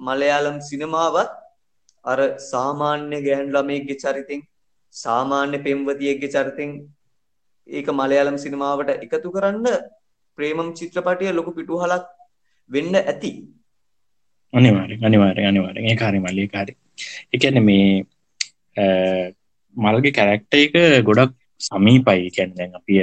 [0.01, 1.31] මලයාලම් සිනමාවත්
[2.05, 4.43] අර සාමාන්‍ය ගෑන් ළමයෙක්ගේ චරිතෙන්
[4.95, 6.71] සාමාන්‍ය පෙම්වතියෙක්ගේ චරිතෙන්
[7.69, 9.67] ඒක මලයාලම් සිනමාවට එකතු කරන්න
[10.39, 12.07] ප්‍රේමම් චිත්‍රපටිය ලොකු පිටුහලක්
[12.71, 13.33] වෙන්න ඇති
[14.53, 16.73] අනිවාරය අනිවාරය අනිවාරය ඒ කාරි මල්ලි කාරි
[17.35, 17.87] එකන මේ
[19.77, 20.75] මල්ගේ කැරක්ට එක
[21.05, 22.31] ගොඩක් සමීපයි.
[22.31, 23.03] කැන් දැන් අපිය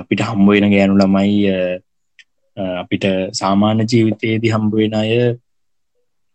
[0.00, 1.38] අපිට හම්බුවෙන ගෑනු ළමයි
[2.82, 5.12] අපිට සාමාන්‍ය ජීවිතයේදී හම්බුවෙන අය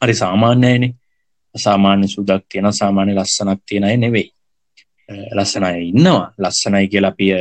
[0.01, 0.93] හරි සාමාන්‍යයනේ
[1.55, 4.27] සාමාන්‍ය සුදක් තියෙන සාමාන්‍ය ලස්සනක් තියෙනය නෙවෙයි.
[5.37, 6.27] ලස්සනය ඉන්නවා.
[6.37, 7.33] ලස්සනයි කියලා අපිය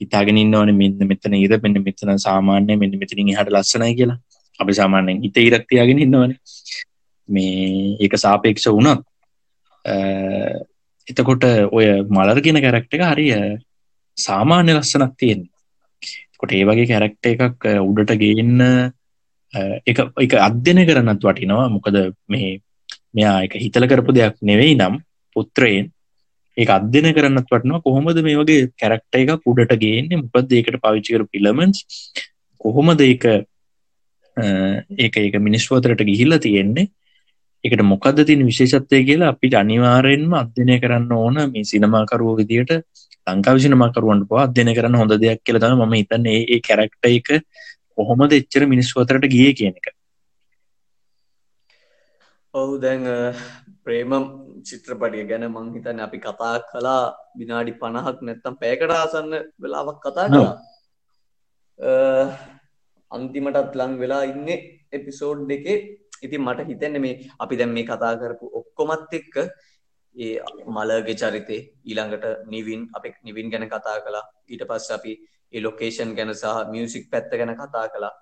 [0.00, 0.78] හිතාගෙන ඉන්නවනේ.
[0.80, 4.18] මෙන්න මෙතන ඉර මෙන්න මෙතන සාමාන්‍ය මෙන්න මෙතනින් එහාට ලස්සනයි කියලා.
[4.62, 6.36] අපි සාමාන්‍යයෙන් හිතේ ඉරක් තියාගෙන ඉන්නවනේ.
[7.28, 9.02] මේ ඒක සාපේක්ෂ වුණත්
[9.84, 9.94] අ,
[11.10, 11.44] එතකොට
[11.76, 11.86] ඔය
[12.16, 13.34] මලර් කියන කැරක්ට එක හරිය
[14.18, 15.50] සාමාන්‍ය ලස්සනක් තියෙන්නේ
[16.40, 21.68] කොට ඒ වගේ කැරක්ට එකක් අ, උඩට ගේන්න අ, එක එක අධ්‍යන කරන්නත් වටිනවා.
[21.76, 21.96] මොකද
[22.32, 22.58] මේ
[23.16, 24.98] මෙයා එක හිතල කරපු දෙයක් නෙවෙයි නම්
[25.36, 25.86] පුත්‍රයෙන්
[26.56, 27.82] ඒ අධ්‍යන කරන්නත් වටනවා.
[27.86, 30.20] කොහොමද මේ වගේ කැරක්ට එක උඩට ගේන්නේ?
[30.24, 31.78] මොකද ඒකට පවිච්චිකර පිළමන්ස්
[32.60, 33.36] කොහොමද ඒක අ,
[34.98, 36.88] ඒක ඒක මිනිස්වතරට ගිහිල්ල තියෙන්නේ.
[37.64, 42.72] එකට මොකක්ද තින විශේෂත්වය කියලා අපිට අනිවාරයෙන්ම අධ්‍යනය කරන්න ඕන මේ සිනමාකරුව විදියට
[43.26, 46.26] ලංකා විසිනමාකරුවන්ට පවා අධ්‍යනය කරන්න හොඳ දෙයක් කියල තම ම හිතන්න.
[46.26, 47.28] ඒ කැරක්ට එක
[47.94, 49.86] කොහොමද එච්චර මිනිස්වතරට ගිය කියන එක.
[52.54, 53.16] ඔහු දැන් අ,
[53.84, 54.24] ප්‍රේමම්
[54.64, 57.02] චිත්‍රපටිය ගැන මංහිතන අපි කතා කලා
[57.38, 59.30] විනාඩි පණහක් නැත්තම් පෑකට ආසන්න
[59.62, 60.26] වෙලාවක් කතා.
[60.28, 60.56] කලා
[63.10, 64.48] අන්තිමටත් ලං වෙලා ඉන්න
[64.92, 65.76] එපිසෝඩ් එකේ
[66.22, 69.36] ඉතින් මට හිතන්න මේ අපි දැම් මේ කතා කරපු ඔක්කොමත් එක්ක
[70.16, 70.30] ඒ
[70.68, 75.12] මලගේ චරිතේ ඊළඟට නිවින් අපි නිවින් ගැන කතා කලා ඊට පස්ස අපි
[75.52, 78.12] ඒ ලොකේෂන් ගැන සහ මියසික් පැත්ත ගැන කතා කලා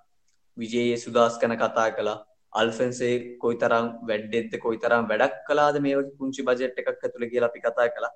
[0.56, 2.16] විජයේ සුදස් ගැන කතා කලා
[2.52, 7.50] අල්ෆන්සේ කොයි තරම් වැඩ්ඩෙත්ද කොයි තරම් වැඩක් කලාද මේ වගේ පුංචි බජට් එකක් ඇතුළ කියලා
[7.52, 8.12] අපි කතා කලා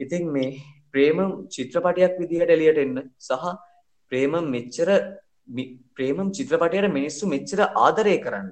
[0.00, 0.50] ඉතින් මේ
[0.92, 3.44] ප්‍රේම චිත්‍රපටයක් විදිහට එලියට එන්න සහ
[4.12, 5.21] ප්‍රේම මෙච්චර මි-
[5.96, 8.50] ප්‍රේමම් චිත්‍රපටයට මිනිස්සු මෙච්චර ආදරය කරන්න.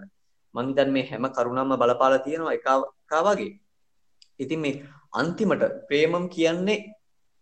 [0.55, 3.59] මංතන් මේ හැම කරුණම්ම බලපාල තියෙනවා එකකාවගේ
[4.41, 4.82] ඉතින් මේ
[5.12, 6.95] අන්තිමට ප්‍රේමම් කියන්නේ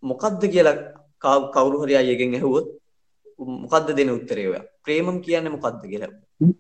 [0.03, 0.73] මොකක්ද කියලා
[1.25, 2.67] කව- කවුරු හරි අයගෙන් ඇහුවොත්
[3.39, 4.65] මොකක්ද දෙන උත්තරය ඔයා?
[4.85, 6.09] ප්‍රේමම් කියන්නේ මොකක්ද කියලා?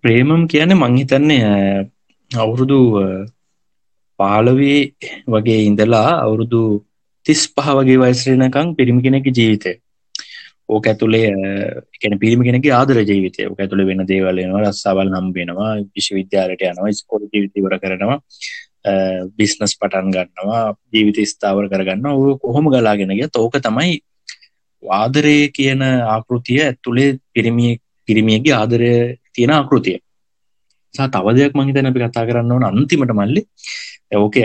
[0.03, 1.45] ප්‍රේමම් කියන මංහිතන්නේ
[2.37, 2.79] අවුරුදු
[4.17, 4.93] පාලවේ
[5.29, 6.85] වගේ ඉඳලා අවුරුදු
[7.25, 9.73] තිස් පහ වගේ වයිස්රනකං පිරිමි කෙනෙක ජීවිතය.
[10.69, 11.29] ඕක ඇතුළේ
[11.97, 13.49] එකන පිරිමි කෙනෙක ආදර ජීවිතය.
[13.49, 18.19] ඕක ඇතුළ වෙන දේවල්ලනවා රස්සාවල් නම් වෙනවා විශ්වවිද්‍යාලට යනවා ස්කොල ජීවිතවර කරනවා
[19.39, 20.63] බිස්නස් පටන් ගන්නවා
[20.93, 24.01] ජීවිත ස්ථාවර කරගන්න ඕ කොහොම ගලාගෙනග තෝක තමයි
[24.83, 28.91] ආදරය කියන ආකෘතිය ඇතුළේ පිරිමිය පිරිමියගේ ආදරය
[29.33, 29.99] තියෙන ආකෘතිය.
[30.95, 33.43] සා තව දෙයක් මහිතන අපි කතා කරන්න ඕන අන්තිමට මල්ලි.
[34.17, 34.37] ඕක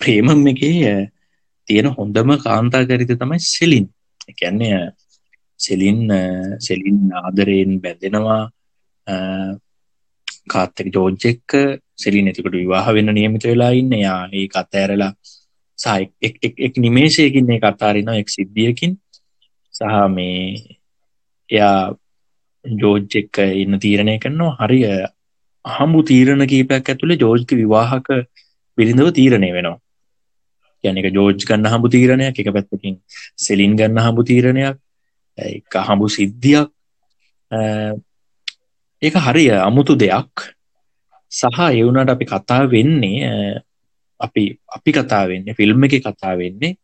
[0.00, 1.08] ප්‍රේමම් එකේ
[1.68, 3.86] තියෙන හොඳම කාන්තාකරිත තමයි සෙලින්
[4.30, 4.80] එකන්නේ
[5.60, 6.00] සෙලින්
[6.68, 8.42] සෙලින් ආදරයෙන් බැඳෙනවා.
[10.52, 11.52] කාත්තක ජෝජ්ජෙක්ක
[11.96, 13.92] සෙලින් එතිකට විවාහ වෙන්න නියමිත වෙලා ඉන්න.
[14.06, 15.12] යා ඒ කත්තඇරලා
[15.78, 15.88] සහ
[16.66, 18.98] එක් නිමේශයකින් ඒ කතාරින එක් සිද්ධියකින්.
[19.74, 20.78] සහ මේ
[21.50, 21.76] එයා
[22.64, 24.56] ජෝජ් එක්ක ඉන්න තීරණය කරනවා.
[24.60, 24.86] හරිය
[25.64, 28.08] හම්බු තීරණ කීපයක් ඇතුළේ ජෝජ්ක විවාහක
[28.78, 29.78] පිළිඳව තීරණය වෙනවා.
[30.84, 32.96] යනක ජෝජ් ගන්න හම්බු තීරණයක් එක පැත්තකින්
[33.36, 34.76] සෙලින් ගන්න හම්බු තීරණයක්
[35.38, 36.68] එක හම්බු සිද්ධියක්.
[39.02, 40.34] ඒක හරිය අමුතු දෙයක්.
[41.32, 43.60] සහ එවුනට අපි කතා වෙන්නේ
[44.20, 44.42] අපි
[44.76, 46.76] අපි කතා වෙන්නේ ෆිල්ම් එක කතා වෙන්නේ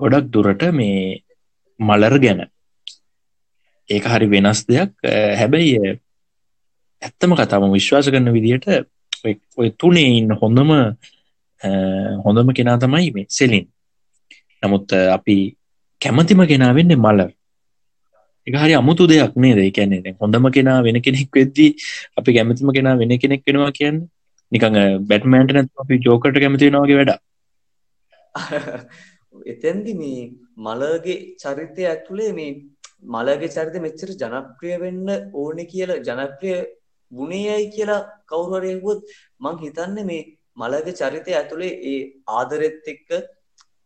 [0.00, 1.22] ගොඩක් දුරට මේ
[1.80, 2.40] මලර ගැන.
[3.88, 4.92] ඒක හරි වෙනස් දෙයක්.
[5.40, 5.98] හැබැයි
[7.02, 8.66] ඇත්තම කතාම විශ්වාස කරන විදිහට
[9.60, 10.70] ඔය තුනේ ඉන්න හොඳම
[12.24, 13.66] හොඳම කෙනා තමයි මේ සෙලින්.
[14.62, 15.36] නමුත් අපි
[16.00, 17.30] කැමතිම කෙනා වෙන්නේ මලර්
[18.46, 21.70] එක හරි අමුතු දෙයක් නේ දෙ කියන්නේ හොඳම කෙනා වෙන කෙනෙක් වෙද්දී
[22.16, 23.98] අපි කැමතිම කෙනා වෙන කෙනෙක් වෙනවා කියන්න
[24.52, 24.78] නිකඟ
[25.08, 27.12] බැට්මෑන්ට නැත් අපි ජෝකට කැමතිවෙනවාගේ වැඩ
[29.52, 30.20] එතැන්දි මේ
[30.58, 32.50] මලගේ චරිතය ඇතුළේ මේ
[33.08, 36.58] මලගේ චරිත මෙච්චර ජනප්‍රිය වෙන්න ඕන කියලා ජනප්‍රිය
[37.12, 39.00] ගුණයයි කියලා කවුරරයකුත්
[39.40, 40.22] මං හිතන්න මේ
[40.56, 42.00] මලගේ චරිතය ඇතුළේ ඒ
[42.30, 43.08] ආදරෙත් එක්ක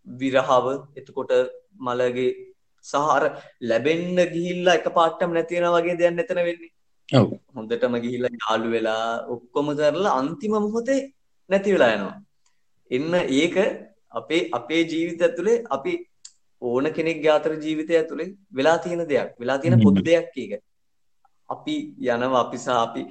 [0.06, 0.66] විරහාව
[0.96, 1.32] එතකොට
[1.80, 2.30] මලගේ
[2.84, 3.24] සහර
[3.62, 6.72] ලැබෙන්න්න ගිහිල්ලා එක පාට්ටම් නැතිවෙන වගේ දෙයන්න එතන වෙන්නේ.
[7.54, 11.00] හොඳටම ගිහිල්ලා යාලු වෙලා ඔක්කොම කරලා අන්තිම මොහොතේ
[11.50, 12.16] නැති වෙලා යනවා.
[12.90, 13.56] එන්න ඒක
[14.12, 15.92] අපේ අපේ ජීවිත ඇතුළේ අපි
[16.62, 20.62] ඕන කෙනෙක් ගාතර ජීවිතය ඇතුළේ වෙලා තියෙන දෙයක් වෙලා තියෙන පොදු දෙයක් ඒක.
[21.48, 21.76] අපි
[22.06, 23.02] යනවා අපිසා අපි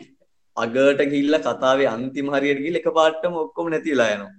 [0.58, 4.34] අගට ගිල්ල කතාවේ අන්තිම හරියට ගිල් එක පාට්ටම ඔක්කොම නැතිලා යනවා.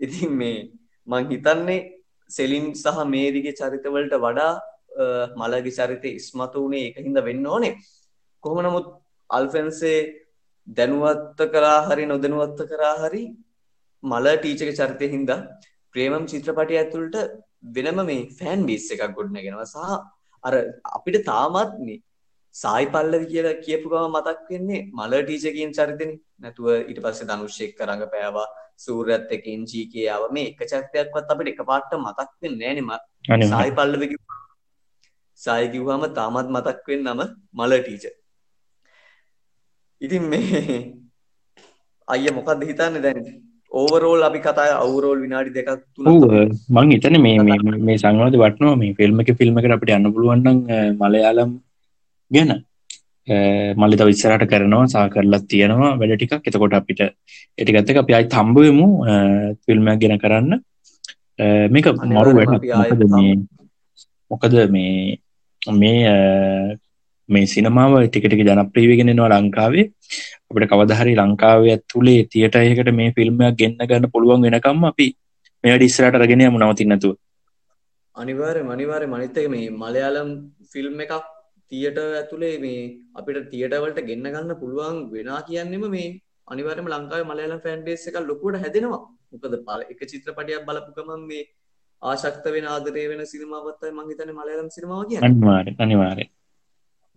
[0.00, 0.58] ඉතින් මේ
[1.06, 1.80] මං හිතන්නේ
[2.30, 4.52] සෙලින් සහ මේරිගේ චරිතවලට වඩා
[5.40, 7.74] මලගි චරිතය ඉස්මතු වනේ එක හිද වෙන්න ඕනේ.
[8.44, 8.86] කොහොම නමුත්
[9.30, 9.98] අල්ෆැන්සේ
[10.78, 13.22] දැනුවත්ත කරා හරි නොදැනුවත්ත කරා හරි
[14.02, 15.40] මල ටීචක චරිතය හින්දා
[15.94, 17.16] ප්‍රේමම් චිත්‍රපටය ඇතුළට
[17.76, 19.66] වෙනම මේ ෆෑන් බිස් එකක් ගොඩනගෙනවා.
[19.72, 19.78] සහ
[20.44, 20.54] අර
[20.96, 22.02] අපිට තාමත්න්නේ
[22.54, 26.12] සායි පල්ලවි කියලා කියපුගම මතක් වෙන්නේ මල ටීචකින් චරිතන.
[26.40, 31.96] නැතුව ඉට පස්සේ ධනුෂ්‍යෙක් කරඟ පෑවා සූරත් එක ඉංජීකයාව මේ එක චරිතයක්වත් අපිට එක පාට්ට
[31.98, 32.92] මතක් වෙන්න නෑනම
[33.52, 34.08] සායි පල්ලවි
[35.40, 37.22] සාය කිව්වම තාමත් මතක් වෙන්නේ නම
[37.54, 38.14] මල ටීචර්.
[40.00, 40.94] ඉතින් මේ
[42.08, 43.20] අයිය මොකක්ද හිතන්නේ දැන්?
[43.72, 46.46] ඕවරෝල් අපි කතා අවුරෝල් විනාඩි දෙකක් තමයි.
[46.70, 47.38] මං හිතන මේ
[47.82, 48.76] මේ- සංවාද වටනවා.
[48.76, 50.58] මේ ෆිල්ම් එක ෆිල්ම් එකට අපිට යන්න පුළුවන්නම්
[51.02, 51.52] මලයාලම්
[52.30, 52.52] ගැන.
[53.76, 56.44] මල්ලි තව ඉස්සරට කරනවා සා කරලත් තියෙනවා වැඩ ටිකක්.
[56.44, 57.00] එතකොට අපිට
[57.58, 58.86] එටිගත්තක අපි අයි තම්බුවමු
[59.64, 60.52] ෆිල්ම්යක් ගෙන කරන්න.
[61.70, 62.54] මේක මරු වැඩ.
[64.30, 65.18] මොකද මේ
[65.62, 66.16] මේ මේ අ,
[67.28, 69.86] මේ සිනමාව ටිකටික ජනප්‍රීවිගෙනවා ලංකාවේ.
[70.50, 75.06] අපට කවදහරි ලංකාවේ ඇතුළේ තියට අයකට මේ ෆිල්ම්යක් ගෙන්න්න ගන්න පුළුවන් වෙනකම් අපි
[75.64, 77.14] මෙයට ඉස්සරට රගෙන යමු නවතින්නතුව
[78.16, 80.28] අනිවාර්ය මනිවාර්ය මනිත්තක මේ මලයාලම්
[80.72, 81.14] ෆිල්ම් එකක්
[81.74, 82.84] තියට ඇතුළේ මේ
[83.14, 86.08] අපිට තියටවලට ගෙන්න්න ගන්න පුළුවන් වෙනා කියන්නෙම මේ
[86.48, 89.04] අනිවාර්යම ලංකාවේ මලයාලම් ෆෑන් බේස් එක ලොකුවට හැදෙනවා.
[89.32, 91.44] මොකද පල එක චිත්‍රපටයක් බලපුකමන් මේ
[92.02, 96.26] ආශක්ත වෙන ආදරය වෙන සිනමාවත්තයි මංහිතන මලයාලම් සිනමාව කිය අනිවාර අනිවාරය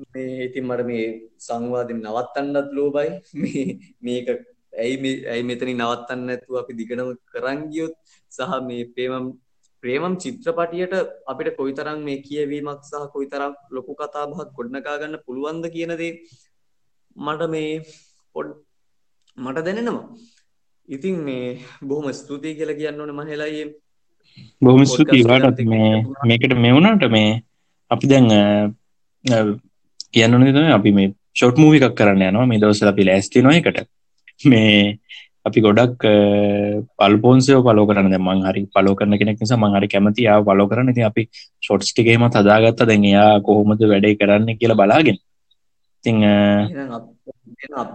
[0.06, 1.08] මේ ඉතින් මට මේ
[1.40, 3.66] සංවාධින් නවත්තන්නත් ලෝබයි මේ
[4.02, 4.30] මේක
[4.78, 7.96] ඇයි ඇයි මෙතනි නවත්තන්න ඇතු අපි දිගනම කරංගියොත්
[8.32, 9.28] සහ මේ පේමම්
[9.84, 10.94] ප්‍රේමම් චිත්‍රපටියට
[11.32, 16.14] අපිට කොයිතරම් මේ කියවීමක් සහ කොයිතරම් ලොකු කතාබහක් ගොඩනකාගන්න පුළුවන්ද කියනදේ
[17.16, 17.72] මට මේ
[18.36, 18.50] පොඩ්
[19.38, 20.06] මට දැනෙනවා.
[20.88, 23.68] ඉතින් මේ බොහොම ස්තුතියි කියල කියන්න ඕන මහෙලායේ
[24.62, 25.94] බොහොම ස්තුතියි එක්ක මේ.
[26.30, 27.30] මේකට මෙවුණට මේ
[27.92, 28.28] අපි දැන්
[30.14, 32.50] කියන්න තම අපි මේ ෂොට් මූවි එකක් කරන්න යනවා.
[32.50, 33.78] මේ දවසල අපි ලෑස්ති නො එකට
[34.46, 35.00] මේ
[35.48, 36.02] අපි ගොඩක්
[36.98, 40.94] පල්පෝන්සයෝ පලෝ කරන මං හරි පලෝ කරන කෙනෙක් නිසා මංහරි කැමති යා පලෝ කරන.
[40.94, 41.24] ති අපි
[41.64, 42.82] ෂොට්ස් ටිකේම හදාගත්ත.
[42.86, 45.18] දැන් එයා කොහොමද වැඩේ කරන්න කියලා බලාගෙන.
[46.04, 46.18] තිං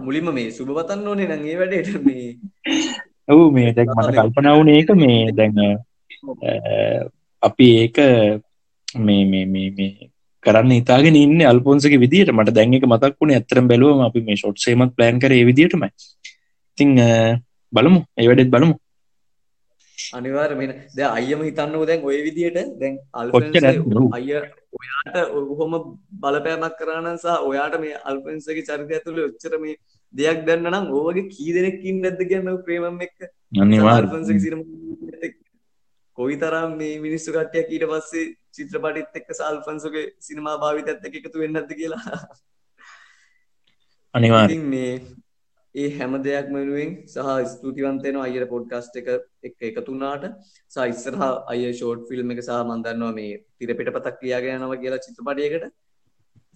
[0.01, 2.25] මුලින්ම මේ සුභපතන්න ඕනේ ඒ වැඩේට මේ
[3.27, 5.67] ඔවු මේ දැක් මට කල්පනාවන ඒක මේ දැන් අ,
[7.43, 7.97] අපි ඒක
[8.99, 10.09] මේ මේ මේ මේ
[10.43, 14.59] කරන්න ඉතාගෙන ඉන්න අල්පොන්සක විදිට මට දැන් එක මතක් වුණ ඇතරම් බැලුවම අපි මේ ෂොට්
[14.59, 15.83] සේමත් ප්ලෑන් කර විදිටම
[16.73, 16.91] ඉතිං
[17.73, 17.99] බලමු.
[18.17, 18.73] ඒ වැඩෙත් බලමු.
[20.17, 22.59] අනිවාර් මෙන ද අයම හිතන්න දැන් ඔය විදියට.
[22.81, 22.95] දැන්?
[23.13, 24.07] ඔව්.
[24.17, 24.29] අය
[24.77, 25.17] ඔයාට
[25.53, 25.73] ඔහොම
[26.23, 29.75] බලපෑමක් කරනසා ඔයාට මේ අල්පන්සගේ චරිතය ඇතුළ ඔච්චර මේ
[30.13, 33.19] දෙයක් දන්න නම් ඕවගේ කී දෙනෙක්කින් නැද්ද කියන්න ප්‍රේමම් එක්ක?
[33.61, 34.03] අනිවාර්
[36.17, 38.25] කොයි තරම් මේ මිනිස්සු කට්ටයක් ඊට පස්සේ
[38.55, 42.17] චිත්‍රපටිත් එක්ක සල්ෆන්සුගේ සිනමා භාවිත ඇත්ත එකතු වෙන්නද කියලා?
[44.15, 44.91] අනිවාර් මේ
[45.75, 49.07] ඒ හැම දෙයක් මෙනුවෙන් සහ ස්තුතිවන්තයන අයට පොඩ්කාස්ට් එක
[49.47, 50.25] එක් එකතුනාට
[50.71, 55.65] සයිස්සරහ අය ෂෝට් ෆිල්ම් එක සහ මන්දන්නවා මේ තිරපිට පතක් ක්‍රියාගෙනනව කියලා චිත්‍රපටයකට.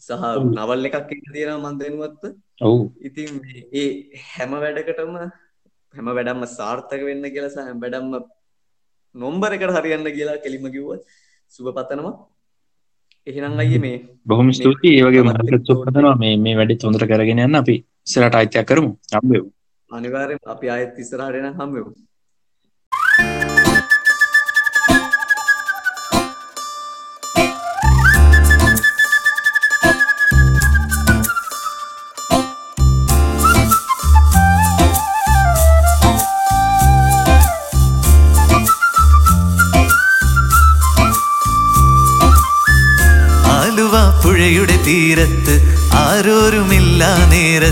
[0.01, 2.23] සහ නවල් එකක් එක තියෙන මන්දනුවත්ත
[2.61, 2.83] ඔවු.
[3.01, 3.41] ඉතින්
[3.73, 3.87] ඒ
[4.27, 5.13] හැම වැඩකටම
[5.93, 8.15] හැම වැඩම්ම සාර්ථක වෙන්න කියලා සහ හැම වැඩම්ම
[9.15, 10.89] නොම්බර එකට හරියන්න කියලා කෙලිම කිව්ව
[11.51, 12.15] සුභ පතනවා.
[13.27, 13.97] එහෙනම් අයිය මේ
[14.29, 14.95] බොහොම ස්තුතියි.
[14.97, 17.77] ඒවගේ තමත් මට එක්ක සුපතනවා මේ මේ වැඩි තොඳර කරගෙන යන්න අපි
[18.07, 18.91] සිරට අයිතයක් කරමු.
[19.11, 19.43] අම්බෙව්
[19.89, 21.91] අනිවාර්යෙන් අපි ආයෙත් ඉස්සරහට එන හම්බෙමු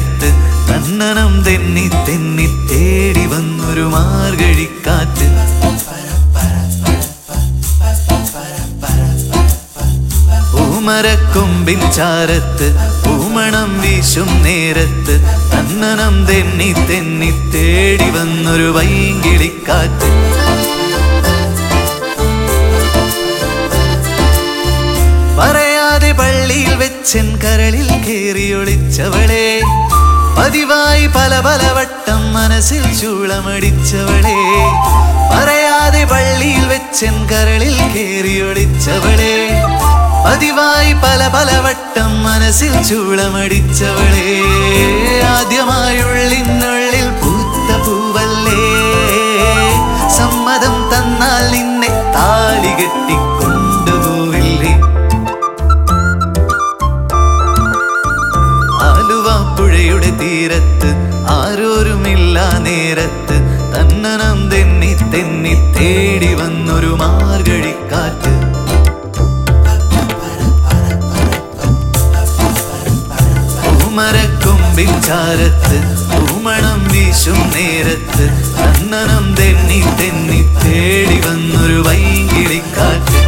[0.06, 0.30] നേരത്ത്
[0.70, 5.28] തന്നനം തെന്നി തെന്നി തേടി വന്നൊരു മാർഗഴിക്കാറ്റ്.
[10.52, 12.68] പൂമരക്കൊമ്പിൻ ചാരത്ത്
[13.04, 15.16] പൂമണം വീശും നേരത്ത്
[15.52, 20.12] തന്നനം തെന്നി തെന്നി തേടി വന്നൊരു വൈകിളിക്കാറ്റ്
[25.38, 29.46] പറയാതെ പള്ളിയിൽ വെച്ചൻ കരളിൽ കേറിയൊളിച്ചവളെ
[30.46, 34.36] പതിവായി പല പല വട്ടം മനസ്സിൽ ചൂളമടിച്ചവളെ.
[35.32, 39.34] പറയാതെ പള്ളിയിൽ വെച്ചൻ കരളിൽ കേറിയൊളിച്ചവളെ
[40.26, 44.28] പതിവായി പല പല വട്ടം മനസ്സിൽ ചൂളമടിച്ചവളെ.
[45.26, 48.62] ആദ്യമായുള്ളിനുള്ളിൽ പൂത്ത പൂവല്ലേ.
[50.10, 53.35] സമ്മതം തന്നാൽ നിന്നെ താലി കെട്ടിക്കൊണ്ടുപോവില്ലേ
[60.46, 60.90] തീരത്ത്
[61.28, 63.38] ആരോരുമില്ല നേരത്ത്.
[63.76, 68.34] തന്നനം തെന്നി തെന്നി തേടി വന്നൊരു മാർഗഴിക്കാറ്റ്.
[73.80, 75.78] പൂമരക്കൊമ്പിൻ ചാരത്ത്
[76.30, 78.26] പൂമണം വീശും നേരത്ത്.
[78.62, 83.25] തന്നനം തെന്നി തെന്നി തേടി വന്നൊരു വൈകിളിക്കാറ്റ്.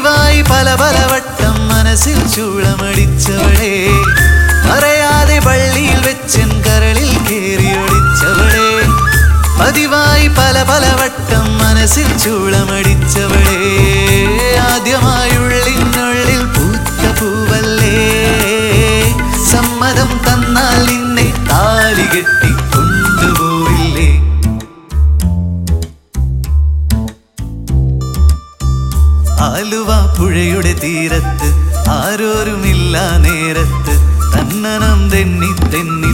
[0.00, 3.72] പതിവായി പല പല വട്ടം മനസ്സിൽ ചൂളമടിച്ചവളെ.
[4.74, 8.70] അറിയാതെ പള്ളിയിൽ വെച്ചൻ കരളിൽ കയറി ഒളിച്ചവളെ
[9.60, 13.60] പതിവായി പല പല വട്ടം മനസ്സിൽ ചൂളമടിച്ചവളെ.
[14.72, 15.68] ആദ്യമായുള്ളിൽ
[30.82, 31.48] തീരത്ത്
[31.90, 33.94] ആരോരുമില്ല നേരത്ത്
[34.34, 36.12] തന്നനം തെന്നി തെന്നി